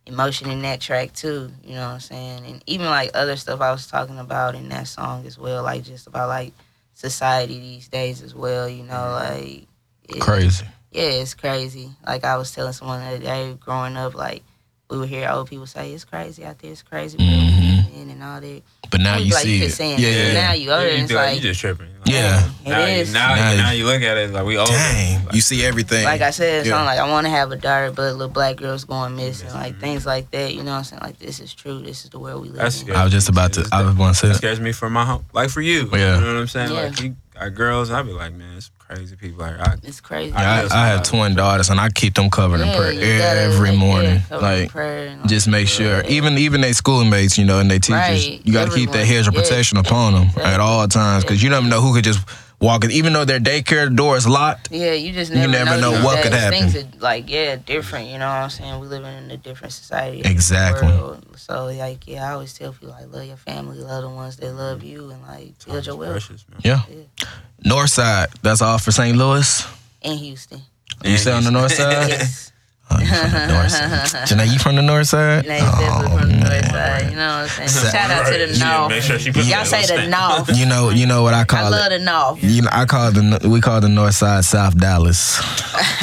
emotion 0.04 0.50
in 0.50 0.60
that 0.60 0.82
track 0.82 1.14
too. 1.14 1.50
You 1.64 1.76
know 1.76 1.86
what 1.86 1.94
I'm 1.94 2.00
saying? 2.00 2.44
And 2.44 2.62
even 2.66 2.84
like 2.84 3.12
other 3.14 3.36
stuff 3.36 3.62
I 3.62 3.72
was 3.72 3.86
talking 3.86 4.18
about 4.18 4.56
in 4.56 4.68
that 4.68 4.88
song 4.88 5.26
as 5.26 5.38
well, 5.38 5.62
like 5.62 5.84
just 5.84 6.06
about 6.06 6.28
like 6.28 6.52
society 6.92 7.58
these 7.58 7.88
days 7.88 8.20
as 8.20 8.34
well. 8.34 8.68
You 8.68 8.82
know, 8.82 8.92
mm-hmm. 8.92 9.40
like 9.40 9.68
it- 10.09 10.20
Crazy. 10.20 10.64
Yeah, 10.90 11.05
it's 11.05 11.34
crazy. 11.34 11.90
Like 12.07 12.24
I 12.24 12.36
was 12.36 12.50
telling 12.53 12.72
someone 12.74 13.00
the 13.00 13.07
other 13.07 13.18
day, 13.18 13.57
growing 13.59 13.96
up, 13.96 14.14
like 14.14 14.42
we 14.90 14.98
would 14.98 15.09
hear 15.09 15.26
old 15.30 15.48
people 15.48 15.66
say, 15.66 15.90
"It's 15.92 16.05
crazy 16.05 16.44
out 16.44 16.59
there. 16.59 16.70
It's 16.70 16.82
crazy." 16.82 17.16
what 17.16 17.24
Mhm. 17.26 17.78
And 18.12 18.22
all 18.22 18.40
that. 18.40 18.62
But 18.90 19.00
now 19.00 19.16
you 19.16 19.32
like, 19.32 19.42
see 19.44 19.57
you 19.57 19.62
it. 19.62 19.66
just 19.66 19.76
saying 19.78 19.98
yeah, 19.98 20.09
yeah. 20.09 20.32
Now 20.34 20.53
you 20.53 20.70
older, 20.70 20.88
you, 20.90 21.05
it's 21.05 21.12
like, 21.12 21.36
you 21.36 21.40
just 21.40 21.61
tripping. 21.61 21.88
Yeah. 22.05 22.46
Now, 22.66 22.80
it 22.80 23.07
you, 23.07 23.12
now, 23.12 23.34
Now 23.34 23.50
you- 23.53 23.57
now 23.57 23.70
you 23.70 23.86
look 23.86 24.03
at 24.03 24.16
it 24.18 24.30
like 24.32 24.44
we 24.44 24.59
old. 24.59 24.68
Dang, 24.68 25.26
you 25.32 25.40
see 25.40 25.64
everything. 25.64 26.05
like 26.05 26.20
I 26.20 26.30
said, 26.30 26.61
it's 26.61 26.68
Yeah. 26.68 26.74
not 26.76 26.84
like 26.84 26.98
I 26.98 27.09
want 27.09 27.26
to 27.26 27.30
have 27.30 27.50
a 27.53 27.57
daughter, 27.57 27.90
but 27.90 28.12
little 28.12 28.28
black 28.28 28.57
girls 28.57 28.84
going 28.84 29.16
missing, 29.16 29.48
like 29.55 29.80
things 29.80 30.05
like 30.05 30.30
that. 30.32 30.53
You 30.55 30.62
know 30.62 30.72
what 30.72 30.78
I'm 30.78 30.84
saying? 30.84 31.03
Like 31.03 31.18
this 31.20 31.40
is 31.40 31.55
true. 31.55 31.80
This 31.80 32.05
is 32.05 32.11
the 32.11 32.18
world 32.18 32.42
we 32.42 32.48
live 32.48 32.59
That's 32.59 32.80
in. 32.82 32.88
good. 32.88 32.96
I 32.96 33.05
was 33.05 33.12
just 33.12 33.28
about 33.30 33.55
to. 33.55 33.66
I 33.72 33.82
was 33.82 33.94
going 33.94 34.11
to 34.12 34.14
say 34.18 34.26
It 34.26 34.30
that. 34.32 34.36
scares 34.38 34.61
me 34.61 34.72
for 34.72 34.90
my 34.90 35.05
home, 35.07 35.24
like 35.32 35.48
for 35.50 35.62
you. 35.62 35.88
Yeah. 35.92 36.16
You 36.16 36.20
know 36.20 36.34
what 36.34 36.40
I'm 36.40 36.48
saying? 36.48 36.70
Yeah. 36.72 36.80
Like 36.82 37.00
you 37.00 37.16
got 37.34 37.55
girls, 37.55 37.90
I'd 37.90 38.05
be 38.05 38.12
like, 38.12 38.34
man, 38.34 38.57
it's 38.59 38.70
crazy 38.95 39.16
people. 39.16 39.40
Like, 39.45 39.59
I, 39.61 39.74
It's 39.82 40.01
crazy. 40.01 40.32
I 40.34 40.62
Yeah, 40.62 40.68
I, 40.70 40.84
I 40.84 40.86
have 40.88 41.03
twin 41.03 41.34
daughters, 41.34 41.70
and 41.70 41.80
I 41.80 41.88
keep 41.90 42.14
them 42.14 42.30
covered 42.30 42.61
in 42.61 42.68
prayer 42.76 43.38
every 43.53 43.70
like, 43.70 43.78
morning. 43.78 44.20
cover 44.28 44.43
like, 44.43 44.70
prayer 44.70 45.16
like, 45.16 45.26
just 45.26 45.49
make 45.49 45.68
sure. 45.68 46.03
Even 46.09 46.38
even 46.38 46.61
they 46.61 46.72
schoolmates, 46.72 47.38
you 47.38 47.45
know, 47.45 47.59
and 47.59 47.70
they 47.70 47.78
teachers, 47.78 47.93
Right, 47.93 48.40
you 48.45 48.53
got 48.53 48.68
to 48.68 48.74
keep 48.74 48.90
that 48.93 48.99
everyone. 49.01 49.16
hedge 49.16 49.28
of 49.28 49.34
Yeah. 49.34 49.40
protection 49.43 49.78
upon 49.78 50.14
them 50.14 50.30
Yeah. 50.36 50.53
at 50.55 50.61
all 50.61 50.86
times, 50.88 51.24
because 51.24 51.43
you 51.43 51.51
never 51.51 51.66
know 51.66 51.80
who 51.80 51.95
could 51.95 52.05
just 52.05 52.20
walk 52.62 52.84
in. 52.84 52.90
Even 52.90 53.12
though 53.12 53.24
their 53.24 53.40
daycare 53.40 53.94
door 53.94 54.16
is 54.16 54.26
locked, 54.26 54.70
Yeah, 54.70 54.92
you 54.92 55.12
just 55.12 55.30
You 55.32 55.38
never, 55.38 55.52
never 55.52 55.80
know 55.80 55.92
these 55.92 56.04
what 56.04 56.22
could 56.22 56.32
happen. 56.32 56.70
Things 56.70 56.76
are 56.76 56.88
like 57.00 57.28
yeah, 57.28 57.56
different. 57.56 58.08
You 58.08 58.18
know 58.18 58.28
what 58.28 58.36
I'm 58.36 58.50
saying? 58.50 58.80
We 58.80 58.86
living 58.86 59.12
in 59.16 59.30
a 59.30 59.36
different 59.36 59.72
society. 59.72 60.22
Exactly. 60.24 60.88
So 61.36 61.66
like 61.66 62.06
yeah, 62.06 62.30
I 62.30 62.32
always 62.34 62.54
tell 62.54 62.72
people 62.72 62.90
like 62.90 63.12
love 63.12 63.26
your 63.26 63.36
family, 63.36 63.78
love 63.78 64.02
the 64.02 64.08
ones 64.08 64.36
that 64.36 64.52
love 64.54 64.82
you, 64.82 65.10
and 65.10 65.20
like 65.22 65.52
build 65.66 65.86
your 65.86 65.96
wealth. 65.96 66.12
precious, 66.12 66.44
man. 66.48 66.60
yeah. 66.64 66.82
Yeah. 66.88 67.26
North 67.64 67.90
side, 67.90 68.28
that's 68.42 68.62
all 68.62 68.78
for 68.78 68.92
St. 68.92 69.16
Louis. 69.16 69.66
In 70.02 70.18
Houston. 70.18 70.62
You 71.04 71.16
stay 71.16 71.32
on 71.32 71.44
the 71.44 71.50
north 71.50 71.72
side? 71.72 72.08
Yes. 72.08 72.51
Oh, 72.91 72.99
you 73.01 73.07
from 73.07 73.30
the 73.33 73.47
north 73.53 73.70
side. 73.70 74.28
Janae, 74.28 74.53
you 74.53 74.59
from 74.59 74.76
the 74.76 74.83
north 74.83 75.09
side? 75.09 75.47
Nah, 75.47 75.55
he's 75.55 75.62
definitely 75.62 76.18
from 76.18 76.28
the 76.28 76.35
oh, 76.37 76.41
north 76.41 76.66
side. 76.66 77.11
You 77.11 77.16
know 77.16 77.28
what 77.43 77.61
I'm 77.61 77.68
saying? 77.68 77.93
Shout 77.93 78.11
out 78.11 78.26
to 78.26 78.39
the 78.39 78.59
north. 78.64 78.89
Make 78.91 79.03
sure 79.03 79.18
she 79.18 79.33
put 79.33 79.45
Y'all 79.47 79.64
say 79.64 79.87
the 79.87 80.07
north. 80.09 80.57
You 80.57 80.66
know, 80.66 80.91
you 80.91 81.07
know 81.07 81.22
what 81.22 81.35
I 81.35 81.45
call 81.45 81.61
it. 81.61 81.66
I 81.66 81.68
love 81.70 81.93
it. 81.93 81.99
the 81.99 82.05
north. 82.05 82.43
You 82.43 82.62
know, 82.62 82.68
I 82.72 82.85
call 82.85 83.11
the 83.12 83.49
we 83.49 83.61
call 83.61 83.80
the 83.80 83.89
north 83.89 84.14
side 84.14 84.45
South 84.45 84.76
Dallas. 84.78 85.37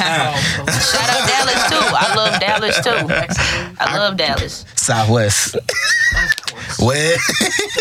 out 0.00 1.28
Dallas 1.28 1.62
too. 1.70 1.86
I 1.94 2.14
love 2.16 2.40
Dallas 2.40 2.80
too. 2.80 3.76
I 3.78 3.96
love 3.96 4.16
Dallas. 4.16 4.64
Southwest. 4.74 5.56
Where? 6.80 7.16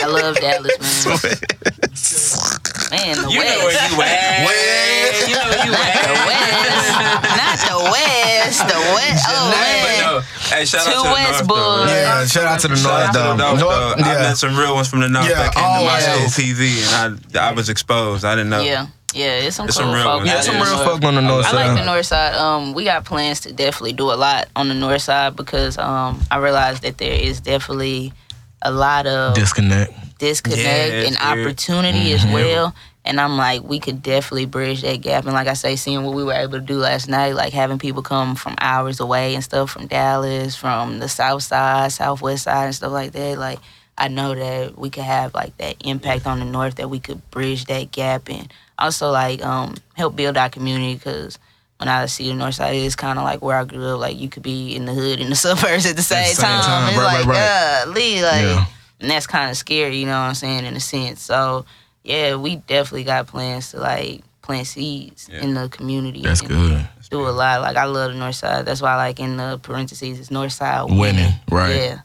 I 0.04 0.08
love 0.08 0.36
Dallas, 0.38 1.06
man. 1.06 1.18
Man, 2.90 3.16
the 3.22 3.30
You 3.30 3.38
know 3.38 3.66
West. 3.66 3.78
where 3.78 3.92
you 3.92 4.02
at. 4.02 4.46
Where? 4.48 5.30
You 5.30 5.36
know 5.36 5.46
where 5.46 5.66
you 5.66 5.72
Not 5.72 5.94
the. 6.10 6.14
West. 6.26 6.90
Not 7.38 7.58
the 7.70 7.78
West. 7.92 8.19
The 8.58 8.66
West. 8.96 9.26
Oh, 9.30 9.52
But 9.52 9.58
man. 9.58 10.02
no, 10.02 10.20
Hey, 10.50 10.66
shout 10.66 10.86
Two 10.86 10.92
out 10.92 11.04
to 11.04 11.08
the 11.08 11.14
West 11.14 11.46
North, 11.46 11.48
though, 11.48 11.86
man. 11.86 11.88
Yeah, 11.90 12.26
shout 12.26 12.46
out 12.46 12.60
to 12.62 12.68
the 12.70 12.76
Shout 12.76 12.90
North, 12.92 13.04
out 13.04 13.14
to 13.14 13.20
the 13.20 13.24
though. 13.24 13.36
North, 13.36 13.60
North- 13.60 13.98
though. 13.98 14.04
I 14.04 14.14
yeah. 14.14 14.20
met 14.30 14.38
some 14.38 14.58
real 14.58 14.74
ones 14.76 14.88
from 14.88 15.00
the 15.02 15.10
North 15.10 15.30
Yeah, 15.30 15.36
that 15.36 15.54
came 15.54 15.64
to 15.64 15.70
my 15.70 16.02
always. 16.02 16.34
school 16.34 16.46
PV, 16.46 16.62
and 16.94 17.38
I 17.38 17.50
I 17.50 17.52
was 17.54 17.70
exposed. 17.70 18.26
I 18.26 18.36
didn't 18.36 18.50
know. 18.50 18.62
Yeah, 18.62 18.88
yeah, 19.14 19.46
it's 19.46 19.56
some 19.56 19.68
It's 19.68 19.78
cool 19.78 19.86
some 19.88 19.94
real 19.94 20.04
folk. 20.04 20.18
ones. 20.20 20.30
out 20.30 20.36
Yeah, 20.36 20.42
some 20.42 20.56
there. 20.56 20.64
real 20.66 20.78
folk 20.86 21.04
on 21.04 21.16
the 21.16 21.22
north 21.22 21.46
I 21.46 21.52
side. 21.52 21.68
like 21.68 21.78
the 21.80 21.86
north 21.86 22.06
side. 22.06 22.36
Um, 22.36 22.74
we 22.74 22.84
got 22.84 23.06
plans 23.06 23.40
to 23.42 23.54
definitely 23.54 23.94
do 23.94 24.12
a 24.12 24.18
lot 24.18 24.48
on 24.56 24.68
the 24.70 24.76
north 24.76 25.02
side 25.04 25.36
because 25.36 25.78
um, 25.78 26.20
I 26.32 26.38
realized 26.38 26.82
that 26.84 26.98
there 26.98 27.14
is 27.14 27.40
definitely 27.42 28.14
a 28.62 28.72
lot 28.72 29.06
of 29.08 29.36
Disconnect. 29.36 29.94
disconnect 30.20 30.60
Yeah, 30.62 31.08
and 31.08 31.18
weird. 31.38 31.48
opportunity 31.48 32.12
as 32.14 32.26
well. 32.26 32.74
And 33.10 33.20
I'm 33.20 33.38
like, 33.38 33.64
we 33.64 33.80
could 33.80 34.04
definitely 34.04 34.46
bridge 34.46 34.84
that 34.84 35.02
gap. 35.02 35.26
And 35.26 35.34
like 35.34 35.48
I 35.48 35.54
say, 35.54 35.76
seeing 35.76 36.04
what 36.06 36.14
we 36.16 36.24
were 36.24 36.32
able 36.34 36.60
to 36.60 36.60
do 36.62 36.78
last 36.78 37.10
night, 37.10 37.34
like 37.34 37.54
having 37.54 37.80
people 37.80 38.04
come 38.04 38.36
from 38.36 38.54
hours 38.62 39.00
away 39.00 39.34
and 39.34 39.44
stuff 39.44 39.72
from 39.72 39.88
Dallas, 39.88 40.56
from 40.56 41.00
the 41.00 41.10
south 41.10 41.42
side, 41.42 41.92
southwest 41.92 42.44
side, 42.44 42.66
and 42.66 42.76
stuff 42.76 42.92
like 42.92 43.12
that. 43.14 43.40
Like, 43.40 43.58
I 43.98 44.10
know 44.10 44.36
that 44.36 44.78
we 44.78 44.92
could 44.92 45.04
have 45.04 45.34
like 45.34 45.58
that 45.58 45.78
impact 45.84 46.28
on 46.28 46.38
the 46.38 46.46
north, 46.46 46.76
that 46.76 46.90
we 46.92 47.00
could 47.00 47.20
bridge 47.32 47.66
that 47.66 47.92
gap 47.92 48.30
and 48.30 48.54
also 48.78 49.10
like 49.12 49.44
um, 49.44 49.74
help 49.96 50.16
build 50.16 50.38
our 50.38 50.50
community 50.52 50.94
because 50.94 51.40
when 51.78 51.90
I 51.90 52.06
see 52.06 52.28
the 52.30 52.36
north 52.36 52.56
side, 52.56 52.76
it's 52.76 52.96
kind 52.96 53.18
of 53.18 53.26
like 53.26 53.42
where 53.42 53.58
I 53.58 53.64
grew 53.66 53.86
up. 53.96 54.00
Like, 54.02 54.20
you 54.20 54.30
could 54.30 54.44
be 54.44 54.76
in 54.76 54.86
the 54.86 54.94
hood 54.94 55.20
and 55.20 55.32
the 55.32 55.36
suburbs 55.48 55.88
at 55.88 55.96
the 55.96 56.04
same, 56.04 56.26
same 56.36 56.46
time. 56.46 56.62
time. 56.64 56.90
It's 56.90 56.98
Right, 56.98 57.06
like, 57.22 57.26
right, 57.26 57.28
right. 57.28 57.86
golly, 57.86 58.22
like, 58.22 58.42
Yeah. 58.44 58.66
and 59.00 59.10
that's 59.10 59.26
kind 59.26 59.50
of 59.50 59.58
scary, 59.58 59.98
you 59.98 60.06
know 60.06 60.12
what 60.12 60.28
I'm 60.28 60.36
saying, 60.36 60.66
in 60.66 60.76
a 60.76 60.80
sense. 60.80 61.22
So 61.24 61.66
yeah, 62.10 62.36
we 62.36 62.58
definitely 62.58 63.04
got 63.06 63.28
plans 63.28 63.72
to 63.72 63.80
like 63.80 64.24
plant 64.42 64.68
seeds 64.68 65.30
Yeah. 65.32 65.42
in 65.44 65.54
the 65.54 65.70
community. 65.70 66.22
That's 66.22 66.42
and 66.42 66.50
good. 66.50 66.88
Do 67.12 67.28
a 67.28 67.30
lot. 67.30 67.62
Like 67.62 67.76
I 67.78 67.86
love 67.86 68.12
the 68.14 68.18
north 68.20 68.36
side. 68.36 68.66
That's 68.66 68.82
why 68.82 68.96
like 68.96 69.20
in 69.20 69.38
the 69.38 69.60
parentheses 69.64 70.20
it's 70.20 70.30
north 70.32 70.52
side 70.54 70.84
Winning, 70.90 71.00
winning. 71.00 71.34
right. 71.50 71.76
Yeah. 71.76 72.00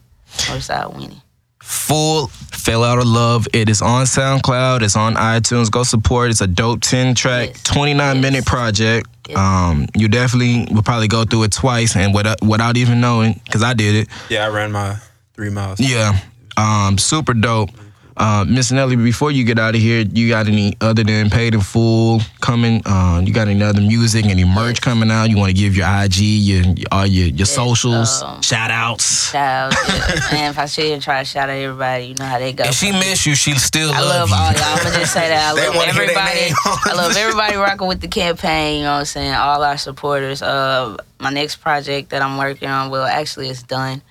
North 0.49 0.63
side 0.63 0.87
winning. 0.95 1.21
Full 1.61 2.27
Fell 2.27 2.83
Out 2.83 2.97
of 2.99 3.05
Love. 3.07 3.47
It 3.53 3.69
is 3.69 3.81
on 3.81 4.05
SoundCloud. 4.05 4.81
It's 4.83 4.95
on 4.95 5.15
iTunes. 5.15 5.69
Go 5.71 5.83
support. 5.83 6.29
It's 6.29 6.41
a 6.41 6.47
dope 6.47 6.81
10 6.81 7.15
track, 7.15 7.49
Yes. 7.49 7.63
29 7.63 8.15
Yes. 8.15 8.21
minute 8.21 8.45
project. 8.45 9.07
Yes. 9.27 9.37
Um, 9.37 9.87
you 9.95 10.07
definitely 10.07 10.67
will 10.73 10.83
probably 10.83 11.07
go 11.07 11.23
through 11.25 11.43
it 11.43 11.51
twice 11.51 11.95
and 11.95 12.13
without, 12.13 12.41
without 12.43 12.77
even 12.77 13.01
knowing, 13.01 13.39
because 13.45 13.63
I 13.63 13.73
did 13.73 13.95
it. 13.95 14.07
Yeah, 14.29 14.45
I 14.45 14.49
ran 14.49 14.71
my 14.71 14.97
three 15.35 15.49
miles. 15.49 15.79
Yeah. 15.79 16.19
Um, 16.57 16.97
super 16.99 17.33
dope. 17.33 17.69
Uh, 18.17 18.45
Miss 18.47 18.71
Nelly, 18.71 18.95
before 18.95 19.29
you 19.31 19.43
get 19.43 19.59
out 19.59 19.75
of 19.75 19.81
here, 19.81 20.05
you 20.13 20.29
got 20.29 20.47
any 20.47 20.77
other 20.79 21.03
than 21.03 21.29
paid 21.29 21.53
in 21.53 21.59
full 21.59 22.21
coming? 22.39 22.81
Uh, 22.85 23.21
you 23.25 23.33
got 23.33 23.49
any 23.49 23.61
other 23.61 23.81
music, 23.81 24.25
any 24.25 24.45
merch 24.45 24.81
coming 24.81 25.11
out? 25.11 25.29
You 25.29 25.37
want 25.37 25.49
to 25.49 25.53
give 25.53 25.75
your 25.75 25.85
IG, 25.87 26.15
your 26.19 26.63
all 26.93 27.05
your 27.05 27.27
your 27.27 27.45
socials, 27.45 28.23
um, 28.23 28.41
shout 28.41 28.71
outs. 28.71 29.31
Shout 29.31 29.73
out. 29.73 29.89
yeah. 29.89 30.29
and 30.31 30.51
if 30.53 30.59
I 30.59 30.65
should 30.65 31.01
try 31.01 31.19
to 31.19 31.25
shout 31.25 31.49
out 31.49 31.57
everybody, 31.57 32.05
you 32.05 32.15
know 32.15 32.25
how 32.25 32.39
they 32.39 32.53
go. 32.53 32.63
If 32.63 32.75
she 32.75 32.93
miss 32.93 33.25
you, 33.25 33.35
she 33.35 33.53
still 33.55 33.91
I 33.91 33.99
love 33.99 34.29
love 34.29 34.31
all 34.31 34.51
y'all. 34.53 34.63
I'm 34.63 34.83
gonna 34.83 34.99
just 34.99 35.11
say 35.13 35.27
that 35.27 35.51
I 35.53 35.55
They 35.59 35.67
love 35.67 35.75
wanna 35.75 35.91
hear 35.91 36.07
their 36.07 36.17
everybody. 36.17 36.53
I 36.65 36.93
love 36.95 37.17
everybody 37.17 37.55
rocking 37.57 37.87
with 37.87 37.99
the 37.99 38.07
campaign. 38.07 38.77
You 38.77 38.83
know 38.83 38.93
what 38.93 38.99
I'm 38.99 39.05
saying? 39.05 39.33
All 39.33 39.61
our 39.61 39.77
supporters. 39.77 40.41
Uh, 40.41 40.95
my 41.19 41.31
next 41.31 41.57
project 41.57 42.11
that 42.11 42.21
I'm 42.21 42.37
working 42.37 42.69
on, 42.69 42.91
well, 42.91 43.05
actually, 43.05 43.49
it's 43.49 43.63
done. 43.63 44.01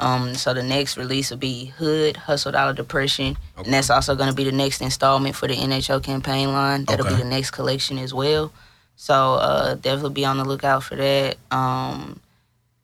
Um, 0.00 0.34
so 0.34 0.54
the 0.54 0.62
next 0.62 0.96
release 0.96 1.30
will 1.30 1.36
be 1.36 1.66
Hood 1.66 2.16
Hustled 2.16 2.54
Out 2.56 2.70
of 2.70 2.76
Depression, 2.76 3.36
and 3.56 3.66
that's 3.72 3.90
also 3.90 4.16
going 4.16 4.30
to 4.30 4.34
be 4.34 4.44
the 4.44 4.50
next 4.52 4.80
installment 4.80 5.36
for 5.36 5.46
the 5.46 5.54
NHO 5.54 6.02
campaign 6.02 6.52
line. 6.52 6.86
That'll 6.86 7.06
Okay. 7.06 7.16
be 7.16 7.22
the 7.22 7.28
next 7.28 7.50
collection 7.50 7.98
as 7.98 8.12
well. 8.14 8.50
So 8.96 9.34
uh, 9.34 9.74
definitely 9.74 10.14
be 10.14 10.24
on 10.24 10.38
the 10.38 10.44
lookout 10.44 10.82
for 10.82 10.96
that. 10.96 11.36
Um, 11.50 12.18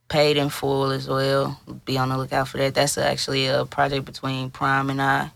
paid 0.09 0.37
in 0.37 0.51
full 0.51 0.91
as 0.93 1.09
well. 1.09 1.59
Be 1.87 1.99
on 1.99 2.11
the 2.11 2.19
lookout 2.19 2.49
for 2.49 2.59
that. 2.59 2.75
That's 2.75 2.97
actually 2.99 3.47
a 3.49 3.65
project 3.65 4.05
between 4.05 4.51
Prime 4.51 4.91
and 4.91 5.01
I. 5.03 5.31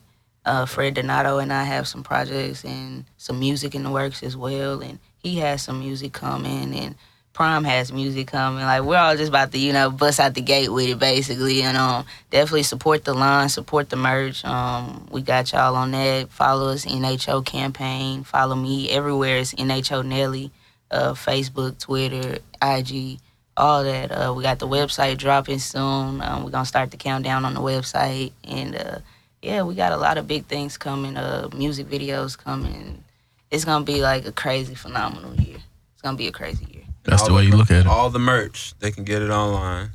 Uh, 0.45 0.65
Fred 0.65 0.95
Donato 0.95 1.39
and 1.39 1.53
I 1.53 1.65
have 1.65 1.87
some 1.87 2.03
projects 2.03 2.65
and 2.65 3.05
some 3.19 3.39
music 3.41 3.75
in 3.75 3.83
the 3.85 3.91
works 3.91 4.23
as 4.23 4.37
well. 4.37 4.81
And 4.81 4.99
he 5.19 5.37
has 5.39 5.63
some 5.63 5.81
music 5.81 6.13
coming, 6.13 6.75
and 6.75 6.95
Prime 7.41 7.65
has 7.65 7.91
music 7.91 8.27
coming. 8.27 8.63
Like 8.63 8.83
we're 8.83 8.99
all 8.99 9.17
just 9.17 9.31
about 9.31 9.51
to, 9.53 9.59
you 9.59 9.73
know, 9.73 9.91
bust 9.91 10.21
out 10.21 10.35
the 10.35 10.43
gate 10.43 10.69
with 10.69 10.91
it, 10.91 10.99
basically. 10.99 11.63
And 11.63 11.75
um, 11.75 12.05
definitely 12.29 12.65
support 12.65 13.05
the 13.05 13.15
line, 13.15 13.49
support 13.49 13.89
the 13.89 13.97
merch. 13.97 14.45
Um, 14.45 15.09
we 15.11 15.23
got 15.23 15.51
y'all 15.51 15.75
on 15.75 15.93
that. 15.93 16.29
Follow 16.29 16.69
us 16.69 16.85
NHO 16.85 17.47
campaign. 17.47 18.25
Follow 18.25 18.55
me 18.55 18.91
everywhere. 18.91 19.39
It's 19.39 19.55
NHO 19.55 20.05
Nelly. 20.05 20.51
Uh, 20.91 21.15
Facebook, 21.15 21.79
Twitter, 21.79 22.41
IG 22.61 23.21
all 23.57 23.85
that. 23.85 24.13
Uh, 24.13 24.35
we 24.37 24.43
got 24.43 24.59
the 24.59 24.69
website 24.69 25.17
dropping 25.17 25.61
soon. 25.61 26.21
Um, 26.21 26.45
we're 26.45 26.51
gonna 26.51 26.67
start 26.67 26.91
the 26.91 26.99
countdown 26.99 27.47
on 27.47 27.55
the 27.55 27.61
website, 27.61 28.33
and 28.45 28.77
uh, 28.77 28.99
yeah, 29.41 29.63
we 29.63 29.75
got 29.75 29.93
a 29.93 29.97
lot 29.97 30.19
of 30.19 30.29
big 30.29 30.45
things 30.45 30.77
coming. 30.77 31.17
Uh, 31.17 31.49
music 31.57 31.87
videos 31.89 32.37
coming. 32.37 33.03
It's 33.51 33.65
gonna 33.65 33.87
be 33.87 34.03
like 34.03 34.27
a 34.27 34.33
crazy, 34.33 34.75
phenomenal 34.75 35.35
year. 35.37 35.57
It's 35.95 36.03
gonna 36.03 36.19
be 36.19 36.29
a 36.29 36.33
crazy 36.33 36.67
year. 36.71 36.90
That's 37.05 37.27
the 37.27 37.33
way 37.33 37.45
you 37.45 37.57
look 37.57 37.71
at 37.71 37.81
it. 37.81 37.87
All 37.87 38.11
the 38.11 38.19
merch, 38.19 38.75
they 38.79 38.91
can 38.91 39.05
get 39.05 39.23
it 39.23 39.31
online. 39.31 39.91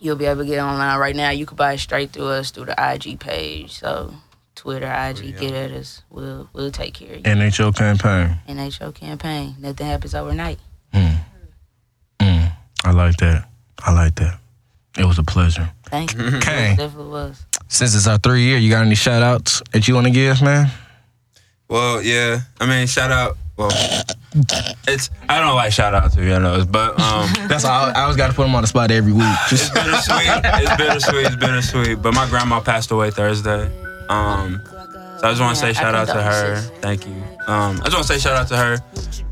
You'll 0.00 0.16
be 0.16 0.26
able 0.26 0.42
to 0.42 0.46
get 0.46 0.58
it 0.58 0.62
online 0.62 0.98
right 0.98 1.14
now. 1.16 1.30
You 1.30 1.44
can 1.46 1.56
buy 1.56 1.72
it 1.74 1.78
straight 1.78 2.10
through 2.12 2.28
us 2.28 2.50
through 2.50 2.66
the 2.66 2.76
IG 2.78 3.18
page. 3.18 3.72
So 3.72 4.14
Twitter, 4.54 4.86
IG, 4.86 5.38
get 5.38 5.52
at 5.52 5.70
us. 5.72 6.02
We'll 6.10 6.48
we'll 6.52 6.70
take 6.70 6.94
care 6.94 7.10
of 7.10 7.16
you. 7.18 7.22
NHO 7.22 7.76
campaign. 7.76 8.36
NHO 8.48 8.94
campaign. 8.94 9.56
Nothing 9.58 9.86
happens 9.86 10.14
overnight. 10.14 10.58
Mm, 10.94 11.18
I 12.84 12.90
like 12.92 13.16
that. 13.18 13.48
I 13.80 13.92
like 13.92 14.14
that. 14.16 14.38
It 14.98 15.04
was 15.04 15.18
a 15.18 15.22
pleasure. 15.24 15.70
Thank 15.86 16.14
you. 16.14 16.26
Okay. 16.38 16.72
It 16.72 16.76
definitely 16.76 17.10
was. 17.10 17.44
Since 17.68 17.94
it's 17.94 18.06
our 18.06 18.18
three 18.18 18.42
year, 18.42 18.58
you 18.58 18.70
got 18.70 18.84
any 18.84 18.94
shout 18.94 19.22
outs 19.22 19.62
that 19.72 19.86
you 19.86 19.94
want 19.94 20.06
to 20.06 20.12
give, 20.12 20.40
man? 20.42 20.70
Well, 21.68 22.02
yeah. 22.02 22.40
I 22.60 22.66
mean, 22.66 22.86
shout 22.86 23.10
out. 23.10 23.36
Well, 23.56 23.70
it's 24.86 25.10
I 25.28 25.40
don't 25.40 25.54
like 25.56 25.72
shout 25.72 25.94
out 25.94 26.12
to 26.12 26.22
you 26.22 26.38
know, 26.38 26.64
but 26.68 26.98
um, 27.00 27.28
That's 27.48 27.64
all. 27.64 27.86
I 27.94 28.02
always 28.02 28.16
got 28.16 28.28
to 28.28 28.32
put 28.34 28.42
them 28.44 28.54
on 28.54 28.62
the 28.62 28.68
spot 28.68 28.90
every 28.90 29.12
week. 29.12 29.24
it's 29.50 29.70
bittersweet. 29.70 30.28
It's 30.44 30.76
bittersweet. 30.76 31.26
It's 31.26 31.36
bittersweet. 31.36 32.02
But 32.02 32.14
my 32.14 32.28
grandma 32.28 32.60
passed 32.60 32.90
away 32.90 33.10
Thursday. 33.10 33.70
Um, 34.08 34.60
so 35.18 35.26
I 35.26 35.30
just 35.30 35.40
want 35.40 35.56
to 35.56 35.60
say 35.60 35.72
shout 35.72 35.94
out 35.94 36.06
to 36.08 36.22
her. 36.22 36.56
Thank 36.80 37.06
you. 37.06 37.12
Um, 37.46 37.80
I 37.80 37.84
just 37.84 37.94
want 37.94 38.06
to 38.06 38.12
say 38.12 38.18
shout 38.18 38.36
out 38.36 38.48
to 38.48 38.56
her 38.56 38.78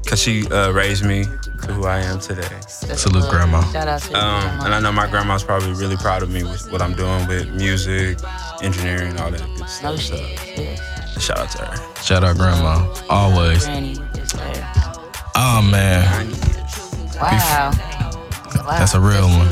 because 0.03 0.21
she 0.21 0.47
uh, 0.49 0.71
raised 0.73 1.05
me 1.05 1.25
to 1.25 1.73
who 1.73 1.85
I 1.87 1.99
am 2.01 2.19
today. 2.21 2.43
That's 2.51 3.03
Salute, 3.03 3.23
love. 3.23 3.31
Grandma. 3.31 3.63
Shout 3.73 3.89
out 3.89 4.01
to 4.03 4.15
Um, 4.17 4.41
Grandma. 4.43 4.65
and 4.65 4.75
I 4.75 4.81
know 4.81 4.93
my 4.93 5.09
grandma's 5.11 5.45
probably 5.45 5.73
really 5.73 5.97
proud 5.97 6.23
of 6.23 6.31
me 6.31 6.43
with 6.43 6.71
what 6.73 6.81
I'm 6.83 6.95
doing 6.95 7.27
with 7.29 7.49
music, 7.55 8.19
engineering, 8.63 9.19
all 9.21 9.31
that 9.31 9.41
good 9.57 9.69
stuff. 9.69 9.83
No 9.83 9.97
So 9.97 10.17
shit. 10.17 10.59
Yeah. 10.59 11.19
shout 11.19 11.39
out 11.39 11.51
to 11.53 11.65
her. 11.65 12.03
Shout 12.03 12.25
out, 12.25 12.37
grandma. 12.37 12.93
Always. 13.09 13.65
Granny 13.65 13.93
is 14.19 14.33
there. 14.33 14.73
Oh 15.39 15.61
man, 15.61 16.31
Wow. 17.21 17.71
That's 18.79 18.95
a 18.95 19.01
real 19.01 19.29
one. 19.29 19.49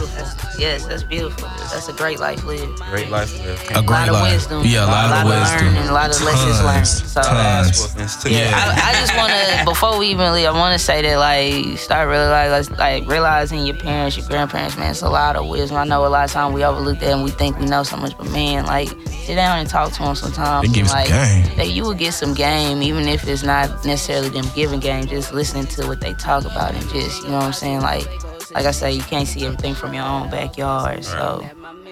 Beautiful. 0.56 0.78
That's- 0.78 0.82
yes, 0.82 0.86
that's 0.86 1.02
beautiful. 1.04 1.48
That's 1.72 1.88
a 1.88 1.92
great 1.92 2.20
life 2.20 2.44
lived. 2.44 2.80
Great 2.90 3.10
life 3.10 3.32
lived. 3.44 3.70
a 3.70 3.78
A 3.78 3.82
great 3.82 3.88
lot 3.88 4.08
of 4.08 4.22
wisdom. 4.22 4.62
Yeah, 4.64 4.84
a 4.84 4.86
lot, 4.86 5.26
of 5.26 5.30
wisdom. 5.30 5.66
learning, 5.74 5.88
a 5.88 5.92
lot 5.92 6.10
of 6.10 6.22
lessons 6.22 6.58
Tons, 6.58 6.64
learned. 6.64 6.86
So, 6.86 7.22
tons. 7.22 7.80
Whoopings. 7.82 8.24
Yeah, 8.26 8.50
I, 8.54 8.90
I 8.90 9.00
just 9.00 9.16
want 9.16 9.32
to 9.32 9.64
before 9.72 9.98
we 9.98 10.06
even 10.08 10.32
leave, 10.32 10.46
I 10.46 10.52
want 10.52 10.78
to 10.78 10.84
say 10.84 11.02
that 11.02 11.18
like 11.18 11.78
start 11.78 12.08
realizing 12.08 12.76
like 12.76 13.06
realizing 13.08 13.66
your 13.66 13.76
parents, 13.76 14.16
your 14.16 14.26
grandparents, 14.26 14.76
man, 14.76 14.90
it's 14.90 15.02
a 15.02 15.08
lot 15.08 15.36
of 15.36 15.48
wisdom. 15.48 15.78
I 15.78 15.84
know 15.84 16.06
a 16.06 16.08
lot 16.08 16.24
of 16.24 16.32
times 16.32 16.54
we 16.54 16.64
overlook 16.64 16.98
that 17.00 17.12
and 17.12 17.24
we 17.24 17.30
think 17.30 17.58
we 17.58 17.66
know 17.66 17.82
so 17.82 17.96
much, 17.96 18.16
but 18.16 18.30
man, 18.30 18.66
like 18.66 18.88
sit 19.24 19.34
down 19.36 19.58
and 19.58 19.68
talk 19.68 19.92
to 19.92 20.02
them 20.02 20.14
sometimes. 20.14 20.68
They 20.68 20.74
give 20.74 20.90
and, 20.90 21.08
you 21.08 21.14
some 21.14 21.42
game. 21.44 21.56
That 21.56 21.68
you 21.70 21.82
will 21.82 21.94
get 21.94 22.12
some 22.12 22.34
game, 22.34 22.82
even 22.82 23.08
if 23.08 23.26
it's 23.26 23.42
not 23.42 23.84
necessarily 23.84 24.28
them 24.28 24.46
giving 24.54 24.80
game, 24.80 25.06
just 25.06 25.32
listening 25.32 25.66
to 25.66 25.86
what 25.86 26.00
they 26.00 26.12
talk 26.14 26.44
about 26.44 26.74
and 26.74 26.88
just 26.90 27.22
you 27.22 27.28
know 27.28 27.36
what 27.36 27.44
I'm 27.44 27.52
saying, 27.52 27.80
like 27.80 28.06
like 28.54 28.66
I 28.66 28.70
say, 28.70 28.92
you 28.92 29.02
can't 29.02 29.26
see 29.26 29.44
everything 29.44 29.74
from 29.74 29.94
your 29.94 30.04
own 30.04 30.30
backyard, 30.30 31.04
so. 31.04 31.44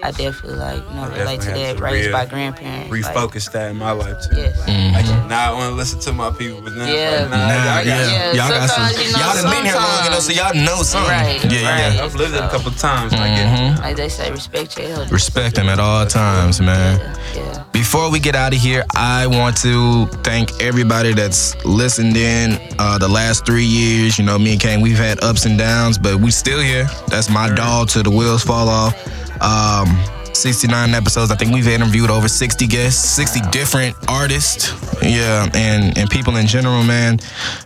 I 0.04 0.10
definitely 0.10 0.58
like 0.58 0.82
you 0.88 0.94
know 0.96 1.08
relate 1.10 1.40
to 1.42 1.50
that. 1.52 1.76
to 1.76 1.82
Raised 1.82 2.06
re- 2.06 2.12
by 2.12 2.26
grandparents. 2.26 2.90
like, 2.90 3.14
refocus 3.14 3.52
that 3.52 3.70
in 3.70 3.76
my 3.76 3.92
life 3.92 4.16
too. 4.28 4.36
Yes. 4.36 4.58
Mm-hmm. 4.62 5.28
Now 5.28 5.52
I 5.52 5.56
want 5.56 5.70
to 5.70 5.76
listen 5.76 6.00
to 6.00 6.12
my 6.12 6.30
people, 6.32 6.60
but 6.60 6.72
now 6.72 6.86
Yeah. 6.86 6.92
it's 6.92 7.20
like, 7.22 7.30
nah, 7.30 7.36
Nah, 7.36 7.54
y'all 7.54 7.62
got- 7.62 7.86
yeah. 7.86 8.10
Yeah, 8.10 8.32
Y'all 8.32 8.48
got 8.48 8.70
some. 8.70 8.82
you 9.04 9.12
know, 9.12 9.18
y'all 9.20 9.34
done 9.42 9.52
been 9.54 9.64
here 9.64 9.74
long 9.74 10.06
enough, 10.06 10.22
so 10.22 10.32
y'all 10.32 10.54
know 10.54 10.82
something. 10.82 11.08
Right, 11.10 11.44
Yeah, 11.44 11.70
right. 11.70 11.94
yeah. 11.94 12.04
I've 12.04 12.14
lived 12.16 12.34
it 12.34 12.42
a 12.42 12.48
couple 12.48 12.72
times. 12.72 13.12
Like 13.12 13.30
Mhm. 13.30 13.78
Like 13.78 13.96
they 13.96 14.08
say, 14.08 14.30
respect 14.32 14.76
your 14.76 14.88
elders. 14.90 15.12
Respect 15.12 15.54
them 15.54 15.68
at 15.68 15.78
all 15.78 16.04
times, 16.06 16.60
man. 16.60 16.98
Yeah, 17.34 17.40
yeah. 17.42 17.62
Before 17.72 18.10
we 18.10 18.18
get 18.18 18.34
out 18.34 18.52
of 18.52 18.58
here, 18.60 18.84
I 18.96 19.26
want 19.28 19.56
to 19.58 20.06
thank 20.24 20.60
everybody 20.60 21.14
that's 21.14 21.54
listened 21.64 22.16
in 22.16 22.58
uh, 22.80 22.98
the 22.98 23.08
last 23.08 23.46
three 23.46 23.64
years. 23.64 24.18
You 24.18 24.24
know, 24.24 24.36
me 24.38 24.52
and 24.52 24.60
Kane, 24.60 24.80
we've 24.80 24.98
had 24.98 25.22
ups 25.22 25.44
and 25.46 25.56
downs, 25.56 25.96
but 25.96 26.16
we 26.16 26.30
still 26.32 26.60
here. 26.60 26.88
That's 27.08 27.30
my 27.30 27.48
dog 27.54 27.88
till 27.88 28.02
the 28.02 28.10
wheels 28.10 28.42
fall 28.42 28.68
off. 28.68 28.94
Um, 29.42 29.88
69 30.34 30.94
episodes. 30.94 31.30
I 31.30 31.36
think 31.36 31.52
we've 31.52 31.68
interviewed 31.68 32.10
over 32.10 32.28
60 32.28 32.66
guests, 32.66 33.10
60 33.10 33.40
different 33.50 33.94
artists. 34.08 34.72
Yeah, 35.02 35.48
and 35.54 35.96
and 35.98 36.08
people 36.10 36.36
in 36.36 36.46
general, 36.46 36.82
man. 36.82 37.18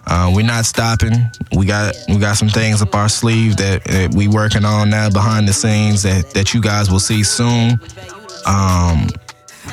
Uh, 0.07 0.33
we're 0.35 0.47
not 0.47 0.65
stopping. 0.65 1.31
We 1.53 1.67
got 1.67 1.95
we 2.09 2.19
got 2.19 2.37
some 2.37 2.49
things 2.49 2.83
up 2.83 2.95
our 2.95 3.09
sleeve 3.09 3.57
that, 3.59 3.85
that 3.85 4.15
we 4.15 4.29
working 4.29 4.65
on 4.65 4.91
now 4.91 5.11
behind 5.11 5.47
the 5.47 5.53
scenes 5.53 6.03
that 6.03 6.31
that 6.31 6.55
you 6.55 6.61
guys 6.61 6.91
will 6.91 7.01
see 7.01 7.23
soon. 7.23 7.81
Um, 8.47 9.09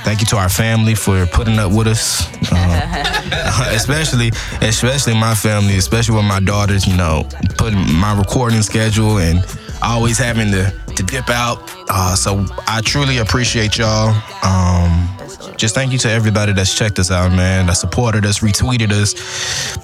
thank 0.04 0.20
you 0.20 0.26
to 0.28 0.38
our 0.38 0.50
family 0.50 0.96
for 0.96 1.26
putting 1.28 1.58
up 1.60 1.72
with 1.72 1.88
us, 1.88 2.28
uh, 2.52 3.70
especially 3.74 4.32
especially 4.62 5.14
my 5.14 5.36
family, 5.36 5.78
especially 5.78 6.16
with 6.16 6.26
my 6.26 6.40
daughters. 6.40 6.86
You 6.86 6.98
know, 6.98 7.28
putting 7.58 7.80
my 7.94 8.18
recording 8.18 8.62
schedule 8.62 9.20
and 9.20 9.46
always 9.82 10.18
having 10.18 10.52
to 10.52 10.74
to 10.98 11.04
dip 11.04 11.30
out. 11.30 11.60
Uh, 11.90 12.16
so 12.16 12.46
I 12.68 12.82
truly 12.82 13.18
appreciate 13.18 13.78
y'all. 13.78 14.10
Um, 14.44 15.10
just 15.58 15.76
thank 15.76 15.92
you 15.92 15.98
to 16.00 16.10
everybody 16.10 16.52
that's 16.54 16.76
checked 16.76 17.00
us 17.00 17.12
out, 17.12 17.32
man. 17.32 17.68
That 17.68 17.74
supported 17.74 18.26
us, 18.26 18.40
retweeted 18.40 18.92
us, 18.92 19.14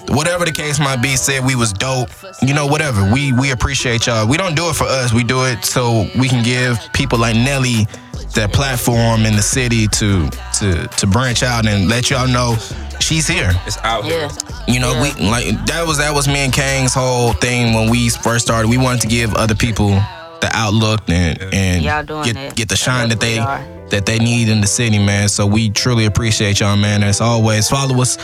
whatever 0.08 0.44
the 0.44 0.52
case 0.52 0.78
might 0.78 1.00
be. 1.00 1.16
Said 1.16 1.44
we 1.44 1.54
was 1.54 1.72
dope. 1.72 2.08
You 2.42 2.54
know, 2.54 2.66
whatever. 2.66 3.10
We 3.12 3.32
we 3.32 3.50
appreciate 3.52 4.06
y'all. 4.06 4.26
We 4.28 4.36
don't 4.36 4.54
do 4.54 4.68
it 4.68 4.74
for 4.76 4.84
us. 4.84 5.12
We 5.12 5.24
do 5.24 5.44
it 5.46 5.64
so 5.64 6.06
we 6.18 6.28
can 6.28 6.42
give 6.44 6.78
people 6.92 7.18
like 7.18 7.36
Nelly 7.36 7.86
that 8.34 8.52
platform 8.52 9.26
in 9.26 9.34
the 9.36 9.42
city 9.42 9.86
to 9.88 10.28
to 10.58 10.86
to 10.86 11.06
branch 11.06 11.42
out 11.42 11.66
and 11.66 11.88
let 11.88 12.10
y'all 12.10 12.28
know 12.28 12.56
she's 13.00 13.26
here. 13.26 13.52
It's 13.66 13.78
out 13.78 14.04
here. 14.04 14.28
Yeah. 14.28 14.64
You 14.66 14.80
know, 14.80 14.92
Yeah. 14.92 15.14
we 15.18 15.26
like 15.28 15.66
that 15.66 15.86
was 15.86 15.98
that 15.98 16.12
was 16.14 16.26
me 16.28 16.40
and 16.40 16.52
Kane's 16.52 16.94
whole 16.94 17.32
thing 17.34 17.74
when 17.74 17.88
we 17.90 18.08
first 18.10 18.44
started. 18.44 18.68
We 18.68 18.78
wanted 18.78 19.00
to 19.02 19.08
give 19.08 19.34
other 19.34 19.54
people 19.54 20.00
the 20.40 20.50
outlook 20.54 21.00
and 21.08 21.40
and 21.52 22.06
doing 22.06 22.24
get 22.24 22.56
get 22.56 22.68
the 22.68 22.76
shine 22.76 23.08
that 23.10 23.20
they 23.20 23.38
are. 23.38 23.58
that 23.90 24.06
they 24.06 24.18
need 24.18 24.48
in 24.48 24.60
the 24.60 24.66
city, 24.66 24.98
man. 24.98 25.28
So 25.28 25.46
we 25.46 25.70
truly 25.70 26.06
appreciate 26.06 26.60
y'all, 26.60 26.76
man. 26.76 27.02
As 27.02 27.20
always, 27.20 27.68
follow 27.68 28.00
us. 28.00 28.16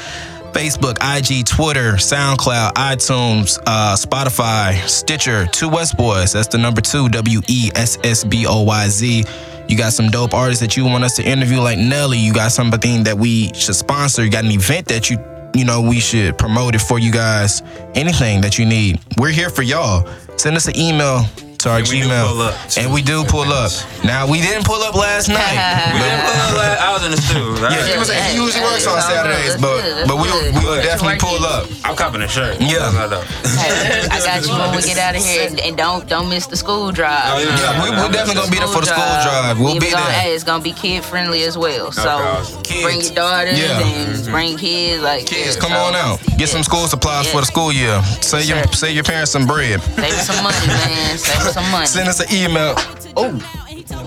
Facebook, 0.52 0.96
IG, 1.02 1.44
Twitter, 1.44 1.92
SoundCloud, 1.94 2.72
iTunes, 2.74 3.58
uh, 3.66 3.94
Spotify, 3.94 4.72
Stitcher, 4.88 5.44
Two 5.46 5.68
West 5.68 5.98
Boys. 5.98 6.32
That's 6.32 6.48
the 6.48 6.56
number 6.56 6.80
two, 6.80 7.10
W 7.10 7.40
E 7.46 7.70
S 7.74 7.98
S 8.02 8.24
B 8.24 8.46
O 8.46 8.62
Y 8.62 8.88
Z. 8.88 9.24
You 9.68 9.76
got 9.76 9.92
some 9.92 10.08
dope 10.08 10.32
artists 10.32 10.62
that 10.62 10.74
you 10.74 10.86
want 10.86 11.04
us 11.04 11.14
to 11.16 11.22
interview, 11.22 11.58
like 11.60 11.78
Nelly. 11.78 12.16
You 12.18 12.32
got 12.32 12.52
something 12.52 13.02
that 13.02 13.18
we 13.18 13.52
should 13.52 13.74
sponsor. 13.74 14.24
You 14.24 14.30
got 14.30 14.44
an 14.44 14.50
event 14.50 14.86
that 14.88 15.10
you, 15.10 15.18
you 15.54 15.66
know, 15.66 15.82
we 15.82 16.00
should 16.00 16.38
promote 16.38 16.74
it 16.74 16.80
for 16.80 16.98
you 16.98 17.12
guys. 17.12 17.62
Anything 17.94 18.40
that 18.40 18.58
you 18.58 18.64
need, 18.64 18.98
we're 19.18 19.32
here 19.32 19.50
for 19.50 19.62
y'all. 19.62 20.08
Send 20.38 20.56
us 20.56 20.68
an 20.68 20.78
email 20.78 21.24
to 21.58 21.70
our 21.70 21.78
And 21.78 21.88
we 21.88 22.00
do 22.00 22.08
Gmail, 22.08 22.26
pull 22.28 22.42
up, 22.42 22.54
too. 22.68 22.80
and 22.80 22.92
we 22.92 23.02
do 23.02 23.24
pull 23.24 23.52
up. 23.52 23.72
Now 24.04 24.28
we 24.28 24.40
didn't 24.40 24.64
pull 24.64 24.82
up 24.82 24.94
last 24.94 25.28
night. 25.28 25.56
We 25.96 26.00
didn't 26.02 26.24
pull 26.24 26.60
up. 26.60 26.78
I 26.80 26.92
was 26.92 27.04
in 27.04 27.10
the 27.12 27.20
stew. 27.20 27.56
Right? 27.62 27.72
yeah, 27.72 27.92
he, 27.92 27.98
was, 27.98 28.10
he 28.12 28.36
usually 28.36 28.62
works 28.64 28.86
on 28.86 28.96
That's 28.96 29.08
all 29.08 29.24
good. 29.24 29.36
Saturdays, 29.36 29.60
but 29.60 30.06
but 30.06 30.16
we 30.16 30.28
will, 30.28 30.44
we 30.52 30.62
will 30.66 30.82
definitely 30.82 31.18
pull 31.18 31.40
up. 31.44 31.68
I'm 31.84 31.96
copping 31.96 32.22
a 32.22 32.28
shirt. 32.28 32.60
Yeah. 32.60 32.90
No, 32.92 33.08
no. 33.08 33.20
Hey, 33.56 34.04
I 34.10 34.20
got 34.20 34.44
you 34.46 34.52
when 34.52 34.76
we 34.76 34.82
get 34.82 34.98
out 34.98 35.16
of 35.16 35.24
here, 35.24 35.48
and, 35.48 35.60
and 35.60 35.76
don't 35.76 36.08
don't 36.08 36.28
miss 36.28 36.46
the 36.46 36.56
school 36.56 36.92
drive. 36.92 37.32
Oh, 37.32 37.38
yeah. 37.38 37.56
Yeah, 37.56 37.82
we, 37.82 37.90
we're 37.90 38.12
definitely 38.12 38.42
gonna 38.42 38.50
be 38.50 38.58
there 38.58 38.68
for 38.68 38.80
the 38.80 38.90
school 38.92 39.16
drive. 39.24 39.58
We'll 39.58 39.80
be 39.80 39.90
there. 39.90 40.12
Hey, 40.12 40.34
it's 40.34 40.44
gonna 40.44 40.62
be 40.62 40.72
kid 40.72 41.04
friendly 41.04 41.42
as 41.42 41.56
well. 41.56 41.92
So 41.92 42.08
awesome. 42.08 42.62
bring 42.82 43.00
your 43.00 43.14
daughters 43.14 43.58
Yeah. 43.58 43.80
and 43.80 44.14
mm-hmm. 44.14 44.32
bring 44.32 44.56
kids. 44.56 45.02
Like 45.02 45.26
Kids, 45.26 45.56
yeah, 45.56 45.60
come 45.60 45.72
so, 45.72 45.78
on 45.78 45.94
out. 45.94 46.20
Get 46.38 46.48
some 46.48 46.62
school 46.62 46.86
supplies 46.86 47.30
for 47.30 47.40
the 47.40 47.46
school 47.46 47.72
year. 47.72 48.02
Save 48.20 48.46
your 48.48 48.62
save 48.72 48.94
your 48.94 49.04
parents 49.04 49.30
some 49.30 49.46
bread. 49.46 49.80
Save 49.80 50.12
some 50.20 50.42
money, 50.44 50.66
man. 50.66 51.18
Some 51.52 51.70
money. 51.70 51.86
Send 51.86 52.08
us 52.08 52.20
an 52.20 52.26
email. 52.34 52.74
Oh, 53.18 53.32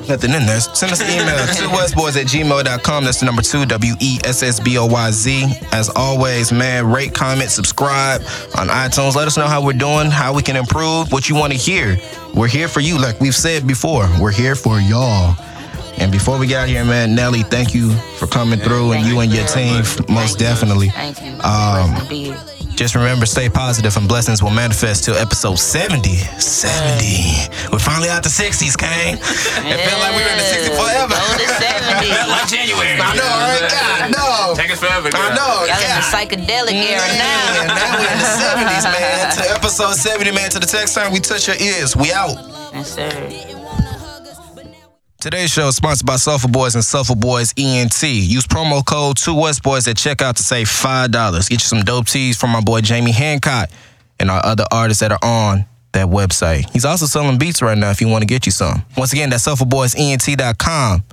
nothing 0.08 0.32
in 0.32 0.46
there. 0.46 0.60
Send 0.60 0.92
us 0.92 1.02
an 1.02 1.10
email 1.10 1.38
to 1.48 1.76
westboys 1.76 2.20
at 2.20 2.28
gmail.com. 2.28 3.04
That's 3.06 3.20
the 3.20 3.26
number 3.26 3.42
two, 3.42 3.66
W 3.66 3.94
E 4.00 4.20
S 4.24 4.44
S 4.44 4.60
B 4.60 4.78
O 4.78 4.86
Y 4.86 5.12
Z. 5.12 5.46
As 5.72 5.90
always, 5.96 6.52
man, 6.52 6.92
rate, 6.92 7.14
comment, 7.14 7.50
subscribe 7.50 8.22
on 8.58 8.68
iTunes. 8.68 9.16
Let 9.16 9.28
us 9.28 9.38
know 9.38 9.48
how 9.48 9.64
we're 9.64 9.74
doing, 9.74 10.12
how 10.12 10.34
we 10.34 10.42
can 10.44 10.56
improve, 10.56 11.12
what 11.12 11.28
you 11.30 11.36
want 11.36 11.54
to 11.54 11.58
hear. 11.60 11.98
We're 12.36 12.48
here 12.48 12.68
for 12.68 12.80
you, 12.82 12.98
like 13.00 13.20
we've 13.20 13.36
said 13.36 13.66
before. 13.68 14.08
We're 14.22 14.32
here 14.32 14.56
for 14.56 14.80
y'all. 14.80 15.36
And 15.98 16.12
before 16.14 16.38
we 16.38 16.48
get 16.48 16.62
out 16.62 16.70
here, 16.70 16.86
man, 16.86 17.14
Nelly, 17.14 17.44
thank 17.44 17.74
you 17.76 17.92
for 18.18 18.28
coming 18.28 18.58
through, 18.60 18.94
and 18.94 19.02
Thank 19.04 19.08
you 19.14 19.20
and 19.20 19.34
your 19.34 19.46
team, 19.48 19.74
much. 19.80 20.08
most 20.08 20.08
Thank 20.08 20.32
you. 20.40 20.46
definitely. 20.46 20.90
Thank 20.90 21.22
you. 21.22 21.34
Um, 21.42 22.59
Blessed 22.70 22.76
to 22.76 22.76
be 22.76 22.76
here. 22.76 22.78
Just 22.78 22.96
remember, 22.96 23.26
stay 23.26 23.50
positive 23.50 23.96
and 23.98 24.08
blessings 24.08 24.42
will 24.44 24.52
manifest 24.52 25.04
till 25.06 25.16
episode 25.16 25.58
70. 25.60 26.16
70. 26.40 27.72
We're 27.72 27.80
finally 27.80 28.10
out 28.10 28.24
the 28.24 28.30
60s, 28.30 28.78
Kane. 28.78 29.16
It 29.18 29.80
felt 29.90 30.00
like 30.00 30.14
we 30.16 30.22
were 30.24 30.30
in 30.32 30.38
the 30.38 30.50
60s 30.50 30.76
forever. 30.78 31.16
Go 31.16 31.38
to 31.38 31.48
70. 31.48 32.10
Like 32.30 32.48
January. 32.48 33.00
I 33.00 33.16
know, 33.16 33.26
right? 33.26 33.68
God, 33.70 34.12
no. 34.16 34.54
Take 34.56 34.72
us 34.72 34.80
forever. 34.80 35.10
I 35.14 35.36
know. 35.36 35.66
Y'all 35.68 35.82
in 35.82 35.96
the 35.98 36.06
psychedelic 36.08 36.74
era 36.78 37.02
Yeah, 37.04 37.68
now. 37.68 37.74
now 37.76 37.98
we're 37.98 38.12
in 38.12 38.20
the 38.20 38.32
70s, 38.38 38.86
man. 38.88 39.18
To 39.40 39.44
episode 39.52 39.96
70, 39.96 40.32
man. 40.32 40.50
To 40.52 40.60
the 40.60 40.66
text 40.66 40.96
time, 40.96 41.12
we 41.12 41.20
touch 41.20 41.48
your 41.48 41.58
ears. 41.58 41.96
We 41.96 42.12
out. 42.14 42.38
Yes, 42.74 42.94
sir. 42.96 43.59
Today's 45.22 45.52
show 45.52 45.68
is 45.68 45.76
sponsored 45.76 46.08
by 46.08 46.16
Sulfur 46.16 46.48
Boys 46.48 46.76
and 46.76 46.84
Sulfur 46.84 47.14
Boys 47.14 47.54
ENT. 47.58 48.04
Use 48.04 48.48
promo 48.48 48.86
code 48.86 49.18
2WestBoys 49.18 49.86
at 49.90 49.98
checkout 49.98 50.36
to 50.36 50.44
save 50.44 50.68
$5. 50.68 51.12
Get 51.50 51.52
you 51.52 51.60
some 51.60 51.82
dope 51.82 52.08
teas 52.08 52.38
from 52.38 52.52
my 52.52 52.62
boy 52.62 52.80
Jamie 52.80 53.12
Hancock 53.12 53.70
and 54.18 54.32
our 54.32 54.40
other 54.46 54.64
artists 54.72 55.02
that 55.02 55.12
are 55.12 55.20
on 55.22 55.66
that 55.92 56.08
website. 56.08 56.70
He's 56.70 56.86
also 56.86 57.06
selling 57.06 57.38
beats 57.38 57.62
right 57.62 57.78
now 57.78 57.90
if 57.92 58.00
you 58.00 58.08
want 58.08 58.22
to 58.22 58.28
get 58.28 58.46
you 58.46 58.54
some. 58.54 58.86
Once 58.96 59.12
again, 59.12 59.30
that's 59.30 59.46
sulfurboysent.com. 59.46 61.04